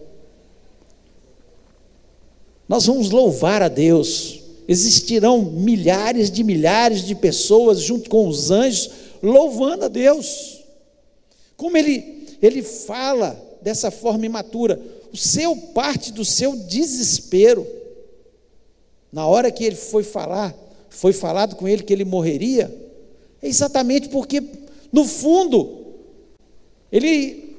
Nós 2.68 2.86
vamos 2.86 3.10
louvar 3.10 3.62
a 3.62 3.68
Deus 3.68 4.42
existirão 4.68 5.44
milhares 5.44 6.32
de 6.32 6.44
milhares 6.44 7.06
de 7.06 7.14
pessoas 7.14 7.82
junto 7.82 8.10
com 8.10 8.28
os 8.28 8.50
anjos 8.50 8.90
louvando 9.22 9.86
a 9.86 9.88
Deus. 9.88 10.64
Como 11.56 11.78
ele 11.78 12.16
ele 12.42 12.62
fala 12.62 13.42
dessa 13.62 13.90
forma 13.90 14.26
imatura, 14.26 14.78
o 15.12 15.18
seu 15.18 15.56
parte 15.56 16.12
do 16.12 16.26
seu 16.26 16.54
desespero. 16.56 17.66
Na 19.12 19.26
hora 19.26 19.52
que 19.52 19.64
ele 19.64 19.76
foi 19.76 20.04
falar, 20.04 20.56
foi 20.90 21.14
falado 21.14 21.56
com 21.56 21.68
ele 21.68 21.82
que 21.84 21.94
ele 21.94 22.06
morreria, 22.06 22.72
é 23.42 23.48
exatamente 23.48 24.10
porque 24.10 24.44
no 24.92 25.06
fundo 25.06 25.86
ele 26.92 27.56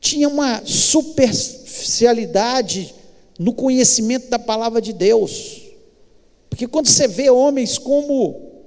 tinha 0.00 0.28
uma 0.28 0.64
superficialidade 0.64 2.94
no 3.38 3.52
conhecimento 3.52 4.28
da 4.28 4.38
palavra 4.38 4.80
de 4.80 4.92
Deus. 4.92 5.62
Porque 6.48 6.66
quando 6.66 6.86
você 6.86 7.06
vê 7.06 7.28
homens 7.30 7.78
como 7.78 8.62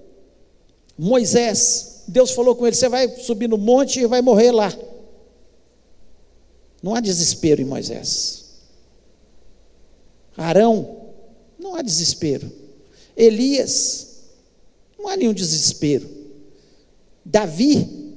Moisés, 0.97 2.03
Deus 2.07 2.31
falou 2.31 2.55
com 2.55 2.67
ele: 2.67 2.75
você 2.75 2.89
vai 2.89 3.07
subir 3.19 3.47
no 3.47 3.57
monte 3.57 3.99
e 3.99 4.07
vai 4.07 4.21
morrer 4.21 4.51
lá. 4.51 4.71
Não 6.81 6.95
há 6.95 6.99
desespero 6.99 7.61
em 7.61 7.65
Moisés. 7.65 8.45
Arão, 10.37 10.97
não 11.57 11.75
há 11.75 11.81
desespero. 11.81 12.49
Elias, 13.15 14.19
não 14.97 15.07
há 15.07 15.17
nenhum 15.17 15.33
desespero. 15.33 16.09
Davi, 17.25 18.15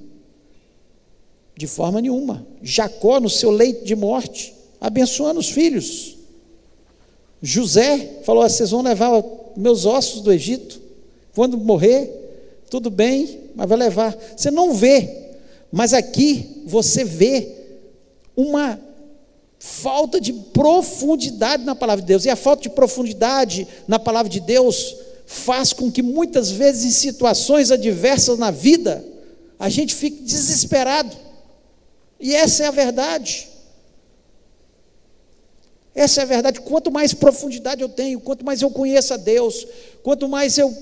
de 1.57 1.67
forma 1.67 2.01
nenhuma. 2.01 2.47
Jacó, 2.63 3.19
no 3.19 3.29
seu 3.29 3.51
leito 3.51 3.85
de 3.85 3.97
morte, 3.97 4.55
abençoando 4.81 5.41
os 5.41 5.51
filhos. 5.51 6.12
José 7.43 8.21
falou: 8.23 8.49
vocês 8.49 8.71
vão 8.71 8.83
levar 8.83 9.23
meus 9.57 9.85
ossos 9.85 10.21
do 10.21 10.33
Egito. 10.33 10.81
Quando 11.35 11.59
morrer, 11.59 12.11
tudo 12.71 12.89
bem, 12.89 13.41
mas 13.55 13.69
vai 13.69 13.79
levar. 13.79 14.17
Você 14.37 14.51
não 14.51 14.75
vê, 14.75 15.33
mas 15.73 15.93
aqui 15.93 16.63
você 16.67 17.05
vê 17.05 17.49
uma 18.37 18.79
falta 19.59 20.21
de 20.21 20.33
profundidade 20.33 21.65
na 21.65 21.75
palavra 21.75 22.03
de 22.03 22.09
Deus. 22.09 22.25
E 22.25 22.31
a 22.31 22.37
falta 22.37 22.63
de 22.63 22.71
profundidade 22.71 23.67
na 23.89 23.99
palavra 23.99 24.31
de 24.31 24.41
Deus 24.41 24.97
faz 25.27 25.73
com 25.73 25.91
que 25.91 26.03
muitas 26.03 26.51
vezes 26.51 26.85
em 26.85 26.91
situações 26.91 27.71
adversas 27.71 28.39
na 28.39 28.51
vida, 28.51 29.05
a 29.59 29.69
gente 29.69 29.95
fique 29.95 30.23
desesperado. 30.23 31.17
E 32.21 32.35
essa 32.35 32.65
é 32.65 32.67
a 32.67 32.73
verdade. 32.73 33.49
Essa 35.95 36.21
é 36.21 36.25
a 36.25 36.27
verdade. 36.27 36.61
Quanto 36.61 36.91
mais 36.91 37.13
profundidade 37.13 37.83
eu 37.83 37.89
tenho, 37.89 38.21
quanto 38.21 38.45
mais 38.45 38.63
eu 38.63 38.71
conheço 38.71 39.13
a 39.15 39.17
Deus, 39.17 39.67
quanto 40.03 40.29
mais 40.29 40.57
eu 40.59 40.75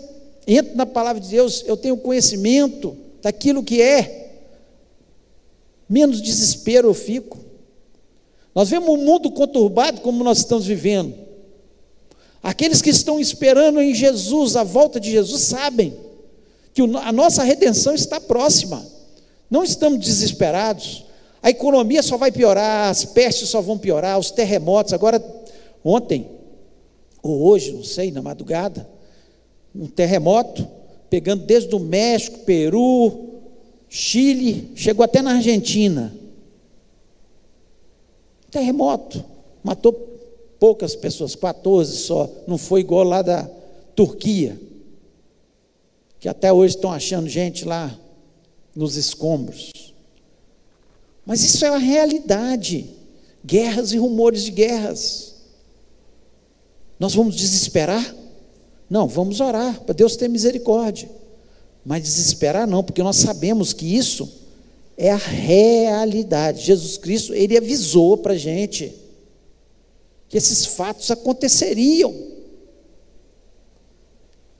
entro 0.46 0.76
na 0.76 0.86
palavra 0.86 1.20
de 1.20 1.28
Deus, 1.28 1.64
eu 1.66 1.76
tenho 1.76 1.96
conhecimento 1.96 2.96
daquilo 3.22 3.62
que 3.62 3.82
é, 3.82 4.30
menos 5.88 6.22
desespero 6.22 6.88
eu 6.88 6.94
fico. 6.94 7.38
Nós 8.54 8.68
vemos 8.68 8.88
um 8.88 8.96
mundo 8.96 9.30
conturbado 9.30 10.00
como 10.00 10.24
nós 10.24 10.38
estamos 10.38 10.66
vivendo. 10.66 11.14
Aqueles 12.42 12.80
que 12.80 12.90
estão 12.90 13.20
esperando 13.20 13.80
em 13.80 13.94
Jesus, 13.94 14.56
a 14.56 14.64
volta 14.64 14.98
de 14.98 15.10
Jesus, 15.10 15.42
sabem 15.42 15.94
que 16.72 16.80
a 16.80 17.12
nossa 17.12 17.42
redenção 17.42 17.94
está 17.94 18.20
próxima. 18.20 18.84
Não 19.50 19.62
estamos 19.62 19.98
desesperados. 19.98 21.04
A 21.42 21.50
economia 21.50 22.02
só 22.02 22.16
vai 22.16 22.30
piorar, 22.30 22.90
as 22.90 23.04
pestes 23.04 23.48
só 23.48 23.60
vão 23.60 23.78
piorar, 23.78 24.18
os 24.18 24.30
terremotos. 24.30 24.92
Agora, 24.92 25.22
ontem, 25.82 26.28
ou 27.22 27.42
hoje, 27.42 27.72
não 27.72 27.84
sei, 27.84 28.10
na 28.10 28.20
madrugada, 28.20 28.88
um 29.74 29.86
terremoto, 29.86 30.66
pegando 31.08 31.44
desde 31.44 31.74
o 31.74 31.78
México, 31.78 32.40
Peru, 32.40 33.30
Chile, 33.88 34.70
chegou 34.74 35.04
até 35.04 35.22
na 35.22 35.36
Argentina. 35.36 36.14
Terremoto, 38.50 39.24
matou 39.62 39.92
poucas 40.58 40.94
pessoas, 40.94 41.34
14 41.34 41.96
só, 41.96 42.28
não 42.46 42.58
foi 42.58 42.80
igual 42.80 43.04
lá 43.04 43.22
da 43.22 43.48
Turquia, 43.96 44.60
que 46.18 46.28
até 46.28 46.52
hoje 46.52 46.74
estão 46.74 46.92
achando 46.92 47.28
gente 47.28 47.64
lá 47.64 47.98
nos 48.74 48.96
escombros. 48.96 49.89
Mas 51.24 51.42
isso 51.42 51.64
é 51.64 51.68
a 51.68 51.78
realidade. 51.78 52.90
Guerras 53.44 53.92
e 53.92 53.98
rumores 53.98 54.42
de 54.42 54.50
guerras. 54.50 55.34
Nós 56.98 57.14
vamos 57.14 57.34
desesperar? 57.34 58.14
Não, 58.88 59.06
vamos 59.06 59.40
orar 59.40 59.80
para 59.80 59.94
Deus 59.94 60.16
ter 60.16 60.28
misericórdia. 60.28 61.08
Mas 61.84 62.02
desesperar 62.02 62.66
não, 62.66 62.82
porque 62.82 63.02
nós 63.02 63.16
sabemos 63.16 63.72
que 63.72 63.96
isso 63.96 64.40
é 64.96 65.10
a 65.10 65.16
realidade. 65.16 66.62
Jesus 66.62 66.98
Cristo, 66.98 67.32
ele 67.32 67.56
avisou 67.56 68.18
para 68.18 68.34
a 68.34 68.38
gente 68.38 68.94
que 70.28 70.36
esses 70.36 70.66
fatos 70.66 71.10
aconteceriam. 71.10 72.14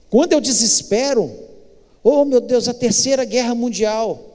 Quando 0.09 0.33
eu 0.33 0.41
desespero, 0.41 1.31
oh 2.03 2.25
meu 2.25 2.41
Deus, 2.41 2.67
a 2.67 2.73
terceira 2.73 3.23
guerra 3.23 3.53
mundial. 3.53 4.30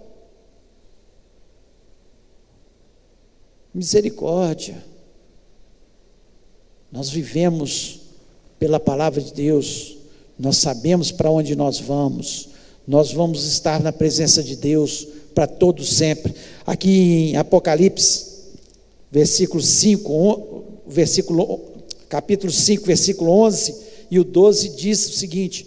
Misericórdia. 3.77 4.83
Nós 6.91 7.11
vivemos 7.11 8.01
pela 8.59 8.81
palavra 8.81 9.21
de 9.21 9.35
Deus, 9.35 9.99
nós 10.39 10.57
sabemos 10.57 11.13
para 11.13 11.31
onde 11.31 11.55
nós 11.55 11.79
vamos, 11.79 12.49
nós 12.89 13.13
vamos 13.13 13.45
estar 13.45 13.83
na 13.83 13.93
presença 13.93 14.43
de 14.43 14.57
Deus 14.57 15.07
para 15.35 15.47
todo 15.47 15.85
sempre. 15.85 16.35
Aqui 16.67 17.33
em 17.33 17.37
Apocalipse, 17.37 18.25
versículo 19.11 19.63
5, 19.63 20.65
versículo, 20.87 21.61
capítulo 22.09 22.51
5, 22.51 22.87
versículo 22.87 23.31
11 23.31 23.75
e 24.11 24.19
o 24.19 24.25
12 24.25 24.71
diz 24.71 25.07
o 25.07 25.13
seguinte: 25.13 25.67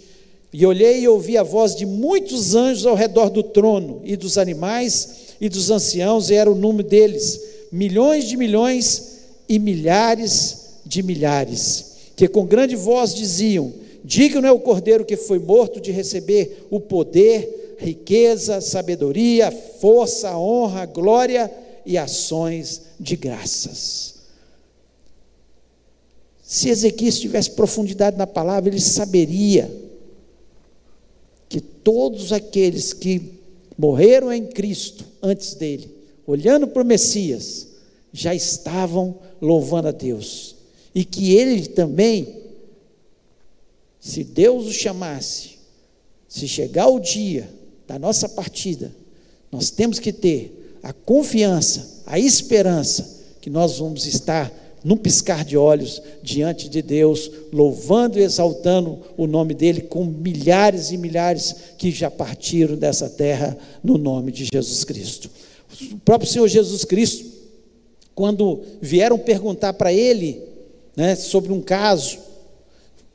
E 0.52 0.66
olhei 0.66 1.02
e 1.02 1.08
ouvi 1.08 1.38
a 1.38 1.44
voz 1.44 1.76
de 1.76 1.86
muitos 1.86 2.56
anjos 2.56 2.86
ao 2.86 2.96
redor 2.96 3.30
do 3.30 3.44
trono, 3.44 4.00
e 4.02 4.16
dos 4.16 4.36
animais 4.36 5.36
e 5.40 5.48
dos 5.48 5.70
anciãos, 5.70 6.28
e 6.28 6.34
era 6.34 6.50
o 6.50 6.56
número 6.56 6.88
deles 6.88 7.49
milhões 7.70 8.24
de 8.24 8.36
milhões 8.36 9.18
e 9.48 9.58
milhares 9.58 10.80
de 10.84 11.02
milhares, 11.02 11.92
que 12.16 12.26
com 12.26 12.44
grande 12.44 12.74
voz 12.74 13.14
diziam: 13.14 13.72
Digno 14.04 14.46
é 14.46 14.52
o 14.52 14.60
cordeiro 14.60 15.04
que 15.04 15.16
foi 15.16 15.38
morto 15.38 15.80
de 15.80 15.92
receber 15.92 16.66
o 16.70 16.80
poder, 16.80 17.76
riqueza, 17.78 18.60
sabedoria, 18.60 19.50
força, 19.50 20.36
honra, 20.36 20.86
glória 20.86 21.50
e 21.86 21.96
ações 21.96 22.82
de 22.98 23.16
graças. 23.16 24.20
Se 26.42 26.68
Ezequias 26.68 27.20
tivesse 27.20 27.52
profundidade 27.52 28.16
na 28.16 28.26
palavra, 28.26 28.70
ele 28.70 28.80
saberia 28.80 29.70
que 31.48 31.60
todos 31.60 32.32
aqueles 32.32 32.92
que 32.92 33.38
morreram 33.78 34.32
em 34.32 34.46
Cristo 34.46 35.04
antes 35.22 35.54
dele 35.54 35.99
olhando 36.30 36.68
para 36.68 36.82
o 36.82 36.86
Messias, 36.86 37.66
já 38.12 38.34
estavam 38.34 39.18
louvando 39.40 39.88
a 39.88 39.92
Deus. 39.92 40.56
E 40.94 41.04
que 41.04 41.34
ele 41.34 41.66
também, 41.66 42.40
se 44.00 44.24
Deus 44.24 44.66
o 44.66 44.72
chamasse 44.72 45.58
Se 46.26 46.46
chegar 46.48 46.88
o 46.88 47.00
dia 47.00 47.50
da 47.86 47.98
nossa 47.98 48.28
partida, 48.28 48.92
nós 49.50 49.70
temos 49.70 49.98
que 49.98 50.12
ter 50.12 50.78
a 50.82 50.92
confiança, 50.92 52.02
a 52.06 52.18
esperança 52.18 53.18
que 53.40 53.50
nós 53.50 53.78
vamos 53.78 54.06
estar 54.06 54.52
num 54.84 54.96
piscar 54.96 55.44
de 55.44 55.56
olhos 55.56 56.00
diante 56.22 56.68
de 56.68 56.80
Deus, 56.80 57.30
louvando 57.52 58.18
e 58.18 58.22
exaltando 58.22 59.00
o 59.16 59.26
nome 59.26 59.54
dele 59.54 59.82
com 59.82 60.04
milhares 60.04 60.90
e 60.90 60.96
milhares 60.96 61.54
que 61.76 61.90
já 61.90 62.10
partiram 62.10 62.76
dessa 62.76 63.08
terra 63.08 63.56
no 63.82 63.98
nome 63.98 64.32
de 64.32 64.48
Jesus 64.52 64.84
Cristo. 64.84 65.30
O 65.92 65.98
próprio 65.98 66.30
Senhor 66.30 66.48
Jesus 66.48 66.84
Cristo, 66.84 67.26
quando 68.14 68.62
vieram 68.80 69.18
perguntar 69.18 69.72
para 69.72 69.92
ele 69.92 70.42
né, 70.96 71.14
sobre 71.14 71.52
um 71.52 71.60
caso, 71.60 72.18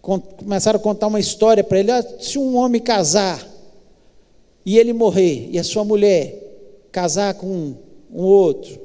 começaram 0.02 0.80
a 0.80 0.82
contar 0.84 1.08
uma 1.08 1.20
história 1.20 1.63
para 1.63 1.80
ele: 1.80 1.91
ah, 1.91 2.06
se 2.20 2.38
um 2.38 2.56
homem 2.56 2.82
casar 2.82 3.46
e 4.65 4.78
ele 4.78 4.94
morrer, 4.94 5.50
e 5.52 5.60
a 5.60 5.63
sua 5.63 5.84
mulher 5.84 6.41
casar 6.91 7.34
com 7.36 7.76
um 8.12 8.24
outro, 8.24 8.80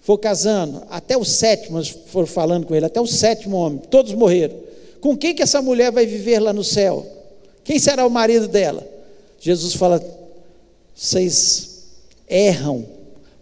for 0.00 0.18
casando, 0.18 0.82
até 0.90 1.16
o 1.16 1.24
sétimo, 1.24 1.82
foram 2.06 2.26
falando 2.26 2.66
com 2.66 2.74
ele, 2.74 2.86
até 2.86 3.00
o 3.00 3.06
sétimo 3.06 3.56
homem, 3.56 3.80
todos 3.90 4.12
morreram. 4.12 4.56
Com 5.00 5.16
quem 5.16 5.34
que 5.34 5.42
essa 5.42 5.60
mulher 5.60 5.90
vai 5.90 6.06
viver 6.06 6.38
lá 6.38 6.52
no 6.52 6.62
céu? 6.62 7.04
Quem 7.64 7.78
será 7.78 8.06
o 8.06 8.10
marido 8.10 8.46
dela? 8.46 8.86
Jesus 9.40 9.74
fala: 9.74 10.00
vocês 10.94 11.75
erram 12.28 12.84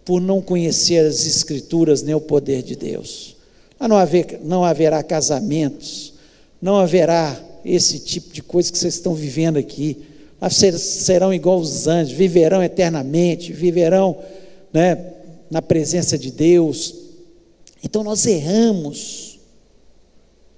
por 0.03 0.21
não 0.21 0.41
conhecer 0.41 1.05
as 1.05 1.25
Escrituras 1.25 2.03
nem 2.03 2.13
o 2.13 2.21
poder 2.21 2.61
de 2.61 2.75
Deus. 2.75 3.35
Não, 3.79 3.97
haver, 3.97 4.39
não 4.43 4.63
haverá 4.63 5.03
casamentos, 5.03 6.13
não 6.61 6.77
haverá 6.77 7.39
esse 7.63 7.99
tipo 7.99 8.31
de 8.31 8.41
coisa 8.41 8.71
que 8.71 8.77
vocês 8.77 8.93
estão 8.93 9.13
vivendo 9.13 9.57
aqui. 9.57 9.97
Serão 10.77 11.33
igual 11.33 11.59
os 11.59 11.87
anjos, 11.87 12.13
viverão 12.13 12.63
eternamente, 12.63 13.51
viverão 13.51 14.17
né, 14.71 15.13
na 15.49 15.61
presença 15.61 16.17
de 16.17 16.31
Deus. 16.31 16.93
Então 17.83 18.03
nós 18.03 18.25
erramos. 18.25 19.39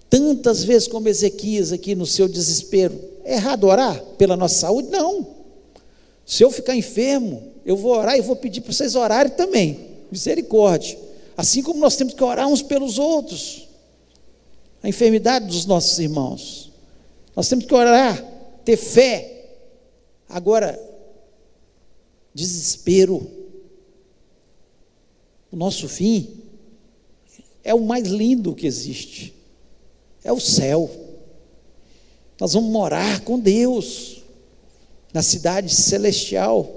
Tantas 0.09 0.63
vezes 0.63 0.87
como 0.87 1.09
Ezequias 1.09 1.71
aqui 1.71 1.95
no 1.95 2.05
seu 2.05 2.27
desespero. 2.27 2.99
Errado 3.25 3.65
orar 3.65 4.01
pela 4.17 4.37
nossa 4.37 4.55
saúde? 4.55 4.89
Não. 4.89 5.27
Se 6.25 6.43
eu 6.43 6.51
ficar 6.51 6.75
enfermo, 6.75 7.43
eu 7.67 7.75
vou 7.75 7.91
orar 7.91 8.17
e 8.17 8.21
vou 8.21 8.37
pedir 8.37 8.61
para 8.61 8.71
vocês 8.71 8.95
orarem 8.95 9.31
também. 9.33 9.77
Misericórdia. 10.09 10.97
Assim 11.35 11.61
como 11.61 11.81
nós 11.81 11.97
temos 11.97 12.13
que 12.13 12.23
orar 12.23 12.47
uns 12.47 12.61
pelos 12.61 12.97
outros. 12.97 13.67
A 14.81 14.87
enfermidade 14.87 15.47
dos 15.47 15.65
nossos 15.65 15.99
irmãos. 15.99 16.71
Nós 17.35 17.49
temos 17.49 17.65
que 17.65 17.75
orar, 17.75 18.23
ter 18.63 18.77
fé. 18.77 19.57
Agora, 20.29 20.81
desespero 22.33 23.29
o 25.51 25.55
nosso 25.57 25.89
fim 25.89 26.41
é 27.63 27.73
o 27.73 27.81
mais 27.81 28.07
lindo 28.07 28.55
que 28.55 28.65
existe. 28.65 29.33
É 30.23 30.31
o 30.31 30.39
céu. 30.39 30.89
Nós 32.39 32.53
vamos 32.53 32.69
morar 32.69 33.21
com 33.25 33.37
Deus 33.37 34.23
na 35.13 35.21
cidade 35.21 35.73
celestial. 35.73 36.76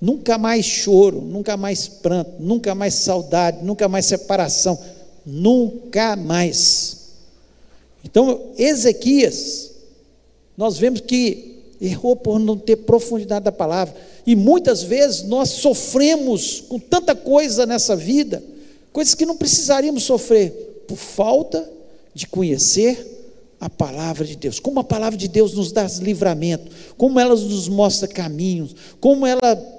Nunca 0.00 0.38
mais 0.38 0.64
choro, 0.64 1.20
nunca 1.20 1.56
mais 1.56 1.88
pranto, 1.88 2.32
nunca 2.38 2.74
mais 2.74 2.94
saudade, 2.94 3.64
nunca 3.64 3.88
mais 3.88 4.06
separação, 4.06 4.78
nunca 5.26 6.14
mais. 6.14 6.98
Então, 8.04 8.52
Ezequias, 8.56 9.72
nós 10.56 10.78
vemos 10.78 11.00
que 11.00 11.56
errou 11.80 12.16
por 12.16 12.38
não 12.38 12.56
ter 12.56 12.76
profundidade 12.76 13.44
da 13.44 13.52
palavra. 13.52 13.94
E 14.26 14.36
muitas 14.36 14.82
vezes 14.82 15.22
nós 15.22 15.50
sofremos 15.50 16.60
com 16.68 16.78
tanta 16.78 17.14
coisa 17.14 17.66
nessa 17.66 17.96
vida, 17.96 18.42
coisas 18.92 19.14
que 19.14 19.26
não 19.26 19.36
precisaríamos 19.36 20.04
sofrer, 20.04 20.84
por 20.86 20.96
falta 20.96 21.68
de 22.14 22.26
conhecer 22.26 23.16
a 23.60 23.68
palavra 23.68 24.24
de 24.24 24.36
Deus. 24.36 24.60
Como 24.60 24.80
a 24.80 24.84
palavra 24.84 25.18
de 25.18 25.28
Deus 25.28 25.54
nos 25.54 25.72
dá 25.72 25.86
livramento, 26.00 26.70
como 26.96 27.18
ela 27.18 27.34
nos 27.34 27.68
mostra 27.68 28.08
caminhos, 28.08 28.74
como 29.00 29.26
ela 29.26 29.77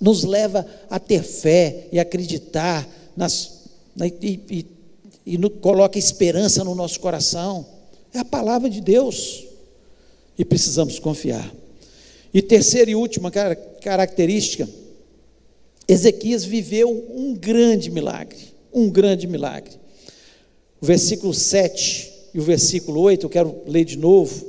nos 0.00 0.24
leva 0.24 0.66
a 0.88 0.98
ter 0.98 1.22
fé 1.22 1.86
e 1.90 1.98
acreditar 1.98 2.88
nas, 3.16 3.64
e, 4.00 4.40
e, 4.50 4.66
e 5.26 5.38
no, 5.38 5.50
coloca 5.50 5.98
esperança 5.98 6.62
no 6.62 6.74
nosso 6.74 7.00
coração. 7.00 7.66
É 8.14 8.18
a 8.18 8.24
palavra 8.24 8.70
de 8.70 8.80
Deus. 8.80 9.44
E 10.38 10.44
precisamos 10.44 10.98
confiar. 10.98 11.52
E 12.32 12.40
terceira 12.40 12.90
e 12.90 12.94
última 12.94 13.30
característica, 13.30 14.68
Ezequias 15.88 16.44
viveu 16.44 16.90
um 17.10 17.34
grande 17.34 17.90
milagre, 17.90 18.38
um 18.72 18.90
grande 18.90 19.26
milagre. 19.26 19.72
O 20.80 20.86
versículo 20.86 21.34
7 21.34 22.12
e 22.34 22.38
o 22.38 22.42
versículo 22.42 23.00
8, 23.00 23.26
eu 23.26 23.30
quero 23.30 23.62
ler 23.66 23.84
de 23.84 23.96
novo, 23.96 24.46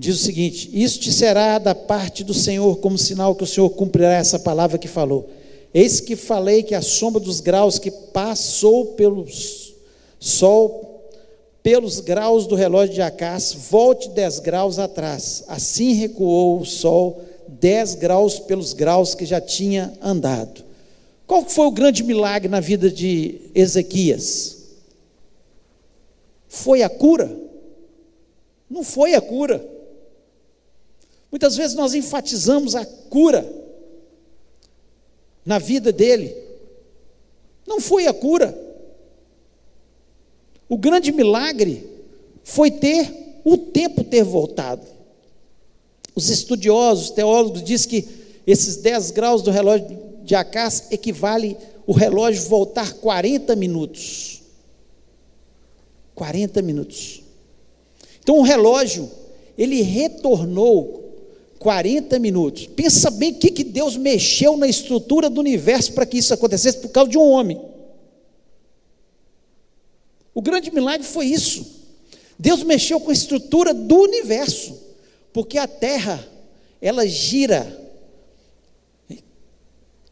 diz 0.00 0.20
o 0.20 0.24
seguinte: 0.24 0.70
Isso 0.72 0.98
te 0.98 1.12
será 1.12 1.58
da 1.58 1.74
parte 1.74 2.24
do 2.24 2.32
Senhor 2.32 2.78
como 2.78 2.96
sinal 2.96 3.34
que 3.34 3.44
o 3.44 3.46
Senhor 3.46 3.68
cumprirá 3.70 4.14
essa 4.14 4.38
palavra 4.38 4.78
que 4.78 4.88
falou. 4.88 5.28
Eis 5.72 6.00
que 6.00 6.16
falei 6.16 6.62
que 6.62 6.74
a 6.74 6.82
sombra 6.82 7.20
dos 7.20 7.38
graus 7.38 7.78
que 7.78 7.90
passou 7.90 8.86
pelo 8.94 9.26
sol 10.18 10.88
pelos 11.62 12.00
graus 12.00 12.46
do 12.46 12.54
relógio 12.54 12.94
de 12.94 13.02
Acás, 13.02 13.54
volte 13.70 14.08
dez 14.08 14.38
graus 14.38 14.78
atrás. 14.78 15.44
Assim 15.46 15.92
recuou 15.92 16.58
o 16.58 16.64
sol 16.64 17.22
dez 17.46 17.94
graus 17.94 18.38
pelos 18.38 18.72
graus 18.72 19.14
que 19.14 19.26
já 19.26 19.40
tinha 19.40 19.92
andado. 20.02 20.64
Qual 21.26 21.44
foi 21.44 21.66
o 21.66 21.70
grande 21.70 22.02
milagre 22.02 22.48
na 22.48 22.60
vida 22.60 22.90
de 22.90 23.38
Ezequias? 23.54 24.56
Foi 26.48 26.82
a 26.82 26.88
cura? 26.88 27.30
Não 28.68 28.82
foi 28.82 29.14
a 29.14 29.20
cura. 29.20 29.69
Muitas 31.30 31.56
vezes 31.56 31.76
nós 31.76 31.94
enfatizamos 31.94 32.74
a 32.74 32.84
cura 32.84 33.48
na 35.44 35.58
vida 35.58 35.92
dele. 35.92 36.36
Não 37.66 37.80
foi 37.80 38.06
a 38.06 38.12
cura. 38.12 38.56
O 40.68 40.76
grande 40.76 41.12
milagre 41.12 41.88
foi 42.42 42.70
ter 42.70 43.40
o 43.44 43.56
tempo 43.56 44.04
ter 44.04 44.24
voltado. 44.24 44.86
Os 46.14 46.28
estudiosos, 46.28 47.10
teólogos 47.10 47.62
dizem 47.62 47.88
que 47.88 48.08
esses 48.46 48.76
10 48.76 49.12
graus 49.12 49.42
do 49.42 49.50
relógio 49.50 49.98
de 50.24 50.34
Acás 50.34 50.88
equivale 50.90 51.56
o 51.86 51.92
relógio 51.92 52.48
voltar 52.48 52.92
40 52.94 53.54
minutos. 53.56 54.42
40 56.14 56.60
minutos. 56.62 57.22
Então 58.22 58.38
o 58.38 58.42
relógio, 58.42 59.10
ele 59.56 59.82
retornou 59.82 60.99
40 61.60 62.18
minutos. 62.18 62.66
Pensa 62.66 63.10
bem 63.10 63.32
o 63.32 63.34
que, 63.38 63.50
que 63.50 63.62
Deus 63.62 63.94
mexeu 63.94 64.56
na 64.56 64.66
estrutura 64.66 65.28
do 65.28 65.40
universo 65.40 65.92
para 65.92 66.06
que 66.06 66.16
isso 66.16 66.32
acontecesse 66.32 66.78
por 66.78 66.88
causa 66.88 67.10
de 67.10 67.18
um 67.18 67.30
homem. 67.30 67.60
O 70.34 70.40
grande 70.40 70.72
milagre 70.72 71.06
foi 71.06 71.26
isso. 71.26 71.80
Deus 72.38 72.62
mexeu 72.62 72.98
com 72.98 73.10
a 73.10 73.12
estrutura 73.12 73.74
do 73.74 73.94
universo, 73.94 74.74
porque 75.34 75.58
a 75.58 75.68
Terra, 75.68 76.26
ela 76.80 77.06
gira, 77.06 77.78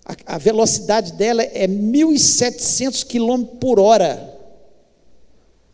a, 0.04 0.34
a 0.34 0.38
velocidade 0.38 1.12
dela 1.14 1.42
é 1.42 1.66
1.700 1.66 3.06
km 3.06 3.56
por 3.58 3.80
hora. 3.80 4.38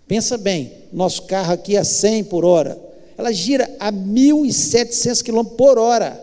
Pensa 0.06 0.38
bem, 0.38 0.72
nosso 0.92 1.22
carro 1.22 1.52
aqui 1.52 1.76
é 1.76 1.82
100 1.82 2.24
por 2.24 2.44
hora. 2.44 2.93
Ela 3.16 3.32
gira 3.32 3.74
a 3.78 3.92
1.700 3.92 5.22
km 5.22 5.44
por 5.56 5.78
hora. 5.78 6.20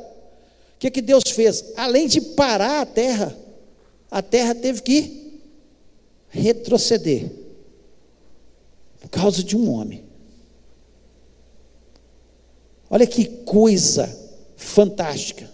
O 0.76 0.80
que, 0.80 0.92
que 0.92 1.02
Deus 1.02 1.24
fez? 1.32 1.74
Além 1.76 2.08
de 2.08 2.20
parar 2.22 2.82
a 2.82 2.86
Terra, 2.86 3.38
a 4.10 4.22
Terra 4.22 4.56
teve 4.56 4.82
que 4.82 5.40
retroceder 6.30 7.30
por 9.00 9.10
causa 9.10 9.44
de 9.44 9.56
um 9.56 9.70
homem. 9.72 10.04
Olha 12.90 13.08
que 13.08 13.26
coisa 13.26 14.14
fantástica. 14.58 15.50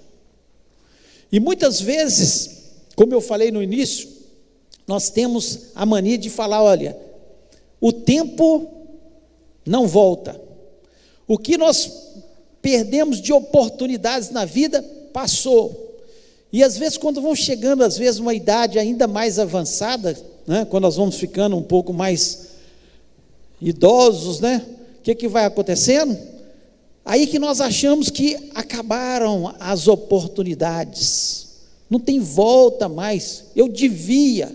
E 1.32 1.40
muitas 1.40 1.80
vezes, 1.80 2.50
como 2.96 3.14
eu 3.14 3.22
falei 3.22 3.52
no 3.52 3.62
início, 3.62 4.10
nós 4.88 5.10
temos 5.10 5.68
a 5.76 5.86
mania 5.86 6.18
de 6.18 6.30
falar: 6.30 6.64
olha, 6.64 6.98
o 7.80 7.92
tempo 7.92 8.68
não 9.66 9.88
volta. 9.88 10.47
O 11.28 11.38
que 11.38 11.58
nós 11.58 11.92
perdemos 12.62 13.22
de 13.22 13.34
oportunidades 13.34 14.30
na 14.30 14.46
vida 14.46 14.82
passou. 15.14 15.96
E 16.52 16.64
às 16.64 16.78
vezes, 16.78 16.98
quando 16.98 17.22
vão 17.22 17.36
chegando, 17.36 17.84
às 17.84 17.98
vezes, 17.98 18.20
uma 18.20 18.34
idade 18.34 18.80
ainda 18.80 19.08
mais 19.08 19.38
avançada, 19.38 20.18
né, 20.46 20.66
quando 20.70 20.84
nós 20.84 20.96
vamos 20.96 21.16
ficando 21.16 21.58
um 21.58 21.64
pouco 21.64 21.92
mais 21.92 22.48
idosos, 23.62 24.40
né? 24.40 24.66
O 25.00 25.02
que, 25.04 25.16
que 25.16 25.28
vai 25.28 25.46
acontecendo? 25.46 26.18
Aí 27.04 27.26
que 27.26 27.40
nós 27.40 27.62
achamos 27.62 28.10
que 28.10 28.50
acabaram 28.54 29.54
as 29.60 29.88
oportunidades, 29.88 31.48
não 31.90 32.00
tem 32.00 32.20
volta 32.20 32.90
mais. 32.90 33.46
Eu 33.56 33.70
devia. 33.70 34.54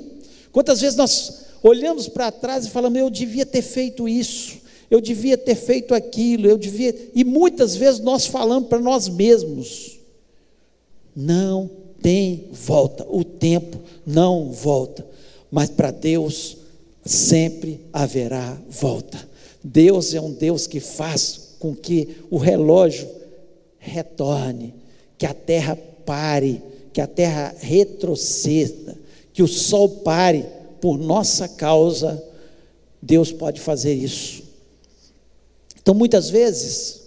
Quantas 0.53 0.81
vezes 0.81 0.97
nós 0.97 1.43
olhamos 1.63 2.09
para 2.09 2.31
trás 2.31 2.67
e 2.67 2.71
falamos, 2.71 2.99
eu 2.99 3.09
devia 3.09 3.47
ter 3.47 3.63
feito 3.63 4.07
isso, 4.07 4.59
eu 4.93 5.01
devia 5.01 5.39
ter 5.39 5.55
feito 5.55 5.95
aquilo, 5.95 6.47
eu 6.47 6.59
devia. 6.59 6.95
E 7.15 7.25
muitas 7.25 7.75
vezes 7.75 7.99
nós 7.99 8.27
falamos 8.27 8.69
para 8.69 8.79
nós 8.79 9.09
mesmos: 9.09 9.99
não 11.17 11.71
tem 12.03 12.49
volta, 12.53 13.07
o 13.09 13.25
tempo 13.25 13.81
não 14.05 14.53
volta, 14.53 15.07
mas 15.51 15.71
para 15.71 15.91
Deus 15.91 16.59
sempre 17.03 17.81
haverá 17.91 18.61
volta. 18.69 19.27
Deus 19.65 20.13
é 20.13 20.21
um 20.21 20.31
Deus 20.31 20.67
que 20.67 20.79
faz 20.79 21.55
com 21.59 21.75
que 21.75 22.17
o 22.31 22.37
relógio 22.37 23.09
retorne, 23.79 24.75
que 25.17 25.25
a 25.25 25.33
terra 25.33 25.75
pare, 26.05 26.61
que 26.93 27.01
a 27.01 27.07
terra 27.07 27.55
retroceda, 27.61 28.95
que 29.33 29.43
o 29.43 29.49
sol 29.49 29.89
pare 29.89 30.45
por 30.83 30.99
nossa 30.99 31.49
causa. 31.49 32.23
Deus 33.01 33.33
pode 33.33 33.59
fazer 33.59 33.95
isso. 33.95 34.42
Então, 35.83 35.95
muitas 35.95 36.31
vezes, 36.31 37.03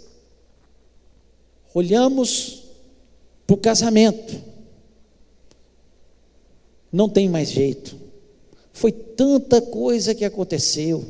olhamos 1.73 2.63
para 3.47 3.53
o 3.53 3.57
casamento, 3.57 4.35
não 6.91 7.07
tem 7.07 7.29
mais 7.29 7.49
jeito. 7.49 7.97
Foi 8.73 8.91
tanta 8.91 9.61
coisa 9.61 10.13
que 10.13 10.25
aconteceu, 10.25 11.05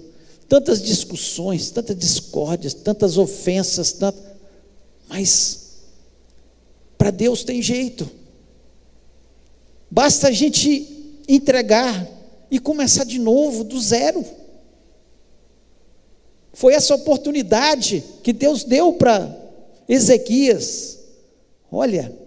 tantas 0.47 0.81
discussões, 0.81 1.71
tantas 1.71 1.97
discórdias, 1.97 2.75
tantas 2.75 3.17
ofensas, 3.17 3.91
tanto... 3.93 4.21
mas 5.09 5.65
para 6.97 7.09
Deus 7.09 7.43
tem 7.43 7.61
jeito. 7.61 8.09
Basta 9.89 10.27
a 10.27 10.31
gente 10.31 11.21
entregar 11.27 12.07
e 12.51 12.59
começar 12.59 13.05
de 13.05 13.17
novo, 13.17 13.63
do 13.63 13.79
zero. 13.81 14.23
Foi 16.55 16.73
essa 16.73 16.95
oportunidade 16.95 18.01
que 18.23 18.31
Deus 18.31 18.63
deu 18.63 18.93
para 18.93 19.37
Ezequias. 19.89 20.97
Olha, 21.69 22.17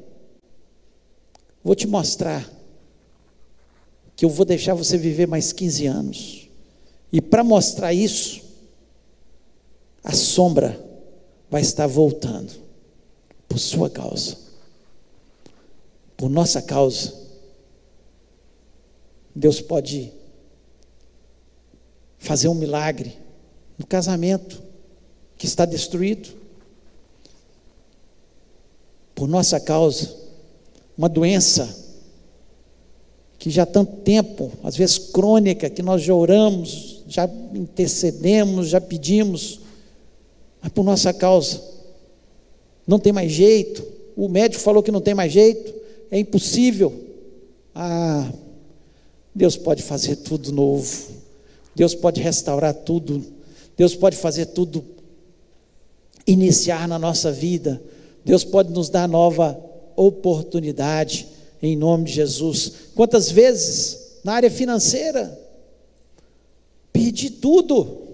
vou 1.65 1.75
te 1.75 1.87
mostrar 1.87 2.47
que 4.15 4.27
eu 4.27 4.29
vou 4.29 4.45
deixar 4.45 4.75
você 4.75 4.99
viver 4.99 5.27
mais 5.27 5.51
15 5.51 5.87
anos. 5.87 6.49
E 7.11 7.23
para 7.23 7.43
mostrar 7.43 7.95
isso, 7.95 8.43
a 10.05 10.13
sombra 10.13 10.79
vai 11.49 11.63
estar 11.63 11.87
voltando 11.87 12.53
por 13.49 13.59
sua 13.59 13.89
causa, 13.89 14.37
por 16.19 16.29
nossa 16.29 16.61
causa. 16.61 17.15
Deus 19.35 19.59
pode 19.59 20.13
fazer 22.19 22.49
um 22.49 22.55
milagre 22.55 23.27
no 23.79 23.87
casamento 23.87 24.61
que 25.37 25.47
está 25.47 25.65
destruído 25.65 26.31
por 29.15 29.29
nossa 29.29 29.59
causa, 29.61 30.15
uma 30.97 31.09
doença 31.09 31.87
que 33.39 33.51
já 33.51 33.63
há 33.63 33.67
tanto 33.67 33.97
tempo, 33.99 34.51
às 34.65 34.77
vezes 34.77 34.99
crônica, 34.99 35.71
que 35.71 35.81
nós 35.81 36.03
já 36.03 36.13
oramos, 36.13 37.05
já 37.07 37.31
intercedemos, 37.55 38.69
já 38.69 38.81
pedimos, 38.81 39.61
mas 40.61 40.73
por 40.73 40.85
nossa 40.85 41.15
causa, 41.15 41.63
não 42.87 42.99
tem 42.99 43.13
mais 43.13 43.31
jeito, 43.31 43.87
o 44.17 44.29
médico 44.29 44.63
falou 44.63 44.83
que 44.83 44.91
não 44.91 45.01
tem 45.01 45.15
mais 45.15 45.33
jeito, 45.33 45.73
é 46.11 46.19
impossível. 46.19 46.93
Ah, 47.75 48.29
Deus 49.33 49.57
pode 49.57 49.83
fazer 49.85 50.17
tudo 50.17 50.51
novo, 50.51 51.11
Deus 51.77 51.95
pode 51.95 52.21
restaurar 52.21 52.75
tudo 52.75 53.38
Deus 53.79 53.95
pode 53.95 54.17
fazer 54.17 54.47
tudo 54.47 54.85
iniciar 56.27 56.89
na 56.89 56.99
nossa 56.99 57.31
vida. 57.31 57.81
Deus 58.25 58.43
pode 58.43 58.73
nos 58.73 58.91
dar 58.91 59.09
nova 59.09 59.57
oportunidade 59.95 61.29
em 61.63 61.77
nome 61.77 62.05
de 62.07 62.13
Jesus. 62.13 62.73
Quantas 62.97 63.31
vezes 63.31 64.19
na 64.25 64.35
área 64.35 64.51
financeira 64.51 65.39
perdi 66.93 67.31
tudo. 67.31 68.09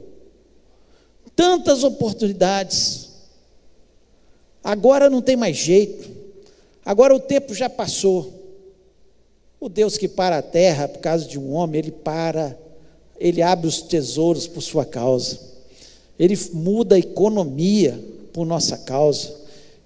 Tantas 1.34 1.82
oportunidades. 1.82 3.08
Agora 4.62 5.08
não 5.08 5.22
tem 5.22 5.34
mais 5.34 5.56
jeito. 5.56 6.10
Agora 6.84 7.16
o 7.16 7.20
tempo 7.20 7.54
já 7.54 7.70
passou. 7.70 8.32
O 9.58 9.70
Deus 9.70 9.96
que 9.96 10.08
para 10.08 10.36
a 10.38 10.42
terra 10.42 10.86
por 10.86 11.00
causa 11.00 11.26
de 11.26 11.38
um 11.38 11.54
homem, 11.54 11.78
ele 11.78 11.90
para, 11.90 12.56
ele 13.18 13.40
abre 13.40 13.66
os 13.66 13.80
tesouros 13.80 14.46
por 14.46 14.60
sua 14.60 14.84
causa. 14.84 15.53
Ele 16.18 16.38
muda 16.52 16.94
a 16.94 16.98
economia 16.98 17.98
por 18.32 18.46
nossa 18.46 18.78
causa. 18.78 19.34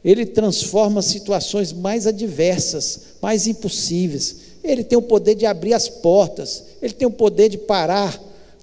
Ele 0.05 0.25
transforma 0.25 1.03
situações 1.03 1.73
mais 1.73 2.07
adversas, 2.07 3.01
mais 3.21 3.47
impossíveis. 3.47 4.37
Ele 4.63 4.85
tem 4.85 4.99
o 4.99 5.03
poder 5.03 5.35
de 5.35 5.47
abrir 5.47 5.75
as 5.75 5.89
portas, 5.89 6.65
ele 6.83 6.93
tem 6.93 7.07
o 7.07 7.11
poder 7.11 7.49
de 7.49 7.59
parar 7.59 8.21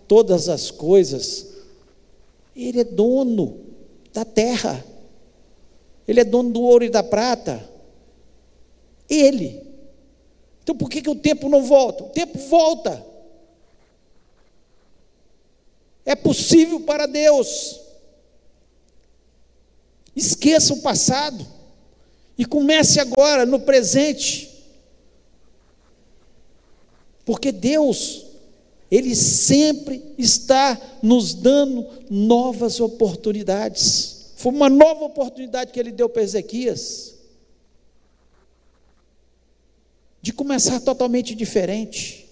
todas 0.07 0.49
as 0.49 0.71
coisas. 0.71 1.47
Ele 2.55 2.79
é 2.79 2.83
dono 2.83 3.57
da 4.13 4.23
terra. 4.23 4.83
Ele 6.07 6.19
é 6.19 6.23
dono 6.23 6.51
do 6.51 6.61
ouro 6.61 6.85
e 6.85 6.89
da 6.89 7.03
prata. 7.03 7.67
Ele. 9.09 9.61
Então 10.63 10.75
por 10.75 10.89
que, 10.89 11.01
que 11.01 11.09
o 11.09 11.15
tempo 11.15 11.49
não 11.49 11.63
volta? 11.63 12.03
O 12.03 12.09
tempo 12.09 12.37
volta. 12.37 13.05
É 16.05 16.15
possível 16.15 16.81
para 16.81 17.07
Deus. 17.07 17.81
Esqueça 20.15 20.73
o 20.73 20.81
passado 20.81 21.45
e 22.37 22.45
comece 22.45 22.99
agora 22.99 23.45
no 23.45 23.59
presente. 23.59 24.51
Porque 27.25 27.51
Deus, 27.51 28.25
Ele 28.89 29.15
sempre 29.15 30.13
está 30.17 30.79
nos 31.01 31.33
dando 31.33 31.87
novas 32.09 32.79
oportunidades. 32.79 34.31
Foi 34.35 34.53
uma 34.53 34.69
nova 34.69 35.03
oportunidade 35.05 35.71
que 35.71 35.79
Ele 35.79 35.91
deu 35.91 36.07
para 36.07 36.21
Ezequias. 36.21 37.15
De 40.21 40.31
começar 40.31 40.79
totalmente 40.79 41.33
diferente. 41.33 42.24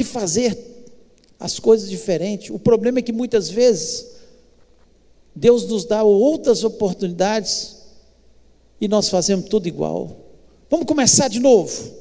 De 0.00 0.04
fazer 0.04 0.58
as 1.38 1.58
coisas 1.58 1.90
diferentes. 1.90 2.48
O 2.48 2.58
problema 2.58 3.00
é 3.00 3.02
que 3.02 3.12
muitas 3.12 3.50
vezes 3.50 4.06
Deus 5.36 5.68
nos 5.68 5.84
dá 5.84 6.02
outras 6.02 6.64
oportunidades 6.64 7.76
e 8.80 8.88
nós 8.88 9.10
fazemos 9.10 9.46
tudo 9.46 9.68
igual. 9.68 10.16
Vamos 10.70 10.86
começar 10.86 11.28
de 11.28 11.38
novo. 11.38 12.00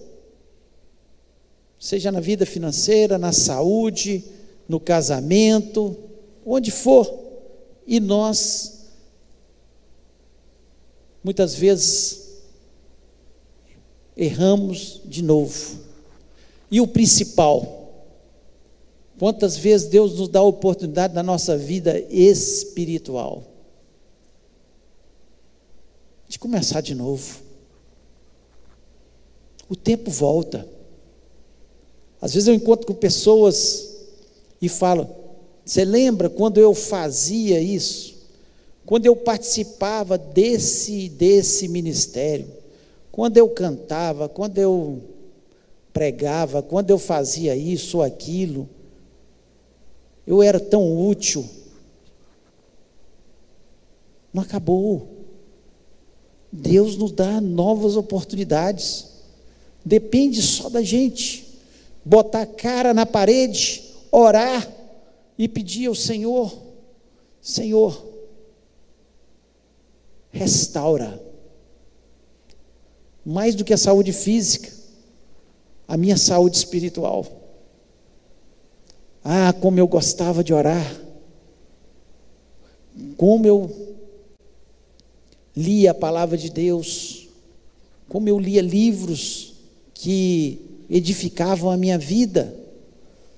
Seja 1.78 2.10
na 2.10 2.22
vida 2.22 2.46
financeira, 2.46 3.18
na 3.18 3.34
saúde, 3.34 4.24
no 4.68 4.80
casamento, 4.80 5.98
onde 6.46 6.72
for. 6.72 7.20
E 7.86 8.00
nós, 8.00 8.86
muitas 11.22 11.54
vezes, 11.54 12.30
erramos 14.16 15.02
de 15.04 15.22
novo. 15.22 15.80
E 16.72 16.80
o 16.80 16.88
principal, 16.88 17.79
Quantas 19.20 19.58
vezes 19.58 19.90
Deus 19.90 20.18
nos 20.18 20.30
dá 20.30 20.40
a 20.40 20.44
oportunidade 20.44 21.14
na 21.14 21.22
nossa 21.22 21.58
vida 21.58 22.00
espiritual 22.10 23.44
de 26.30 26.40
começar 26.40 26.80
de 26.80 26.96
novo. 26.96 27.42
O 29.68 29.76
tempo 29.76 30.10
volta. 30.10 30.66
Às 32.22 32.34
vezes 32.34 32.48
eu 32.48 32.54
encontro 32.54 32.88
com 32.88 32.94
pessoas 32.94 33.98
e 34.62 34.70
falo: 34.70 35.10
Você 35.66 35.84
lembra 35.84 36.30
quando 36.30 36.60
eu 36.60 36.74
fazia 36.74 37.60
isso? 37.60 38.16
Quando 38.86 39.06
eu 39.06 39.16
participava 39.16 40.18
desse 40.18 41.10
desse 41.10 41.68
ministério? 41.68 42.48
Quando 43.12 43.38
eu 43.38 43.50
cantava? 43.50 44.30
Quando 44.30 44.60
eu 44.60 45.02
pregava? 45.92 46.62
Quando 46.62 46.92
eu 46.92 46.98
fazia 46.98 47.56
isso 47.56 47.98
ou 47.98 48.04
aquilo? 48.04 48.70
Eu 50.30 50.44
era 50.44 50.60
tão 50.60 50.96
útil. 50.96 51.44
Não 54.32 54.44
acabou. 54.44 55.26
Deus 56.52 56.96
nos 56.96 57.12
dá 57.12 57.42
novas 57.42 57.96
oportunidades. 57.96 59.08
Depende 59.84 60.40
só 60.44 60.70
da 60.70 60.84
gente. 60.84 61.60
Botar 62.06 62.44
a 62.44 62.46
cara 62.46 62.94
na 62.94 63.08
parede, 63.08 63.84
orar 64.12 64.72
e 65.36 65.48
pedir 65.48 65.88
ao 65.88 65.96
Senhor. 65.96 66.56
Senhor, 67.42 68.06
restaura, 70.30 71.20
mais 73.26 73.56
do 73.56 73.64
que 73.64 73.74
a 73.74 73.78
saúde 73.78 74.14
física, 74.14 74.72
a 75.88 75.98
minha 75.98 76.18
saúde 76.18 76.58
espiritual. 76.58 77.39
Ah, 79.24 79.54
como 79.54 79.80
eu 79.80 79.88
gostava 79.88 80.44
de 80.44 80.54
orar, 80.54 81.00
como 83.18 83.46
eu 83.46 83.98
lia 85.56 85.92
a 85.92 85.94
palavra 85.94 86.38
de 86.38 86.50
Deus, 86.50 87.28
como 88.08 88.30
eu 88.30 88.40
lia 88.40 88.62
livros 88.62 89.54
que 89.94 90.60
edificavam 90.90 91.70
a 91.70 91.78
minha 91.78 91.98
vida, 91.98 92.56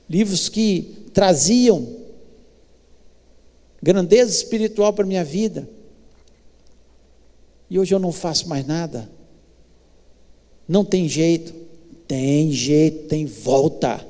livros 0.10 0.48
que 0.50 1.08
traziam 1.14 2.02
grandeza 3.82 4.32
espiritual 4.32 4.94
para 4.94 5.04
a 5.04 5.08
minha 5.08 5.24
vida. 5.24 5.68
E 7.70 7.80
hoje 7.80 7.96
eu 7.96 8.00
não 8.00 8.12
faço 8.12 8.48
mais 8.48 8.66
nada. 8.66 9.10
Não 10.68 10.86
tem 10.86 11.08
jeito. 11.08 11.54
Tem 12.08 12.52
jeito, 12.52 13.08
tem 13.08 13.26
volta. 13.26 14.06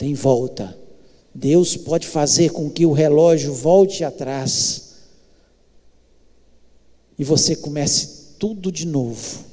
Tem 0.00 0.14
volta. 0.14 0.74
Deus 1.34 1.76
pode 1.76 2.06
fazer 2.06 2.52
com 2.52 2.70
que 2.70 2.86
o 2.86 2.92
relógio 2.92 3.52
volte 3.52 4.02
atrás. 4.02 4.94
E 7.18 7.22
você 7.22 7.54
comece 7.54 8.36
tudo 8.38 8.72
de 8.72 8.86
novo. 8.86 9.44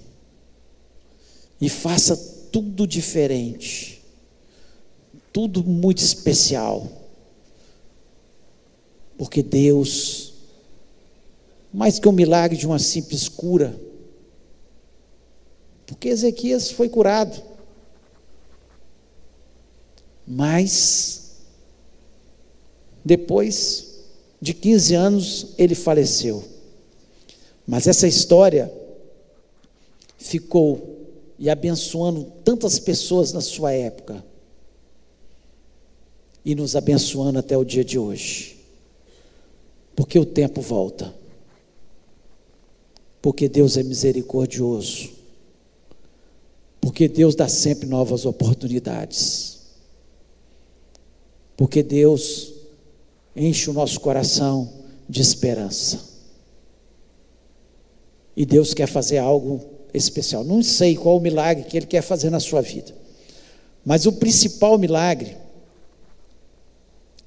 E 1.60 1.68
faça 1.68 2.16
tudo 2.50 2.88
diferente. 2.88 4.02
Tudo 5.34 5.66
muito 5.66 5.98
especial. 5.98 6.88
Porque 9.18 9.44
Deus, 9.44 10.34
mais 11.74 12.00
que 12.00 12.08
um 12.08 12.14
milagre 12.14 12.58
de 12.58 12.66
uma 12.66 12.80
simples 12.80 13.28
cura, 13.28 13.78
porque 15.86 16.08
Ezequias 16.08 16.72
foi 16.72 16.88
curado, 16.88 17.57
mas 20.28 21.32
depois 23.04 24.02
de 24.42 24.54
15 24.54 24.94
anos 24.94 25.48
ele 25.58 25.76
faleceu. 25.76 26.44
Mas 27.66 27.88
essa 27.88 28.08
história 28.08 28.72
ficou 30.18 31.08
e 31.40 31.50
abençoando 31.50 32.26
tantas 32.44 32.80
pessoas 32.80 33.32
na 33.32 33.42
sua 33.42 33.72
época 33.72 34.24
e 36.44 36.56
nos 36.56 36.76
abençoando 36.76 37.40
até 37.40 37.58
o 37.58 37.64
dia 37.64 37.84
de 37.84 37.98
hoje 37.98 38.58
porque 39.98 40.20
o 40.20 40.26
tempo 40.26 40.62
volta. 40.62 41.12
Porque 43.20 43.50
Deus 43.50 43.78
é 43.78 43.84
misericordioso. 43.84 45.10
Porque 46.80 47.08
Deus 47.08 47.34
dá 47.34 47.48
sempre 47.48 47.88
novas 47.88 48.24
oportunidades. 48.24 49.57
Porque 51.58 51.84
Deus 51.84 52.54
enche 53.36 53.70
o 53.70 53.74
nosso 53.74 54.00
coração 54.00 54.72
de 55.10 55.22
esperança. 55.22 56.00
E 58.36 58.46
Deus 58.46 58.74
quer 58.76 58.88
fazer 58.88 59.18
algo 59.18 59.66
especial. 59.92 60.44
Não 60.44 60.62
sei 60.62 60.96
qual 60.96 61.18
o 61.18 61.20
milagre 61.20 61.66
que 61.66 61.76
Ele 61.76 61.88
quer 61.88 62.04
fazer 62.04 62.30
na 62.30 62.40
sua 62.40 62.62
vida. 62.62 62.94
Mas 63.84 64.06
o 64.06 64.14
principal 64.14 64.78
milagre, 64.78 65.36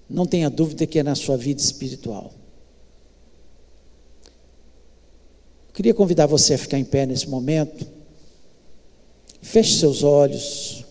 não 0.08 0.26
tenha 0.26 0.48
dúvida 0.48 0.86
que 0.86 0.98
é 0.98 1.02
na 1.02 1.14
sua 1.14 1.36
vida 1.36 1.60
espiritual. 1.60 2.32
Queria 5.72 5.94
convidar 5.94 6.26
você 6.26 6.54
a 6.54 6.58
ficar 6.58 6.78
em 6.78 6.84
pé 6.84 7.06
nesse 7.06 7.28
momento. 7.28 7.86
Feche 9.40 9.78
seus 9.78 10.02
olhos. 10.02 10.84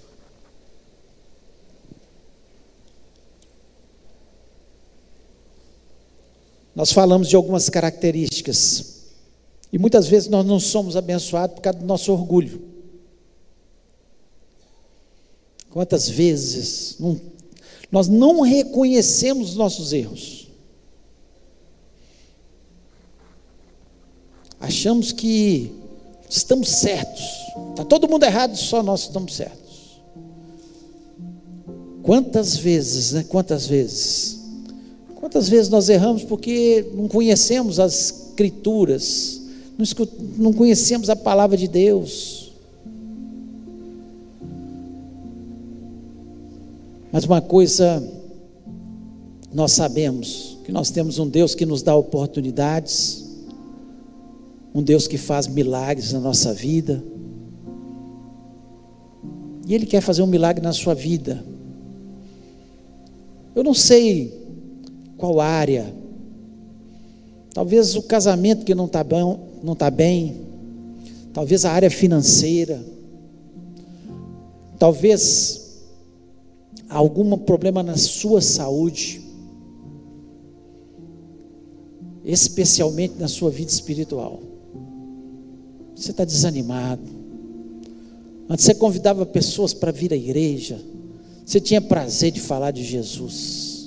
Nós 6.79 6.93
falamos 6.93 7.27
de 7.27 7.35
algumas 7.35 7.67
características. 7.67 9.01
E 9.69 9.77
muitas 9.77 10.07
vezes 10.07 10.29
nós 10.29 10.45
não 10.45 10.61
somos 10.61 10.95
abençoados 10.95 11.55
por 11.55 11.61
causa 11.61 11.77
do 11.77 11.85
nosso 11.85 12.09
orgulho. 12.09 12.61
Quantas 15.69 16.07
vezes 16.07 16.95
não, 16.97 17.19
nós 17.91 18.07
não 18.07 18.39
reconhecemos 18.39 19.49
os 19.49 19.55
nossos 19.57 19.91
erros? 19.91 20.47
achamos 24.57 25.11
que 25.11 25.69
estamos 26.29 26.69
certos. 26.69 27.25
Está 27.71 27.83
todo 27.83 28.07
mundo 28.07 28.23
errado, 28.23 28.55
só 28.55 28.81
nós 28.81 29.01
estamos 29.01 29.35
certos. 29.35 29.99
Quantas 32.03 32.55
vezes, 32.55 33.11
né? 33.11 33.25
Quantas 33.27 33.67
vezes? 33.67 34.38
Quantas 35.19 35.49
vezes 35.49 35.67
nós 35.67 35.89
erramos 35.89 36.23
porque 36.23 36.85
não 36.95 37.09
conhecemos 37.09 37.77
as 37.77 38.11
escrituras, 38.29 39.41
não 40.37 40.53
conhecemos 40.53 41.09
a 41.09 41.15
palavra 41.15 41.57
de 41.57 41.67
Deus. 41.67 42.53
Mas 47.11 47.25
uma 47.25 47.41
coisa 47.41 48.01
nós 49.51 49.73
sabemos, 49.73 50.57
que 50.63 50.71
nós 50.71 50.89
temos 50.89 51.19
um 51.19 51.27
Deus 51.27 51.53
que 51.53 51.65
nos 51.65 51.81
dá 51.81 51.93
oportunidades, 51.93 53.25
um 54.73 54.81
Deus 54.81 55.05
que 55.05 55.17
faz 55.17 55.47
milagres 55.47 56.13
na 56.13 56.21
nossa 56.21 56.53
vida. 56.53 57.03
E 59.67 59.75
Ele 59.75 59.85
quer 59.85 59.99
fazer 59.99 60.21
um 60.21 60.27
milagre 60.27 60.63
na 60.63 60.71
sua 60.71 60.93
vida. 60.93 61.43
Eu 63.53 63.65
não 63.65 63.73
sei 63.73 64.38
qual 65.19 65.39
área. 65.39 65.93
Talvez 67.53 67.95
o 67.95 68.03
casamento 68.03 68.65
que 68.65 68.73
não 68.73 68.85
está 68.85 69.03
bem, 69.03 69.37
não 69.61 69.73
está 69.73 69.91
bem. 69.91 70.37
Talvez 71.33 71.65
a 71.65 71.71
área 71.71 71.91
financeira. 71.91 72.83
Talvez 74.79 75.81
algum 76.87 77.37
problema 77.37 77.83
na 77.83 77.97
sua 77.97 78.41
saúde. 78.41 79.21
Especialmente 82.23 83.15
na 83.19 83.27
sua 83.27 83.51
vida 83.51 83.69
espiritual. 83.69 84.39
Você 85.95 86.11
está 86.11 86.23
desanimado. 86.23 87.19
Antes 88.47 88.65
você 88.65 88.73
convidava 88.73 89.25
pessoas 89.25 89.73
para 89.73 89.91
vir 89.91 90.13
à 90.13 90.15
igreja. 90.15 90.79
Você 91.45 91.59
tinha 91.59 91.81
prazer 91.81 92.31
de 92.31 92.39
falar 92.39 92.71
de 92.71 92.83
Jesus. 92.83 93.78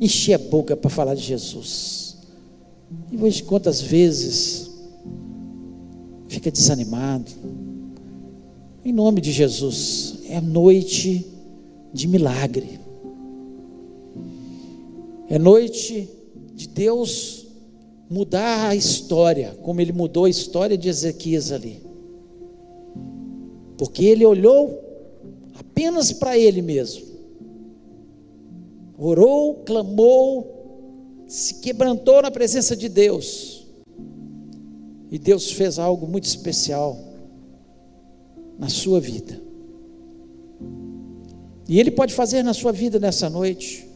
Enchia 0.00 0.36
a 0.36 0.38
boca 0.38 0.76
para 0.76 0.90
falar 0.90 1.14
de 1.14 1.22
Jesus. 1.22 2.16
E 3.10 3.16
hoje, 3.16 3.42
quantas 3.42 3.80
vezes 3.80 4.70
fica 6.28 6.50
desanimado? 6.50 7.30
Em 8.84 8.92
nome 8.92 9.20
de 9.20 9.30
Jesus, 9.30 10.18
é 10.28 10.40
noite 10.40 11.24
de 11.92 12.08
milagre. 12.08 12.80
É 15.28 15.38
noite 15.38 16.08
de 16.54 16.68
Deus 16.68 17.46
mudar 18.10 18.68
a 18.68 18.74
história, 18.74 19.56
como 19.62 19.80
ele 19.80 19.92
mudou 19.92 20.24
a 20.24 20.30
história 20.30 20.76
de 20.76 20.88
Ezequias 20.88 21.52
ali. 21.52 21.80
Porque 23.78 24.04
ele 24.04 24.26
olhou 24.26 24.78
apenas 25.54 26.12
para 26.12 26.36
ele 26.36 26.60
mesmo. 26.60 27.11
Orou, 29.04 29.56
clamou, 29.64 31.24
se 31.26 31.54
quebrantou 31.54 32.22
na 32.22 32.30
presença 32.30 32.76
de 32.76 32.88
Deus. 32.88 33.66
E 35.10 35.18
Deus 35.18 35.50
fez 35.50 35.76
algo 35.76 36.06
muito 36.06 36.22
especial 36.24 36.96
na 38.56 38.68
sua 38.68 39.00
vida. 39.00 39.40
E 41.68 41.80
Ele 41.80 41.90
pode 41.90 42.14
fazer 42.14 42.44
na 42.44 42.54
sua 42.54 42.70
vida 42.70 43.00
nessa 43.00 43.28
noite. 43.28 43.88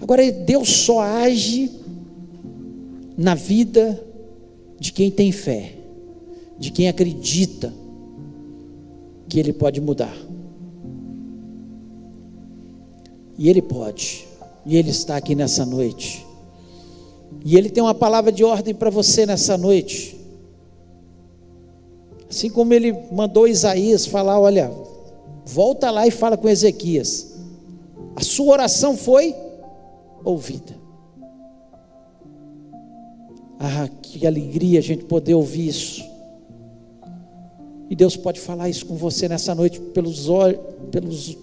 Agora, 0.00 0.32
Deus 0.32 0.70
só 0.70 1.00
age 1.00 1.70
na 3.18 3.34
vida 3.34 4.02
de 4.80 4.92
quem 4.92 5.10
tem 5.10 5.30
fé, 5.30 5.74
de 6.58 6.70
quem 6.70 6.88
acredita 6.88 7.70
que 9.28 9.38
Ele 9.38 9.52
pode 9.52 9.78
mudar. 9.78 10.16
E 13.36 13.48
Ele 13.48 13.62
pode, 13.62 14.26
e 14.64 14.76
Ele 14.76 14.90
está 14.90 15.16
aqui 15.16 15.34
nessa 15.34 15.66
noite. 15.66 16.24
E 17.44 17.56
Ele 17.56 17.68
tem 17.68 17.82
uma 17.82 17.94
palavra 17.94 18.30
de 18.30 18.44
ordem 18.44 18.74
para 18.74 18.90
você 18.90 19.26
nessa 19.26 19.58
noite. 19.58 20.18
Assim 22.30 22.50
como 22.50 22.72
Ele 22.72 22.92
mandou 23.12 23.48
Isaías 23.48 24.06
falar: 24.06 24.38
olha, 24.38 24.72
volta 25.44 25.90
lá 25.90 26.06
e 26.06 26.10
fala 26.10 26.36
com 26.36 26.48
Ezequias. 26.48 27.34
A 28.16 28.22
sua 28.22 28.52
oração 28.52 28.96
foi 28.96 29.34
ouvida. 30.24 30.74
Ah, 33.58 33.88
que 34.02 34.26
alegria 34.26 34.78
a 34.78 34.82
gente 34.82 35.04
poder 35.04 35.34
ouvir 35.34 35.68
isso. 35.68 36.04
E 37.88 37.96
Deus 37.96 38.16
pode 38.16 38.40
falar 38.40 38.68
isso 38.68 38.86
com 38.86 38.96
você 38.96 39.28
nessa 39.28 39.54
noite 39.54 39.80
pelos 39.80 40.28
olhos, 40.28 40.60
pelos 40.90 41.36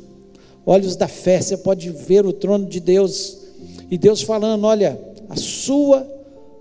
olhos 0.65 0.95
da 0.95 1.07
fé. 1.07 1.41
Você 1.41 1.57
pode 1.57 1.89
ver 1.89 2.25
o 2.25 2.33
trono 2.33 2.65
de 2.65 2.79
Deus 2.79 3.37
e 3.89 3.97
Deus 3.97 4.21
falando: 4.21 4.65
olha, 4.65 4.99
a 5.29 5.35
sua 5.35 6.07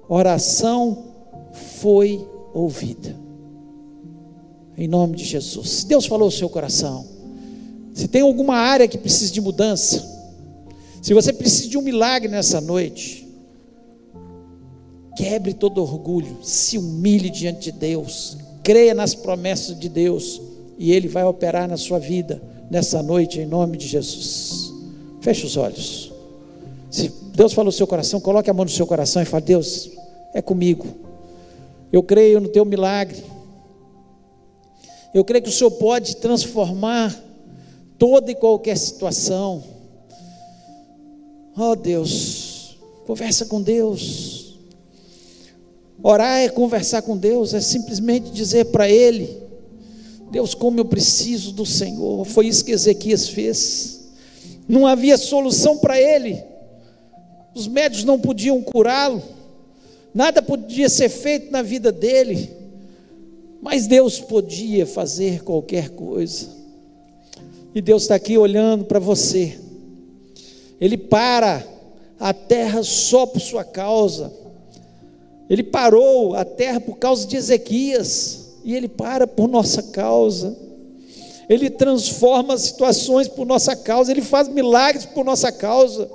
oração 0.08 1.04
foi 1.78 2.26
ouvida. 2.54 3.16
Em 4.76 4.88
nome 4.88 5.16
de 5.16 5.24
Jesus. 5.24 5.68
Se 5.68 5.86
Deus 5.86 6.06
falou 6.06 6.28
o 6.28 6.32
seu 6.32 6.48
coração, 6.48 7.06
se 7.92 8.08
tem 8.08 8.22
alguma 8.22 8.56
área 8.56 8.88
que 8.88 8.96
precisa 8.96 9.32
de 9.32 9.40
mudança, 9.40 10.02
se 11.02 11.12
você 11.12 11.32
precisa 11.32 11.68
de 11.68 11.76
um 11.76 11.82
milagre 11.82 12.28
nessa 12.28 12.60
noite, 12.60 13.28
quebre 15.16 15.52
todo 15.52 15.82
orgulho, 15.82 16.38
se 16.42 16.78
humilhe 16.78 17.28
diante 17.28 17.70
de 17.70 17.78
Deus, 17.78 18.38
creia 18.62 18.94
nas 18.94 19.14
promessas 19.14 19.78
de 19.78 19.88
Deus 19.88 20.40
e 20.78 20.92
Ele 20.92 21.08
vai 21.08 21.24
operar 21.24 21.68
na 21.68 21.76
sua 21.76 21.98
vida 21.98 22.40
nessa 22.70 23.02
noite, 23.02 23.40
em 23.40 23.46
nome 23.46 23.76
de 23.76 23.88
Jesus. 23.88 24.72
Feche 25.20 25.44
os 25.44 25.56
olhos. 25.56 26.12
Se 26.90 27.08
Deus 27.34 27.52
falou 27.52 27.66
no 27.66 27.72
seu 27.72 27.86
coração, 27.86 28.20
coloque 28.20 28.48
a 28.48 28.54
mão 28.54 28.64
no 28.64 28.70
seu 28.70 28.86
coração 28.86 29.20
e 29.20 29.24
fale: 29.24 29.44
Deus, 29.44 29.90
é 30.32 30.40
comigo. 30.40 30.86
Eu 31.92 32.02
creio 32.02 32.40
no 32.40 32.48
teu 32.48 32.64
milagre. 32.64 33.22
Eu 35.12 35.24
creio 35.24 35.42
que 35.42 35.48
o 35.48 35.52
Senhor 35.52 35.72
pode 35.72 36.16
transformar 36.16 37.14
toda 37.98 38.30
e 38.30 38.34
qualquer 38.34 38.78
situação. 38.78 39.62
Oh 41.56 41.74
Deus, 41.74 42.78
conversa 43.06 43.44
com 43.46 43.60
Deus. 43.60 44.58
Orar 46.02 46.38
é 46.38 46.48
conversar 46.48 47.02
com 47.02 47.16
Deus, 47.16 47.52
é 47.52 47.60
simplesmente 47.60 48.30
dizer 48.30 48.66
para 48.66 48.88
Ele: 48.88 49.49
Deus, 50.30 50.54
como 50.54 50.78
eu 50.78 50.84
preciso 50.84 51.52
do 51.52 51.66
Senhor. 51.66 52.24
Foi 52.24 52.46
isso 52.46 52.64
que 52.64 52.72
Ezequias 52.72 53.28
fez. 53.28 54.00
Não 54.68 54.86
havia 54.86 55.18
solução 55.18 55.78
para 55.78 56.00
ele, 56.00 56.42
os 57.54 57.66
médicos 57.66 58.04
não 58.04 58.18
podiam 58.18 58.62
curá-lo, 58.62 59.20
nada 60.14 60.40
podia 60.40 60.88
ser 60.88 61.08
feito 61.08 61.50
na 61.50 61.62
vida 61.62 61.90
dele. 61.90 62.50
Mas 63.60 63.86
Deus 63.86 64.20
podia 64.20 64.86
fazer 64.86 65.42
qualquer 65.42 65.90
coisa. 65.90 66.48
E 67.74 67.80
Deus 67.82 68.02
está 68.02 68.14
aqui 68.14 68.38
olhando 68.38 68.84
para 68.84 68.98
você. 68.98 69.58
Ele 70.80 70.96
para 70.96 71.66
a 72.18 72.32
terra 72.32 72.82
só 72.82 73.26
por 73.26 73.40
sua 73.40 73.62
causa. 73.62 74.32
Ele 75.48 75.62
parou 75.62 76.34
a 76.34 76.44
terra 76.44 76.80
por 76.80 76.96
causa 76.96 77.26
de 77.26 77.36
Ezequias. 77.36 78.39
E 78.70 78.76
ele 78.76 78.86
para 78.86 79.26
por 79.26 79.48
nossa 79.48 79.82
causa. 79.82 80.56
Ele 81.48 81.68
transforma 81.68 82.56
situações 82.56 83.26
por 83.26 83.44
nossa 83.44 83.74
causa. 83.74 84.12
Ele 84.12 84.22
faz 84.22 84.46
milagres 84.46 85.04
por 85.06 85.24
nossa 85.24 85.50
causa. 85.50 86.08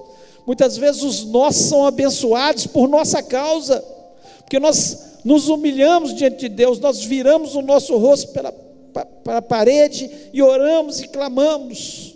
Muitas 0.48 0.78
vezes 0.78 1.04
os 1.04 1.26
nossos 1.26 1.66
são 1.66 1.86
abençoados 1.86 2.66
por 2.66 2.88
nossa 2.88 3.22
causa. 3.22 3.84
Porque 4.40 4.58
nós 4.58 5.20
nos 5.26 5.50
humilhamos 5.50 6.16
diante 6.16 6.38
de 6.38 6.48
Deus, 6.48 6.80
nós 6.80 7.04
viramos 7.04 7.56
o 7.56 7.62
nosso 7.62 7.98
rosto 7.98 8.32
para 8.32 9.38
a 9.38 9.42
parede 9.42 10.10
e 10.32 10.42
oramos 10.42 11.02
e 11.02 11.10
clamamos, 11.10 12.16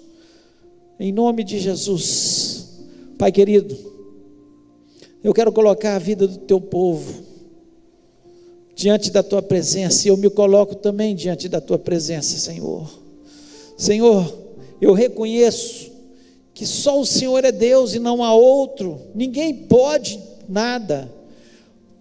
em 0.98 1.12
nome 1.12 1.44
de 1.44 1.60
Jesus. 1.60 2.80
Pai 3.18 3.30
querido, 3.30 3.78
eu 5.22 5.34
quero 5.34 5.52
colocar 5.52 5.96
a 5.96 6.00
vida 6.00 6.26
do 6.26 6.38
teu 6.38 6.62
povo 6.62 7.29
diante 8.80 9.12
da 9.12 9.22
tua 9.22 9.42
presença, 9.42 10.08
e 10.08 10.10
eu 10.10 10.16
me 10.16 10.30
coloco 10.30 10.74
também 10.74 11.14
diante 11.14 11.50
da 11.50 11.60
tua 11.60 11.78
presença, 11.78 12.40
Senhor. 12.40 12.90
Senhor, 13.78 14.34
eu 14.80 14.94
reconheço 14.94 15.92
que 16.54 16.66
só 16.66 16.98
o 16.98 17.06
Senhor 17.06 17.44
é 17.44 17.52
Deus 17.52 17.94
e 17.94 18.00
não 18.00 18.24
há 18.24 18.34
outro, 18.34 19.02
ninguém 19.14 19.54
pode 19.54 20.18
nada. 20.48 21.14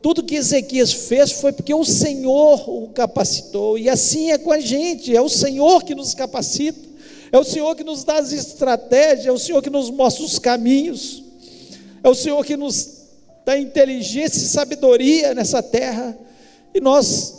Tudo 0.01 0.22
que 0.22 0.37
Ezequias 0.37 0.93
fez 0.93 1.33
foi 1.33 1.51
porque 1.53 1.74
o 1.74 1.85
Senhor 1.85 2.70
o 2.70 2.91
capacitou, 2.91 3.76
e 3.76 3.89
assim 3.89 4.31
é 4.31 4.39
com 4.39 4.53
a 4.53 4.61
gente, 4.61 5.16
é 5.16 5.20
o 5.20 5.29
Senhor 5.29 5.83
que 5.83 5.97
nos 5.97 6.14
capacita, 6.14 6.79
é 7.33 7.39
o 7.41 7.43
Senhor 7.43 7.74
que 7.74 7.83
nos 7.83 8.05
dá 8.05 8.18
as 8.18 8.31
estratégias, 8.31 9.26
é 9.26 9.33
o 9.33 9.39
Senhor 9.39 9.61
que 9.61 9.68
nos 9.68 9.91
mostra 9.91 10.24
os 10.24 10.39
caminhos, 10.39 11.24
é 12.05 12.09
o 12.09 12.14
Senhor 12.14 12.45
que 12.45 12.57
nos 12.57 12.99
dá 13.45 13.59
inteligência 13.59 14.39
e 14.39 14.47
sabedoria 14.47 15.35
nessa 15.35 15.61
terra, 15.61 16.16
e 16.75 16.81
nós, 16.81 17.35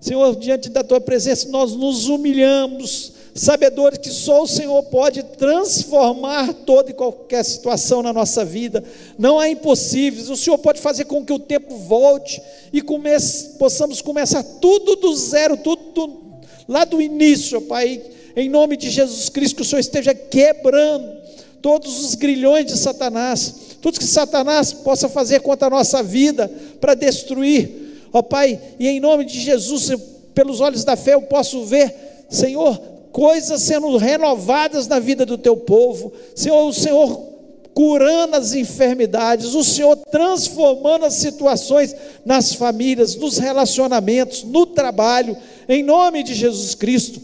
Senhor, 0.00 0.34
diante 0.36 0.68
da 0.68 0.82
tua 0.82 1.00
presença, 1.00 1.48
nós 1.48 1.72
nos 1.72 2.08
humilhamos, 2.08 3.12
sabedores 3.34 3.98
que 3.98 4.10
só 4.10 4.42
o 4.42 4.48
Senhor 4.48 4.82
pode 4.84 5.22
transformar 5.22 6.52
toda 6.52 6.90
e 6.90 6.94
qualquer 6.94 7.44
situação 7.44 8.02
na 8.02 8.12
nossa 8.12 8.44
vida. 8.44 8.84
Não 9.18 9.38
há 9.38 9.48
impossíveis. 9.48 10.28
O 10.28 10.36
Senhor 10.36 10.58
pode 10.58 10.80
fazer 10.80 11.04
com 11.06 11.24
que 11.24 11.32
o 11.32 11.38
tempo 11.38 11.76
volte 11.76 12.42
e 12.72 12.82
comece, 12.82 13.56
possamos 13.58 14.00
começar 14.02 14.42
tudo 14.42 14.96
do 14.96 15.14
zero, 15.16 15.56
tudo 15.56 15.82
do, 15.94 16.20
lá 16.68 16.84
do 16.84 17.00
início, 17.00 17.60
Pai. 17.62 18.02
Em 18.34 18.48
nome 18.48 18.76
de 18.76 18.88
Jesus 18.88 19.28
Cristo, 19.28 19.56
que 19.56 19.62
o 19.62 19.64
Senhor 19.64 19.80
esteja 19.80 20.14
quebrando 20.14 21.22
todos 21.60 22.04
os 22.04 22.14
grilhões 22.14 22.66
de 22.66 22.76
Satanás, 22.76 23.54
tudo 23.80 23.98
que 23.98 24.06
Satanás 24.06 24.72
possa 24.72 25.08
fazer 25.08 25.40
contra 25.40 25.68
a 25.68 25.70
nossa 25.70 26.02
vida 26.02 26.50
para 26.80 26.94
destruir. 26.94 27.81
Ó 28.12 28.22
Pai, 28.22 28.60
e 28.78 28.88
em 28.88 29.00
nome 29.00 29.24
de 29.24 29.40
Jesus, 29.40 29.90
pelos 30.34 30.60
olhos 30.60 30.84
da 30.84 30.96
fé 30.96 31.14
eu 31.14 31.22
posso 31.22 31.64
ver, 31.64 31.94
Senhor, 32.28 32.78
coisas 33.10 33.62
sendo 33.62 33.96
renovadas 33.96 34.86
na 34.86 34.98
vida 34.98 35.24
do 35.24 35.38
teu 35.38 35.56
povo. 35.56 36.12
Senhor, 36.34 36.66
o 36.66 36.72
Senhor 36.72 37.32
curando 37.74 38.36
as 38.36 38.54
enfermidades, 38.54 39.54
o 39.54 39.64
Senhor 39.64 39.96
transformando 40.10 41.06
as 41.06 41.14
situações 41.14 41.94
nas 42.24 42.54
famílias, 42.54 43.16
nos 43.16 43.38
relacionamentos, 43.38 44.44
no 44.44 44.66
trabalho, 44.66 45.36
em 45.68 45.82
nome 45.82 46.22
de 46.22 46.34
Jesus 46.34 46.74
Cristo. 46.74 47.20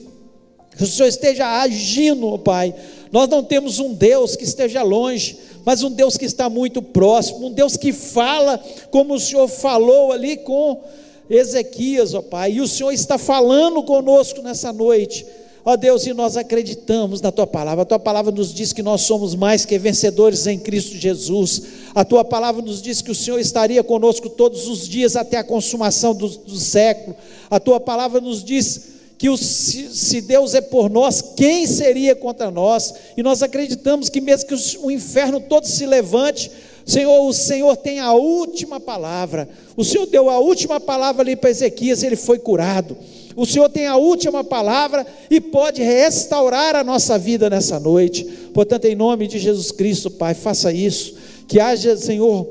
Que 0.76 0.84
o 0.84 0.86
Senhor 0.86 1.08
esteja 1.08 1.60
agindo, 1.60 2.26
oh 2.26 2.38
Pai. 2.38 2.74
Nós 3.10 3.28
não 3.28 3.42
temos 3.42 3.78
um 3.78 3.92
Deus 3.92 4.36
que 4.36 4.44
esteja 4.44 4.82
longe, 4.82 5.38
mas 5.68 5.82
um 5.82 5.90
Deus 5.90 6.16
que 6.16 6.24
está 6.24 6.48
muito 6.48 6.80
próximo, 6.80 7.48
um 7.48 7.52
Deus 7.52 7.76
que 7.76 7.92
fala 7.92 8.58
como 8.90 9.12
o 9.12 9.20
Senhor 9.20 9.46
falou 9.46 10.12
ali 10.12 10.38
com 10.38 10.80
Ezequias, 11.28 12.14
ó 12.14 12.22
Pai, 12.22 12.52
e 12.52 12.62
o 12.62 12.66
Senhor 12.66 12.90
está 12.90 13.18
falando 13.18 13.82
conosco 13.82 14.40
nessa 14.40 14.72
noite 14.72 15.26
Ó 15.62 15.76
Deus, 15.76 16.06
e 16.06 16.14
nós 16.14 16.38
acreditamos 16.38 17.20
na 17.20 17.30
tua 17.30 17.46
palavra. 17.46 17.82
A 17.82 17.84
tua 17.84 17.98
palavra 17.98 18.32
nos 18.32 18.54
diz 18.54 18.72
que 18.72 18.82
nós 18.82 19.02
somos 19.02 19.34
mais 19.34 19.66
que 19.66 19.78
vencedores 19.78 20.46
em 20.46 20.58
Cristo 20.58 20.96
Jesus. 20.96 21.62
A 21.94 22.06
tua 22.06 22.24
palavra 22.24 22.62
nos 22.62 22.80
diz 22.80 23.02
que 23.02 23.10
o 23.10 23.14
Senhor 23.14 23.38
estaria 23.38 23.84
conosco 23.84 24.30
todos 24.30 24.66
os 24.66 24.88
dias 24.88 25.14
até 25.14 25.36
a 25.36 25.44
consumação 25.44 26.14
do, 26.14 26.26
do 26.26 26.56
século. 26.56 27.14
A 27.50 27.60
tua 27.60 27.78
palavra 27.78 28.18
nos 28.18 28.42
diz 28.42 28.97
que 29.18 29.28
o, 29.28 29.36
se, 29.36 30.20
Deus 30.20 30.54
é 30.54 30.60
por 30.60 30.88
nós, 30.88 31.20
quem 31.36 31.66
seria 31.66 32.14
contra 32.14 32.52
nós? 32.52 32.94
E 33.16 33.22
nós 33.22 33.42
acreditamos 33.42 34.08
que 34.08 34.20
mesmo 34.20 34.46
que 34.46 34.54
o, 34.54 34.86
o 34.86 34.90
inferno 34.92 35.40
todo 35.40 35.66
se 35.66 35.84
levante, 35.84 36.48
Senhor, 36.86 37.26
o 37.26 37.32
Senhor 37.32 37.76
tem 37.76 37.98
a 37.98 38.12
última 38.12 38.78
palavra. 38.78 39.48
O 39.76 39.84
Senhor 39.84 40.06
deu 40.06 40.30
a 40.30 40.38
última 40.38 40.78
palavra 40.78 41.22
ali 41.22 41.34
para 41.34 41.50
Ezequias, 41.50 42.04
ele 42.04 42.14
foi 42.14 42.38
curado. 42.38 42.96
O 43.34 43.44
Senhor 43.44 43.68
tem 43.68 43.86
a 43.86 43.96
última 43.96 44.44
palavra 44.44 45.04
e 45.28 45.40
pode 45.40 45.82
restaurar 45.82 46.76
a 46.76 46.84
nossa 46.84 47.18
vida 47.18 47.50
nessa 47.50 47.78
noite. 47.78 48.24
Portanto, 48.54 48.84
em 48.84 48.94
nome 48.94 49.26
de 49.26 49.38
Jesus 49.38 49.72
Cristo, 49.72 50.10
Pai, 50.10 50.32
faça 50.32 50.72
isso. 50.72 51.14
Que 51.46 51.58
haja, 51.60 51.96
Senhor, 51.96 52.48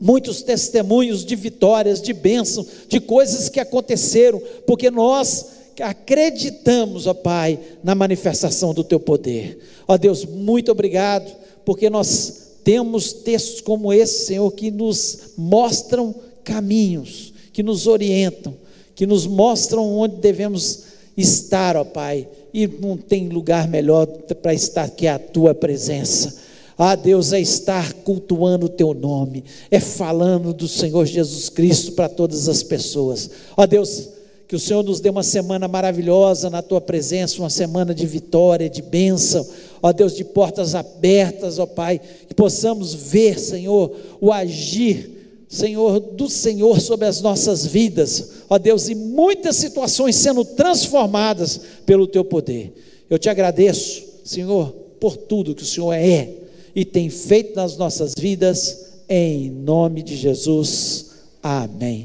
muitos 0.00 0.42
testemunhos 0.42 1.24
de 1.24 1.36
vitórias, 1.36 2.02
de 2.02 2.12
bênção, 2.12 2.66
de 2.88 3.00
coisas 3.00 3.48
que 3.48 3.60
aconteceram, 3.60 4.42
porque 4.66 4.90
nós 4.90 5.57
acreditamos, 5.82 7.06
ó 7.06 7.14
Pai, 7.14 7.58
na 7.82 7.94
manifestação 7.94 8.72
do 8.72 8.84
Teu 8.84 9.00
poder. 9.00 9.58
Ó 9.86 9.96
Deus, 9.96 10.24
muito 10.24 10.70
obrigado, 10.70 11.34
porque 11.64 11.88
nós 11.90 12.58
temos 12.64 13.12
textos 13.12 13.60
como 13.60 13.92
esse, 13.92 14.26
Senhor, 14.26 14.50
que 14.52 14.70
nos 14.70 15.32
mostram 15.36 16.14
caminhos, 16.44 17.32
que 17.52 17.62
nos 17.62 17.86
orientam 17.86 18.54
que 18.98 19.06
nos 19.06 19.28
mostram 19.28 19.96
onde 19.96 20.16
devemos 20.16 20.82
estar, 21.16 21.76
ó 21.76 21.84
Pai, 21.84 22.26
e 22.52 22.66
não 22.66 22.96
tem 22.96 23.28
lugar 23.28 23.68
melhor 23.68 24.06
para 24.42 24.52
estar 24.52 24.90
que 24.90 25.06
a 25.06 25.20
tua 25.20 25.54
presença. 25.54 26.34
Ah, 26.76 26.96
Deus, 26.96 27.32
é 27.32 27.38
estar 27.40 27.92
cultuando 27.92 28.66
o 28.66 28.68
teu 28.68 28.92
nome, 28.92 29.44
é 29.70 29.78
falando 29.78 30.52
do 30.52 30.66
Senhor 30.66 31.06
Jesus 31.06 31.48
Cristo 31.48 31.92
para 31.92 32.08
todas 32.08 32.48
as 32.48 32.64
pessoas. 32.64 33.30
Ó 33.56 33.64
Deus, 33.66 34.08
Que 34.48 34.56
o 34.56 34.58
Senhor 34.58 34.82
nos 34.82 34.98
dê 34.98 35.10
uma 35.10 35.22
semana 35.22 35.68
maravilhosa 35.68 36.48
na 36.48 36.62
tua 36.62 36.80
presença, 36.80 37.38
uma 37.38 37.50
semana 37.50 37.94
de 37.94 38.06
vitória, 38.06 38.70
de 38.70 38.80
bênção, 38.80 39.46
ó 39.82 39.92
Deus, 39.92 40.16
de 40.16 40.24
portas 40.24 40.74
abertas, 40.74 41.58
ó 41.58 41.66
Pai, 41.66 42.00
que 42.26 42.34
possamos 42.34 42.94
ver, 42.94 43.38
Senhor, 43.38 43.94
o 44.18 44.32
agir, 44.32 45.44
Senhor, 45.46 46.00
do 46.00 46.30
Senhor 46.30 46.80
sobre 46.80 47.06
as 47.06 47.20
nossas 47.20 47.66
vidas, 47.66 48.30
ó 48.48 48.56
Deus, 48.56 48.88
e 48.88 48.94
muitas 48.94 49.56
situações 49.56 50.16
sendo 50.16 50.42
transformadas 50.42 51.60
pelo 51.84 52.06
teu 52.06 52.24
poder. 52.24 52.72
Eu 53.10 53.18
te 53.18 53.28
agradeço, 53.28 54.02
Senhor, 54.24 54.72
por 54.98 55.14
tudo 55.14 55.54
que 55.54 55.62
o 55.62 55.66
Senhor 55.66 55.92
é 55.92 56.30
e 56.74 56.86
tem 56.86 57.10
feito 57.10 57.54
nas 57.54 57.76
nossas 57.76 58.14
vidas, 58.18 58.86
em 59.08 59.50
nome 59.50 60.02
de 60.02 60.16
Jesus. 60.16 61.10
Amém. 61.42 62.04